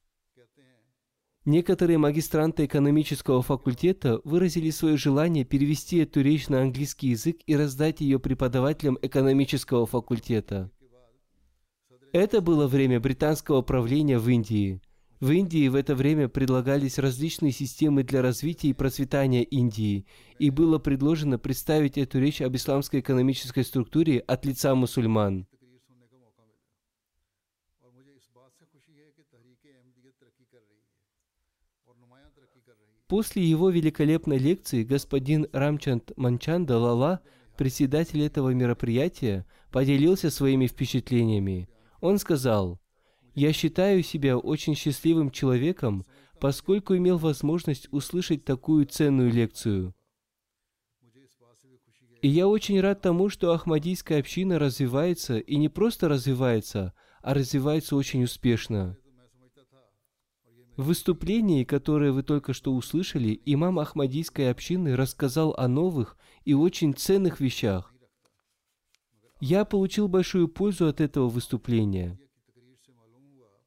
Некоторые 1.46 1.98
магистранты 1.98 2.66
экономического 2.66 3.42
факультета 3.42 4.22
выразили 4.24 4.70
свое 4.70 4.96
желание 4.96 5.44
перевести 5.44 5.98
эту 5.98 6.22
речь 6.22 6.50
на 6.50 6.62
английский 6.62 7.10
язык 7.10 7.38
и 7.48 7.56
раздать 7.56 8.02
ее 8.02 8.20
преподавателям 8.20 8.98
экономического 9.02 9.86
факультета. 9.86 10.70
Это 12.14 12.42
было 12.42 12.68
время 12.68 13.00
британского 13.00 13.62
правления 13.62 14.20
в 14.20 14.30
Индии– 14.30 14.82
в 15.22 15.30
Индии 15.30 15.68
в 15.68 15.76
это 15.76 15.94
время 15.94 16.30
предлагались 16.30 16.98
различные 16.98 17.52
системы 17.52 18.02
для 18.02 18.24
развития 18.24 18.70
и 18.70 18.74
процветания 18.74 19.44
Индии, 19.44 20.08
и 20.40 20.50
было 20.50 20.80
предложено 20.80 21.38
представить 21.38 22.00
эту 22.00 22.20
речь 22.20 22.42
об 22.42 22.56
исламской 22.56 23.02
экономической 23.02 23.64
структуре 23.64 24.18
от 24.18 24.48
лица 24.48 24.74
мусульман. 24.74 25.46
После 33.12 33.44
его 33.44 33.70
великолепной 33.70 34.38
лекции 34.38 34.84
господин 34.84 35.46
Рамчанд 35.52 36.14
Манчанда 36.16 36.78
Лала, 36.78 37.20
председатель 37.58 38.22
этого 38.22 38.52
мероприятия, 38.52 39.46
поделился 39.70 40.30
своими 40.30 40.66
впечатлениями. 40.66 41.68
Он 42.00 42.20
сказал, 42.20 42.80
я 43.36 43.52
считаю 43.52 44.02
себя 44.02 44.38
очень 44.38 44.76
счастливым 44.76 45.30
человеком, 45.30 46.06
поскольку 46.40 46.96
имел 46.96 47.18
возможность 47.18 47.90
услышать 47.92 48.46
такую 48.46 48.86
ценную 48.86 49.30
лекцию. 49.30 49.94
И 52.22 52.30
я 52.30 52.48
очень 52.48 52.80
рад 52.80 53.02
тому, 53.02 53.28
что 53.28 53.52
Ахмадийская 53.52 54.20
община 54.20 54.58
развивается 54.58 55.38
и 55.38 55.58
не 55.58 55.68
просто 55.68 56.08
развивается, 56.08 56.94
а 57.22 57.34
развивается 57.34 57.98
очень 57.98 58.24
успешно. 58.24 58.98
В 60.78 60.86
выступлении, 60.86 61.64
которое 61.64 62.12
вы 62.12 62.24
только 62.24 62.54
что 62.54 62.74
услышали, 62.74 63.40
имам 63.46 63.80
Ахмадийской 63.80 64.50
общины 64.50 64.96
рассказал 64.96 65.54
о 65.58 65.68
новых 65.68 66.18
и 66.46 66.54
очень 66.54 66.94
ценных 66.94 67.40
вещах. 67.40 67.94
Я 69.40 69.66
получил 69.66 70.08
большую 70.08 70.48
пользу 70.48 70.88
от 70.88 71.02
этого 71.02 71.28
выступления– 71.28 72.20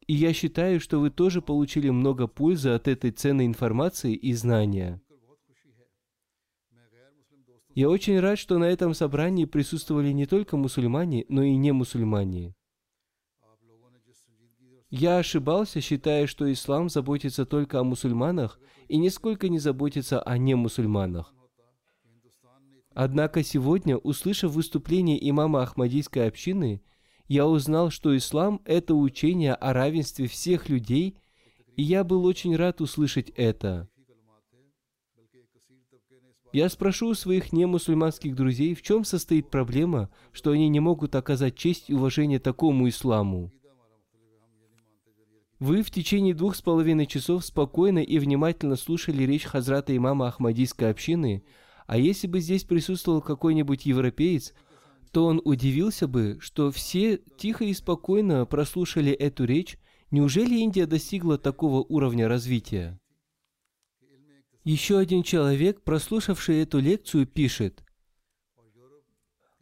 и 0.06 0.14
я 0.14 0.32
считаю, 0.32 0.80
что 0.80 1.00
вы 1.00 1.10
тоже 1.10 1.40
получили 1.40 1.88
много 1.88 2.26
пользы 2.26 2.70
от 2.70 2.88
этой 2.88 3.10
ценной 3.10 3.46
информации 3.46 4.14
и 4.14 4.32
знания. 4.34 5.00
Я 7.74 7.88
очень 7.88 8.20
рад, 8.20 8.38
что 8.38 8.58
на 8.58 8.64
этом 8.64 8.94
собрании 8.94 9.46
присутствовали 9.46 10.12
не 10.12 10.26
только 10.26 10.56
мусульмане, 10.56 11.24
но 11.28 11.42
и 11.42 11.56
не 11.56 11.72
мусульмане. 11.72 12.54
Я 14.96 15.18
ошибался, 15.18 15.80
считая, 15.80 16.28
что 16.28 16.50
ислам 16.52 16.88
заботится 16.88 17.44
только 17.44 17.80
о 17.80 17.82
мусульманах 17.82 18.60
и 18.86 18.96
нисколько 18.96 19.48
не 19.48 19.58
заботится 19.58 20.22
о 20.22 20.38
немусульманах. 20.38 21.34
Однако 22.94 23.42
сегодня, 23.42 23.96
услышав 23.96 24.52
выступление 24.52 25.18
имама 25.28 25.64
Ахмадийской 25.64 26.28
общины, 26.28 26.80
я 27.26 27.48
узнал, 27.48 27.90
что 27.90 28.16
ислам– 28.16 28.60
это 28.64 28.94
учение 28.94 29.54
о 29.54 29.72
равенстве 29.72 30.28
всех 30.28 30.68
людей, 30.68 31.18
и 31.74 31.82
я 31.82 32.04
был 32.04 32.24
очень 32.24 32.54
рад 32.54 32.80
услышать 32.80 33.30
это. 33.30 33.88
Я 36.52 36.68
спрошу 36.68 37.08
у 37.08 37.14
своих 37.14 37.52
немусульманских 37.52 38.36
друзей, 38.36 38.76
в 38.76 38.82
чем 38.82 39.02
состоит 39.02 39.50
проблема, 39.50 40.08
что 40.30 40.52
они 40.52 40.68
не 40.68 40.78
могут 40.78 41.16
оказать 41.16 41.56
честь 41.56 41.90
и 41.90 41.94
уважение 41.94 42.38
такому 42.38 42.88
исламу. 42.88 43.50
Вы 45.60 45.82
в 45.82 45.90
течение 45.90 46.34
двух 46.34 46.56
с 46.56 46.62
половиной 46.62 47.06
часов 47.06 47.44
спокойно 47.44 48.00
и 48.00 48.18
внимательно 48.18 48.76
слушали 48.76 49.22
речь 49.22 49.44
Хазрата 49.44 49.96
имама 49.96 50.28
Ахмадийской 50.28 50.90
общины, 50.90 51.44
а 51.86 51.96
если 51.96 52.26
бы 52.26 52.40
здесь 52.40 52.64
присутствовал 52.64 53.20
какой-нибудь 53.20 53.86
европеец, 53.86 54.52
то 55.12 55.26
он 55.26 55.40
удивился 55.44 56.08
бы, 56.08 56.38
что 56.40 56.72
все 56.72 57.18
тихо 57.38 57.64
и 57.64 57.72
спокойно 57.72 58.46
прослушали 58.46 59.12
эту 59.12 59.44
речь. 59.44 59.78
Неужели 60.10 60.56
Индия 60.56 60.86
достигла 60.86 61.38
такого 61.38 61.84
уровня 61.88 62.26
развития? 62.26 62.98
Еще 64.64 64.98
один 64.98 65.22
человек, 65.22 65.82
прослушавший 65.82 66.62
эту 66.62 66.80
лекцию, 66.80 67.26
пишет, 67.26 67.84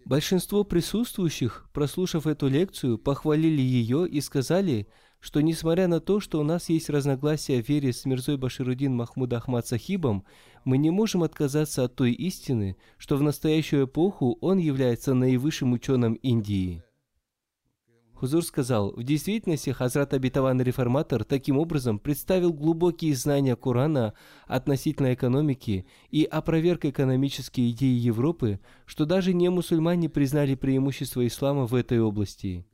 Большинство 0.04 0.64
присутствующих, 0.64 1.68
прослушав 1.72 2.26
эту 2.26 2.48
лекцию, 2.48 2.98
похвалили 2.98 3.62
ее 3.62 4.08
и 4.08 4.20
сказали, 4.20 4.88
что 5.22 5.40
несмотря 5.40 5.86
на 5.86 6.00
то, 6.00 6.18
что 6.18 6.40
у 6.40 6.42
нас 6.42 6.68
есть 6.68 6.90
разногласия 6.90 7.62
в 7.62 7.68
вере 7.68 7.92
с 7.92 8.04
Мирзой 8.04 8.36
Баширудин 8.36 8.92
Махмуд 8.96 9.32
Ахмад 9.32 9.64
Сахибом, 9.68 10.24
мы 10.64 10.78
не 10.78 10.90
можем 10.90 11.22
отказаться 11.22 11.84
от 11.84 11.94
той 11.94 12.10
истины, 12.10 12.76
что 12.98 13.16
в 13.16 13.22
настоящую 13.22 13.86
эпоху 13.86 14.36
он 14.40 14.58
является 14.58 15.14
наивысшим 15.14 15.72
ученым 15.72 16.14
Индии. 16.14 16.82
Хузур 18.14 18.44
сказал, 18.44 18.92
в 18.92 19.04
действительности 19.04 19.70
Хазрат 19.70 20.12
Абитаван 20.12 20.60
Реформатор 20.60 21.22
таким 21.22 21.56
образом 21.56 22.00
представил 22.00 22.52
глубокие 22.52 23.14
знания 23.14 23.54
Корана 23.54 24.14
относительно 24.48 25.14
экономики 25.14 25.86
и 26.10 26.24
опроверг 26.24 26.84
экономические 26.84 27.70
идеи 27.70 27.96
Европы, 27.96 28.58
что 28.86 29.06
даже 29.06 29.34
не 29.34 29.48
мусульмане 29.50 30.08
признали 30.08 30.56
преимущество 30.56 31.24
ислама 31.24 31.66
в 31.66 31.76
этой 31.76 32.00
области 32.00 32.66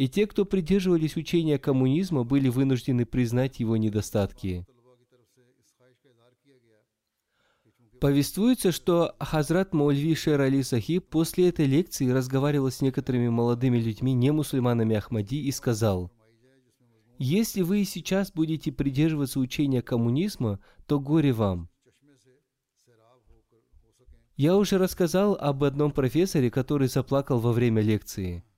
и 0.00 0.08
те, 0.08 0.26
кто 0.26 0.46
придерживались 0.46 1.16
учения 1.16 1.58
коммунизма, 1.58 2.24
были 2.24 2.48
вынуждены 2.48 3.04
признать 3.04 3.60
его 3.60 3.76
недостатки. 3.76 4.64
Повествуется, 8.00 8.72
что 8.72 9.14
Хазрат 9.20 9.74
Маульви 9.74 10.14
Шер 10.14 10.40
Али 10.40 10.62
Сахиб 10.62 11.06
после 11.06 11.50
этой 11.50 11.66
лекции 11.66 12.08
разговаривал 12.08 12.70
с 12.70 12.80
некоторыми 12.80 13.28
молодыми 13.28 13.76
людьми, 13.76 14.14
не 14.14 14.30
мусульманами 14.30 14.96
Ахмади, 14.96 15.42
и 15.42 15.52
сказал, 15.52 16.10
«Если 17.18 17.60
вы 17.60 17.84
сейчас 17.84 18.32
будете 18.32 18.72
придерживаться 18.72 19.38
учения 19.38 19.82
коммунизма, 19.82 20.60
то 20.86 20.98
горе 20.98 21.34
вам». 21.34 21.68
Я 24.38 24.56
уже 24.56 24.78
рассказал 24.78 25.34
об 25.34 25.62
одном 25.62 25.92
профессоре, 25.92 26.50
который 26.50 26.88
заплакал 26.88 27.38
во 27.38 27.52
время 27.52 27.82
лекции– 27.82 28.42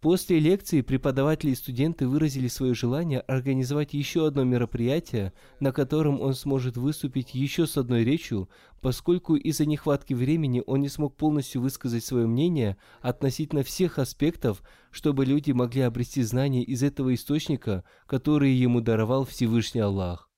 После 0.00 0.38
лекции 0.38 0.80
преподаватели 0.80 1.50
и 1.50 1.54
студенты 1.54 2.08
выразили 2.08 2.48
свое 2.48 2.72
желание 2.72 3.20
организовать 3.20 3.92
еще 3.92 4.26
одно 4.26 4.44
мероприятие, 4.44 5.34
на 5.60 5.72
котором 5.72 6.22
он 6.22 6.32
сможет 6.32 6.78
выступить 6.78 7.34
еще 7.34 7.66
с 7.66 7.76
одной 7.76 8.02
речью, 8.02 8.48
поскольку 8.80 9.36
из-за 9.36 9.66
нехватки 9.66 10.14
времени 10.14 10.62
он 10.66 10.80
не 10.80 10.88
смог 10.88 11.16
полностью 11.16 11.60
высказать 11.60 12.02
свое 12.02 12.26
мнение 12.26 12.78
относительно 13.02 13.62
всех 13.62 13.98
аспектов, 13.98 14.62
чтобы 14.90 15.26
люди 15.26 15.52
могли 15.52 15.82
обрести 15.82 16.22
знания 16.22 16.62
из 16.62 16.82
этого 16.82 17.12
источника, 17.12 17.84
который 18.06 18.52
ему 18.52 18.80
даровал 18.80 19.26
Всевышний 19.26 19.82
Аллах. 19.82 20.29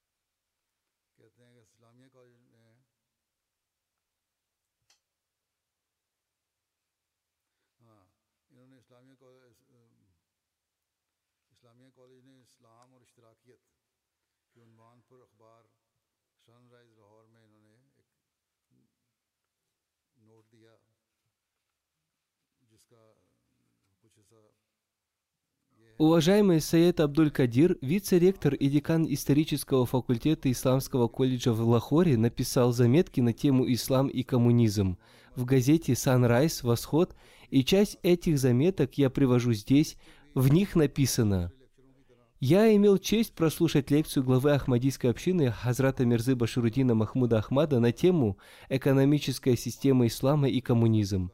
Уважаемый 26.02 26.60
Саед 26.60 26.98
Абдуль-Кадир, 26.98 27.78
вице-ректор 27.80 28.54
и 28.54 28.68
декан 28.68 29.06
исторического 29.08 29.86
факультета 29.86 30.50
Исламского 30.50 31.06
колледжа 31.06 31.52
в 31.52 31.60
Лахоре, 31.60 32.16
написал 32.16 32.72
заметки 32.72 33.20
на 33.20 33.32
тему 33.32 33.72
«Ислам 33.72 34.08
и 34.08 34.24
коммунизм» 34.24 34.98
в 35.36 35.44
газете 35.44 35.92
«Sunrise. 35.92 36.66
Восход», 36.66 37.14
и 37.50 37.62
часть 37.62 37.98
этих 38.02 38.40
заметок 38.40 38.98
я 38.98 39.10
привожу 39.10 39.52
здесь. 39.52 39.96
В 40.34 40.52
них 40.52 40.74
написано 40.74 41.52
«Я 42.40 42.74
имел 42.74 42.98
честь 42.98 43.32
прослушать 43.34 43.92
лекцию 43.92 44.24
главы 44.24 44.54
Ахмадийской 44.54 45.08
общины 45.08 45.52
Хазрата 45.52 46.04
Мирзы 46.04 46.34
Баширудина 46.34 46.96
Махмуда 46.96 47.38
Ахмада 47.38 47.78
на 47.78 47.92
тему 47.92 48.38
«Экономическая 48.68 49.56
система 49.56 50.08
ислама 50.08 50.48
и 50.48 50.60
коммунизм». 50.60 51.30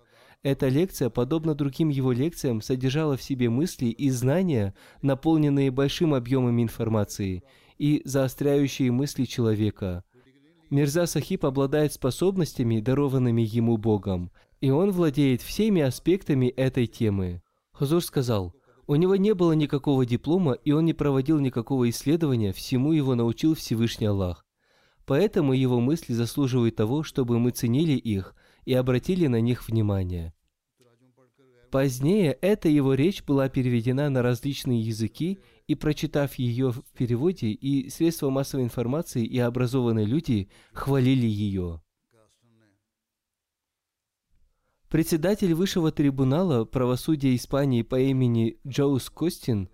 Эта 0.48 0.68
лекция, 0.68 1.10
подобно 1.10 1.54
другим 1.54 1.90
его 1.90 2.10
лекциям, 2.10 2.62
содержала 2.62 3.18
в 3.18 3.22
себе 3.22 3.50
мысли 3.50 3.88
и 3.88 4.08
знания, 4.08 4.74
наполненные 5.02 5.70
большим 5.70 6.14
объемом 6.14 6.62
информации 6.62 7.42
и 7.76 8.00
заостряющие 8.06 8.90
мысли 8.90 9.26
человека. 9.26 10.04
Мирза 10.70 11.04
Сахиб 11.04 11.44
обладает 11.44 11.92
способностями, 11.92 12.80
дарованными 12.80 13.42
ему 13.42 13.76
Богом, 13.76 14.30
и 14.62 14.70
он 14.70 14.90
владеет 14.90 15.42
всеми 15.42 15.82
аспектами 15.82 16.46
этой 16.46 16.86
темы. 16.86 17.42
Хазур 17.72 18.02
сказал, 18.02 18.54
у 18.86 18.94
него 18.94 19.16
не 19.16 19.34
было 19.34 19.52
никакого 19.52 20.06
диплома, 20.06 20.52
и 20.52 20.72
он 20.72 20.86
не 20.86 20.94
проводил 20.94 21.40
никакого 21.40 21.90
исследования, 21.90 22.54
всему 22.54 22.92
его 22.92 23.14
научил 23.14 23.54
Всевышний 23.54 24.06
Аллах. 24.06 24.46
Поэтому 25.04 25.52
его 25.52 25.78
мысли 25.78 26.14
заслуживают 26.14 26.74
того, 26.74 27.02
чтобы 27.02 27.38
мы 27.38 27.50
ценили 27.50 27.98
их 27.98 28.34
и 28.64 28.72
обратили 28.72 29.26
на 29.26 29.42
них 29.42 29.68
внимание. 29.68 30.32
Позднее 31.70 32.32
эта 32.40 32.68
его 32.68 32.94
речь 32.94 33.22
была 33.22 33.48
переведена 33.48 34.08
на 34.08 34.22
различные 34.22 34.80
языки, 34.80 35.38
и 35.66 35.74
прочитав 35.74 36.36
ее 36.36 36.72
в 36.72 36.82
переводе, 36.96 37.48
и 37.48 37.90
средства 37.90 38.30
массовой 38.30 38.64
информации, 38.64 39.24
и 39.24 39.38
образованные 39.38 40.06
люди 40.06 40.48
хвалили 40.72 41.26
ее. 41.26 41.82
Председатель 44.88 45.52
Высшего 45.52 45.92
трибунала 45.92 46.64
правосудия 46.64 47.36
Испании 47.36 47.82
по 47.82 48.00
имени 48.00 48.58
Джоус 48.66 49.10
Костин, 49.10 49.68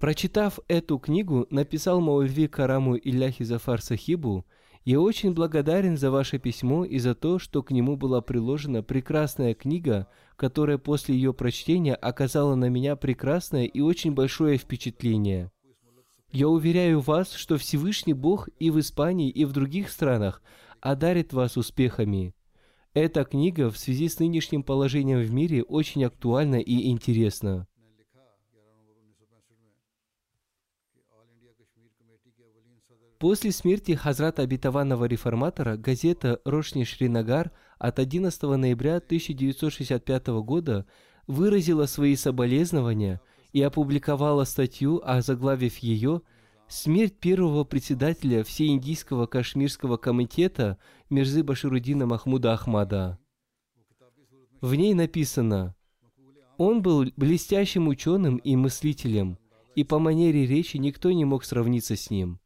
прочитав 0.00 0.58
эту 0.66 0.98
книгу, 0.98 1.46
написал 1.50 2.00
Маульви 2.00 2.48
Караму 2.48 2.96
Ильяхи 2.96 3.44
Зафар 3.44 3.80
Сахибу, 3.80 4.44
«Я 4.84 5.00
очень 5.00 5.32
благодарен 5.32 5.96
за 5.96 6.10
ваше 6.10 6.38
письмо 6.38 6.84
и 6.84 6.98
за 6.98 7.14
то, 7.14 7.38
что 7.38 7.62
к 7.62 7.70
нему 7.70 7.96
была 7.96 8.20
приложена 8.20 8.82
прекрасная 8.82 9.54
книга, 9.54 10.08
которая 10.36 10.78
после 10.78 11.14
ее 11.14 11.32
прочтения 11.32 11.94
оказала 11.94 12.54
на 12.56 12.68
меня 12.68 12.96
прекрасное 12.96 13.64
и 13.64 13.80
очень 13.80 14.12
большое 14.12 14.58
впечатление. 14.58 15.52
Я 16.32 16.48
уверяю 16.48 17.00
вас, 17.00 17.32
что 17.32 17.58
Всевышний 17.58 18.14
Бог 18.14 18.48
и 18.58 18.70
в 18.70 18.80
Испании, 18.80 19.30
и 19.30 19.44
в 19.44 19.52
других 19.52 19.90
странах 19.90 20.42
одарит 20.80 21.32
вас 21.32 21.56
успехами. 21.56 22.34
Эта 22.94 23.24
книга 23.24 23.70
в 23.70 23.78
связи 23.78 24.08
с 24.08 24.18
нынешним 24.18 24.62
положением 24.62 25.20
в 25.20 25.32
мире 25.32 25.62
очень 25.62 26.04
актуальна 26.04 26.56
и 26.56 26.90
интересна. 26.90 27.66
После 33.22 33.52
смерти 33.52 33.92
Хазрата 33.92 34.42
обетованного 34.42 35.04
реформатора 35.04 35.76
газета 35.76 36.40
«Рошни 36.44 36.82
Шринагар» 36.82 37.52
от 37.78 38.00
11 38.00 38.42
ноября 38.42 38.96
1965 38.96 40.26
года 40.42 40.86
выразила 41.28 41.86
свои 41.86 42.16
соболезнования 42.16 43.20
и 43.52 43.62
опубликовала 43.62 44.42
статью, 44.42 45.00
озаглавив 45.04 45.76
ее 45.78 46.22
«Смерть 46.66 47.16
первого 47.20 47.62
председателя 47.62 48.42
Всеиндийского 48.42 49.26
Кашмирского 49.26 49.98
комитета 49.98 50.78
Мирзы 51.08 51.44
Баширудина 51.44 52.06
Махмуда 52.06 52.54
Ахмада». 52.54 53.20
В 54.60 54.74
ней 54.74 54.94
написано 54.94 55.76
«Он 56.58 56.82
был 56.82 57.06
блестящим 57.16 57.86
ученым 57.86 58.38
и 58.38 58.56
мыслителем, 58.56 59.38
и 59.76 59.84
по 59.84 60.00
манере 60.00 60.44
речи 60.44 60.76
никто 60.76 61.12
не 61.12 61.24
мог 61.24 61.44
сравниться 61.44 61.94
с 61.94 62.10
ним. 62.10 62.41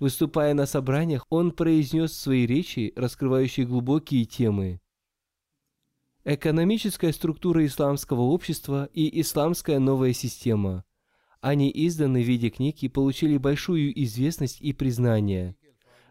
Выступая 0.00 0.54
на 0.54 0.66
собраниях, 0.66 1.24
он 1.30 1.52
произнес 1.52 2.12
свои 2.12 2.46
речи, 2.46 2.92
раскрывающие 2.96 3.64
глубокие 3.64 4.24
темы. 4.24 4.80
Экономическая 6.24 7.12
структура 7.12 7.64
исламского 7.64 8.22
общества 8.22 8.88
и 8.92 9.20
исламская 9.20 9.78
новая 9.78 10.12
система. 10.12 10.84
Они 11.40 11.70
изданы 11.72 12.22
в 12.22 12.26
виде 12.26 12.50
книг 12.50 12.82
и 12.82 12.88
получили 12.88 13.36
большую 13.36 13.92
известность 14.04 14.60
и 14.60 14.72
признание. 14.72 15.54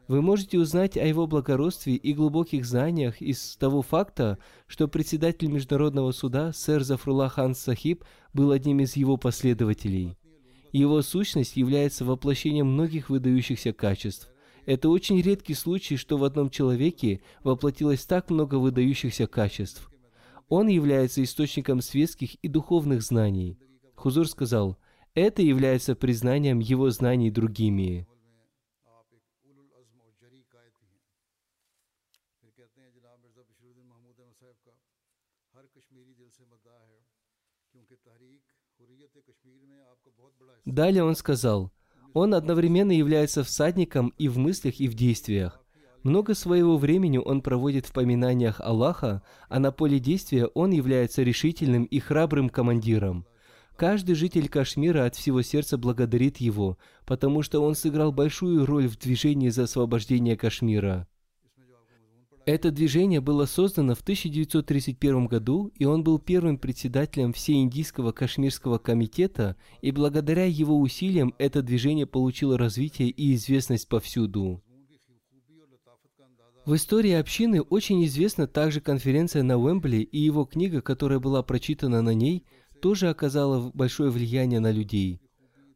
Вы 0.08 0.22
можете 0.22 0.60
узнать 0.60 0.96
о 0.98 1.06
его 1.06 1.28
благородстве 1.28 1.96
и 1.96 2.14
глубоких 2.14 2.66
знаниях 2.66 3.22
из 3.22 3.58
того 3.58 3.82
факта, 3.82 4.38
что 4.68 4.88
председатель 4.88 5.48
Международного 5.50 6.12
суда 6.12 6.54
сэр 6.54 6.84
Зафрулlah 6.84 7.30
Хан 7.30 7.56
Сахиб 7.56 8.04
был 8.34 8.52
одним 8.52 8.80
из 8.80 8.96
его 8.96 9.18
последователей– 9.18 10.18
его 10.80 11.02
сущность 11.02 11.56
является 11.56 12.04
воплощением 12.04 12.68
многих 12.68 13.10
выдающихся 13.10 13.72
качеств. 13.72 14.30
Это 14.66 14.90
очень 14.90 15.22
редкий 15.22 15.54
случай, 15.54 15.98
что 15.98 16.18
в 16.18 16.24
одном 16.24 16.50
человеке 16.50 17.22
воплотилось 17.44 18.06
так 18.06 18.30
много 18.30 18.56
выдающихся 18.56 19.28
качеств. 19.28 19.90
Он 20.50 20.68
является 20.68 21.24
источником 21.24 21.82
светских 21.82 22.36
и 22.36 22.48
духовных 22.48 23.02
знаний. 23.02 23.58
Хузур 23.96 24.28
сказал, 24.28 24.78
это 25.14 25.42
является 25.42 25.96
признанием 25.96 26.60
его 26.60 26.90
знаний 26.90 27.30
другими. 27.30 28.08
Далее 40.74 41.04
он 41.04 41.16
сказал, 41.16 41.72
он 42.16 42.34
одновременно 42.34 42.94
является 42.94 43.44
всадником 43.44 44.12
и 44.18 44.28
в 44.28 44.40
мыслях, 44.40 44.80
и 44.80 44.88
в 44.88 44.96
действиях. 44.96 45.64
Много 46.02 46.34
своего 46.34 46.78
времени 46.78 47.20
он 47.20 47.44
проводит 47.44 47.86
в 47.86 47.92
поминаниях 47.92 48.60
Аллаха, 48.60 49.22
а 49.50 49.60
на 49.60 49.72
поле 49.72 50.00
действия 50.00 50.48
он 50.48 50.72
является 50.72 51.22
решительным 51.22 51.84
и 51.84 52.00
храбрым 52.00 52.50
командиром. 52.50 53.28
Каждый 53.76 54.16
житель 54.16 54.50
Кашмира 54.50 55.06
от 55.06 55.16
всего 55.16 55.44
сердца 55.44 55.78
благодарит 55.78 56.38
его, 56.38 56.80
потому 57.06 57.44
что 57.44 57.64
он 57.64 57.76
сыграл 57.76 58.12
большую 58.12 58.66
роль 58.66 58.88
в 58.88 58.98
движении 58.98 59.50
за 59.50 59.66
освобождение 59.66 60.36
Кашмира. 60.36 61.08
Это 62.46 62.72
движение 62.72 63.22
было 63.22 63.46
создано 63.46 63.96
в 63.96 64.02
1931 64.02 65.28
году, 65.28 65.72
и 65.78 65.86
он 65.86 66.04
был 66.04 66.20
первым 66.20 66.58
председателем 66.58 67.32
Всеиндийского 67.32 68.12
Кашмирского 68.12 68.80
комитета, 68.80 69.56
и 69.82 69.92
благодаря 69.92 70.44
его 70.44 70.78
усилиям 70.78 71.34
это 71.38 71.62
движение 71.62 72.06
получило 72.06 72.58
развитие 72.58 73.10
и 73.10 73.34
известность 73.36 73.88
повсюду. 73.88 74.62
В 76.66 76.76
истории 76.76 77.12
общины 77.12 77.62
очень 77.62 78.04
известна 78.06 78.46
также 78.46 78.82
конференция 78.82 79.44
на 79.44 79.58
Уэмбли, 79.58 79.98
и 79.98 80.20
его 80.20 80.44
книга, 80.44 80.82
которая 80.82 81.20
была 81.20 81.44
прочитана 81.44 82.02
на 82.02 82.14
ней, 82.14 82.44
тоже 82.82 83.10
оказала 83.10 83.72
большое 83.74 84.12
влияние 84.12 84.60
на 84.60 84.72
людей. 84.72 85.22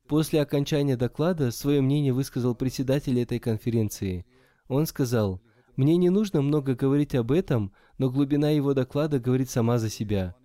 После 0.10 0.42
окончания 0.42 0.98
доклада 0.98 1.52
свое 1.52 1.80
мнение 1.80 2.12
высказал 2.12 2.56
председатель 2.56 3.18
этой 3.20 3.40
конференции. 3.40 4.26
Он 4.68 4.86
сказал– 4.86 5.42
мне 5.78 5.96
не 5.96 6.10
нужно 6.10 6.42
много 6.42 6.76
говорить 6.76 7.16
об 7.16 7.32
этом, 7.32 7.72
но 7.98 8.10
глубина 8.10 8.50
его 8.50 8.74
доклада 8.74 9.20
говорит 9.20 9.50
сама 9.50 9.78
за 9.78 9.90
себя. 9.90 10.36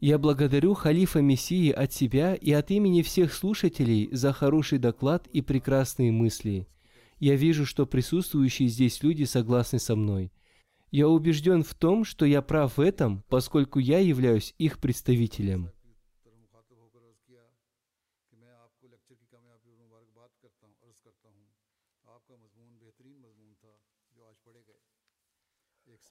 Я 0.00 0.18
благодарю 0.18 0.74
халифа 0.74 1.20
Мессии 1.20 1.70
от 1.70 1.92
себя 1.92 2.34
и 2.34 2.52
от 2.52 2.70
имени 2.70 3.02
всех 3.02 3.34
слушателей 3.34 4.08
за 4.12 4.32
хороший 4.32 4.78
доклад 4.78 5.26
и 5.26 5.42
прекрасные 5.42 6.12
мысли. 6.12 6.68
Я 7.18 7.34
вижу, 7.34 7.66
что 7.66 7.86
присутствующие 7.86 8.68
здесь 8.68 9.02
люди 9.02 9.24
согласны 9.24 9.78
со 9.78 9.96
мной. 9.96 10.32
Я 10.92 11.08
убежден 11.08 11.64
в 11.64 11.74
том, 11.74 12.04
что 12.04 12.24
я 12.24 12.40
прав 12.40 12.76
в 12.76 12.80
этом, 12.80 13.24
поскольку 13.28 13.80
я 13.80 13.98
являюсь 13.98 14.54
их 14.58 14.78
представителем. 14.78 15.70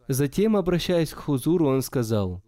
Затем, 0.07 0.55
обращаясь 0.55 1.11
к 1.11 1.17
Хузуру, 1.17 1.67
он 1.67 1.81
сказал, 1.81 2.43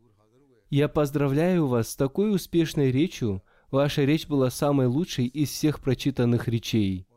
«Я 0.69 0.87
поздравляю 0.87 1.67
вас 1.67 1.89
с 1.89 1.95
такой 1.95 2.33
успешной 2.33 2.91
речью. 2.91 3.41
Ваша 3.71 4.03
речь 4.03 4.27
была 4.27 4.49
самой 4.49 4.87
лучшей 4.87 5.25
из 5.25 5.49
всех 5.49 5.81
прочитанных 5.81 6.47
речей». 6.47 7.07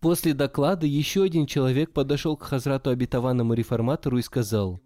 После 0.00 0.34
доклада 0.34 0.86
еще 0.86 1.22
один 1.22 1.46
человек 1.46 1.92
подошел 1.92 2.36
к 2.36 2.44
Хазрату 2.44 2.90
обетованному 2.90 3.54
реформатору 3.54 4.18
и 4.18 4.22
сказал, 4.22 4.78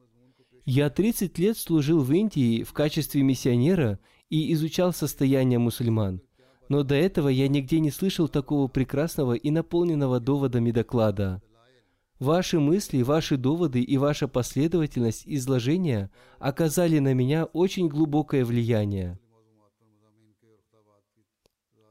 «Я 0.65 0.89
30 0.89 1.37
лет 1.39 1.59
служил 1.59 2.01
в 2.01 2.13
Индии 2.13 2.63
в 2.63 2.73
качестве 2.73 3.23
миссионера 3.23 3.99
и 4.29 4.53
изучал 4.53 4.93
состояние 4.93 5.59
мусульман 5.59 6.23
но 6.71 6.85
до 6.85 6.95
этого 6.95 7.29
я 7.29 7.49
нигде 7.49 7.81
не 7.81 7.91
слышал 7.91 8.29
такого 8.29 8.69
прекрасного 8.69 9.35
и 9.35 9.51
наполненного 9.51 10.21
доводами 10.21 10.71
доклада. 10.71 11.43
Ваши 12.21 12.61
мысли, 12.61 13.03
ваши 13.03 13.37
доводы 13.37 13.83
и 13.83 13.99
ваша 13.99 14.29
последовательность 14.29 15.25
изложения 15.27 16.13
оказали 16.39 17.01
на 17.01 17.13
меня 17.13 17.47
очень 17.47 17.89
глубокое 17.89 18.45
влияние. 18.45 19.19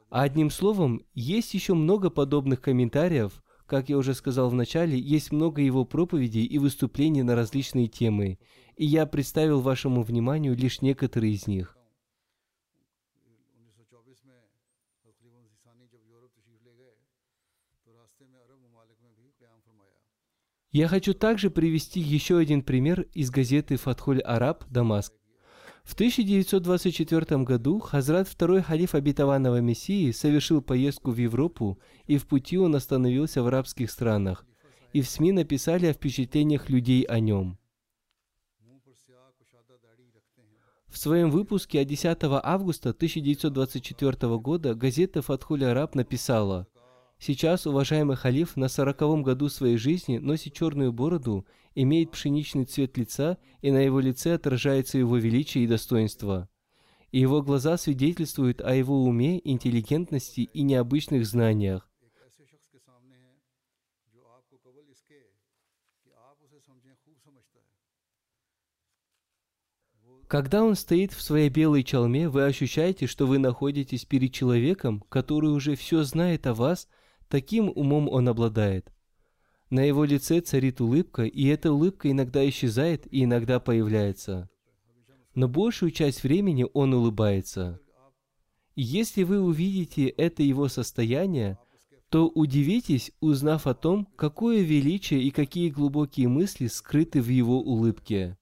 Одним 0.09 0.49
словом, 0.49 1.01
есть 1.13 1.53
еще 1.53 1.73
много 1.73 2.09
подобных 2.09 2.61
комментариев. 2.61 3.43
Как 3.65 3.89
я 3.89 3.97
уже 3.97 4.13
сказал 4.13 4.49
в 4.49 4.53
начале, 4.53 4.97
есть 4.97 5.33
много 5.33 5.61
его 5.61 5.83
проповедей 5.83 6.45
и 6.45 6.57
выступлений 6.57 7.21
на 7.21 7.35
различные 7.35 7.87
темы, 7.87 8.39
и 8.77 8.85
я 8.85 9.05
представил 9.05 9.59
вашему 9.59 10.03
вниманию 10.03 10.55
лишь 10.55 10.81
некоторые 10.81 11.33
из 11.33 11.47
них. 11.47 11.78
Я 20.71 20.87
хочу 20.87 21.15
также 21.15 21.49
привести 21.49 21.99
еще 21.99 22.37
один 22.37 22.61
пример 22.61 23.07
из 23.13 23.31
газеты 23.31 23.75
«Фатхуль 23.75 24.21
Араб. 24.21 24.65
Дамаск». 24.69 25.13
В 25.83 25.95
1924 25.95 27.43
году 27.43 27.79
Хазрат 27.79 28.27
II 28.27 28.61
халиф 28.61 28.93
обетованного 28.93 29.61
Мессии 29.61 30.11
совершил 30.11 30.61
поездку 30.61 31.09
в 31.09 31.17
Европу, 31.17 31.79
и 32.05 32.19
в 32.19 32.27
пути 32.27 32.59
он 32.59 32.75
остановился 32.75 33.41
в 33.41 33.47
арабских 33.47 33.89
странах, 33.89 34.45
и 34.93 35.01
в 35.01 35.09
СМИ 35.09 35.31
написали 35.31 35.87
о 35.87 35.93
впечатлениях 35.93 36.69
людей 36.69 37.01
о 37.01 37.19
нем. 37.19 37.57
В 40.87 40.97
своем 40.99 41.31
выпуске 41.31 41.81
от 41.81 41.87
10 41.87 42.17
августа 42.43 42.89
1924 42.89 44.37
года 44.37 44.75
газета 44.75 45.23
«Фатхуль 45.23 45.65
Араб» 45.65 45.95
написала 45.95 46.67
Сейчас 47.21 47.67
уважаемый 47.67 48.15
халиф 48.15 48.55
на 48.55 48.69
сороковом 48.69 49.23
году 49.23 49.49
своей 49.49 49.75
жизни 49.75 50.19
носит 50.19 50.53
черную 50.53 50.93
бороду, 50.93 51.45
имеет 51.75 52.11
пшеничный 52.11 52.63
цвет 52.63 52.97
лица, 52.97 53.37
и 53.61 53.71
на 53.71 53.79
его 53.79 53.99
лице 53.99 54.35
отражается 54.35 54.97
его 54.97 55.17
величие 55.17 55.65
и 55.65 55.67
достоинство. 55.67 56.47
И 57.11 57.19
его 57.19 57.41
глаза 57.41 57.77
свидетельствуют 57.77 58.61
о 58.61 58.73
его 58.73 59.03
уме, 59.03 59.41
интеллигентности 59.43 60.41
и 60.41 60.61
необычных 60.61 61.25
знаниях. 61.25 61.89
Когда 70.29 70.63
он 70.63 70.75
стоит 70.75 71.11
в 71.11 71.21
своей 71.21 71.49
белой 71.49 71.83
чалме, 71.83 72.29
вы 72.29 72.45
ощущаете, 72.45 73.07
что 73.07 73.25
вы 73.25 73.39
находитесь 73.39 74.05
перед 74.05 74.31
человеком, 74.31 75.03
который 75.09 75.49
уже 75.49 75.75
все 75.75 76.03
знает 76.03 76.47
о 76.47 76.53
вас– 76.53 76.87
таким 77.29 77.71
умом 77.73 78.09
он 78.09 78.27
обладает. 78.27 78.91
На 79.69 79.81
его 79.81 80.03
лице 80.03 80.41
царит 80.41 80.81
улыбка, 80.81 81.23
и 81.23 81.45
эта 81.45 81.71
улыбка 81.71 82.11
иногда 82.11 82.47
исчезает 82.49 83.11
и 83.13 83.23
иногда 83.23 83.59
появляется. 83.59 84.49
Но 85.35 85.47
большую 85.47 85.91
часть 85.91 86.23
времени 86.23 86.65
он 86.73 86.93
улыбается. 86.93 87.79
Если 88.75 89.23
вы 89.23 89.39
увидите 89.39 90.07
это 90.07 90.41
его 90.41 90.67
состояние, 90.67 91.59
то 92.09 92.27
удивитесь, 92.27 93.11
узнав 93.19 93.67
о 93.67 93.75
том, 93.75 94.07
какое 94.15 94.61
величие 94.61 95.21
и 95.21 95.29
какие 95.29 95.69
глубокие 95.69 96.27
мысли 96.27 96.65
скрыты 96.65 97.21
в 97.21 97.29
его 97.29 97.61
улыбке. 97.61 98.37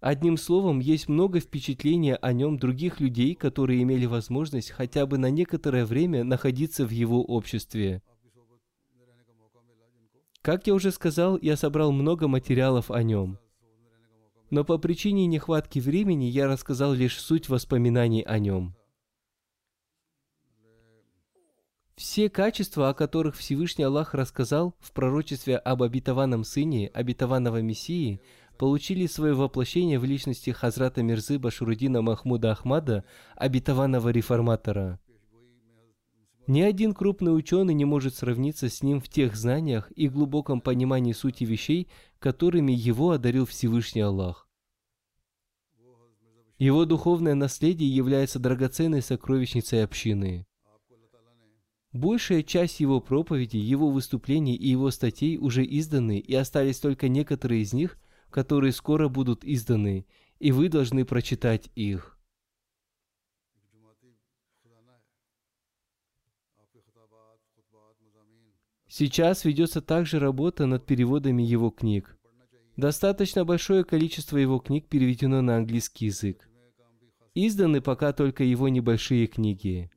Одним 0.00 0.36
словом, 0.36 0.78
есть 0.78 1.08
много 1.08 1.40
впечатления 1.40 2.14
о 2.14 2.32
нем 2.32 2.56
других 2.56 3.00
людей, 3.00 3.34
которые 3.34 3.82
имели 3.82 4.06
возможность 4.06 4.70
хотя 4.70 5.06
бы 5.06 5.18
на 5.18 5.28
некоторое 5.30 5.84
время 5.84 6.22
находиться 6.22 6.86
в 6.86 6.90
его 6.90 7.24
обществе. 7.24 8.00
Как 10.40 10.68
я 10.68 10.74
уже 10.74 10.92
сказал, 10.92 11.36
я 11.42 11.56
собрал 11.56 11.90
много 11.90 12.28
материалов 12.28 12.92
о 12.92 13.02
нем. 13.02 13.38
Но 14.50 14.64
по 14.64 14.78
причине 14.78 15.26
нехватки 15.26 15.80
времени 15.80 16.24
я 16.24 16.46
рассказал 16.46 16.94
лишь 16.94 17.20
суть 17.20 17.48
воспоминаний 17.48 18.22
о 18.22 18.38
нем. 18.38 18.74
Все 21.96 22.30
качества, 22.30 22.90
о 22.90 22.94
которых 22.94 23.36
Всевышний 23.36 23.82
Аллах 23.82 24.14
рассказал 24.14 24.76
в 24.78 24.92
пророчестве 24.92 25.58
об 25.58 25.82
обетованном 25.82 26.44
сыне, 26.44 26.86
обетованного 26.94 27.60
Мессии, 27.60 28.20
получили 28.58 29.06
свое 29.06 29.34
воплощение 29.34 29.98
в 29.98 30.04
личности 30.04 30.50
Хазрата 30.50 31.02
Мирзы 31.02 31.38
Башурудина 31.38 32.02
Махмуда 32.02 32.52
Ахмада, 32.52 33.04
обетованного 33.36 34.10
реформатора. 34.10 35.00
Ни 36.48 36.62
один 36.62 36.94
крупный 36.94 37.36
ученый 37.36 37.74
не 37.74 37.84
может 37.84 38.14
сравниться 38.14 38.68
с 38.68 38.82
ним 38.82 39.00
в 39.00 39.08
тех 39.08 39.36
знаниях 39.36 39.92
и 39.94 40.08
глубоком 40.08 40.60
понимании 40.60 41.12
сути 41.12 41.44
вещей, 41.44 41.88
которыми 42.18 42.72
его 42.72 43.12
одарил 43.12 43.46
Всевышний 43.46 44.00
Аллах. 44.00 44.48
Его 46.58 46.84
духовное 46.84 47.34
наследие 47.34 47.94
является 47.94 48.40
драгоценной 48.40 49.02
сокровищницей 49.02 49.84
общины. 49.84 50.46
Большая 51.92 52.42
часть 52.42 52.80
его 52.80 53.00
проповедей, 53.00 53.60
его 53.60 53.90
выступлений 53.90 54.56
и 54.56 54.68
его 54.68 54.90
статей 54.90 55.38
уже 55.38 55.64
изданы, 55.64 56.18
и 56.18 56.34
остались 56.34 56.80
только 56.80 57.08
некоторые 57.08 57.62
из 57.62 57.72
них, 57.72 57.98
которые 58.30 58.72
скоро 58.72 59.08
будут 59.08 59.44
изданы, 59.44 60.06
и 60.38 60.52
вы 60.52 60.68
должны 60.68 61.04
прочитать 61.04 61.70
их. 61.74 62.18
Сейчас 68.88 69.44
ведется 69.44 69.82
также 69.82 70.18
работа 70.18 70.64
над 70.66 70.86
переводами 70.86 71.42
его 71.42 71.70
книг. 71.70 72.16
Достаточно 72.76 73.44
большое 73.44 73.84
количество 73.84 74.38
его 74.38 74.58
книг 74.60 74.88
переведено 74.88 75.42
на 75.42 75.56
английский 75.56 76.06
язык. 76.06 76.48
Изданы 77.34 77.80
пока 77.82 78.12
только 78.12 78.44
его 78.44 78.68
небольшие 78.68 79.26
книги. 79.26 79.90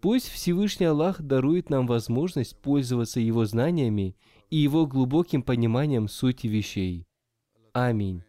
Пусть 0.00 0.28
Всевышний 0.28 0.86
Аллах 0.86 1.20
дарует 1.20 1.68
нам 1.68 1.86
возможность 1.86 2.60
пользоваться 2.62 3.20
его 3.20 3.44
знаниями 3.44 4.16
и 4.48 4.56
его 4.56 4.86
глубоким 4.86 5.42
пониманием 5.42 6.08
сути 6.08 6.46
вещей. 6.46 7.06
आमीन 7.74 8.20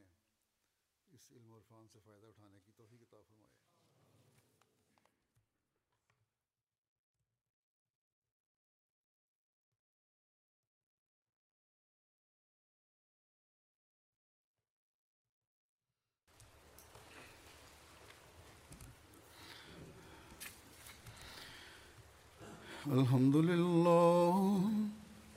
الحمد 22.87 23.35
لله 23.35 24.50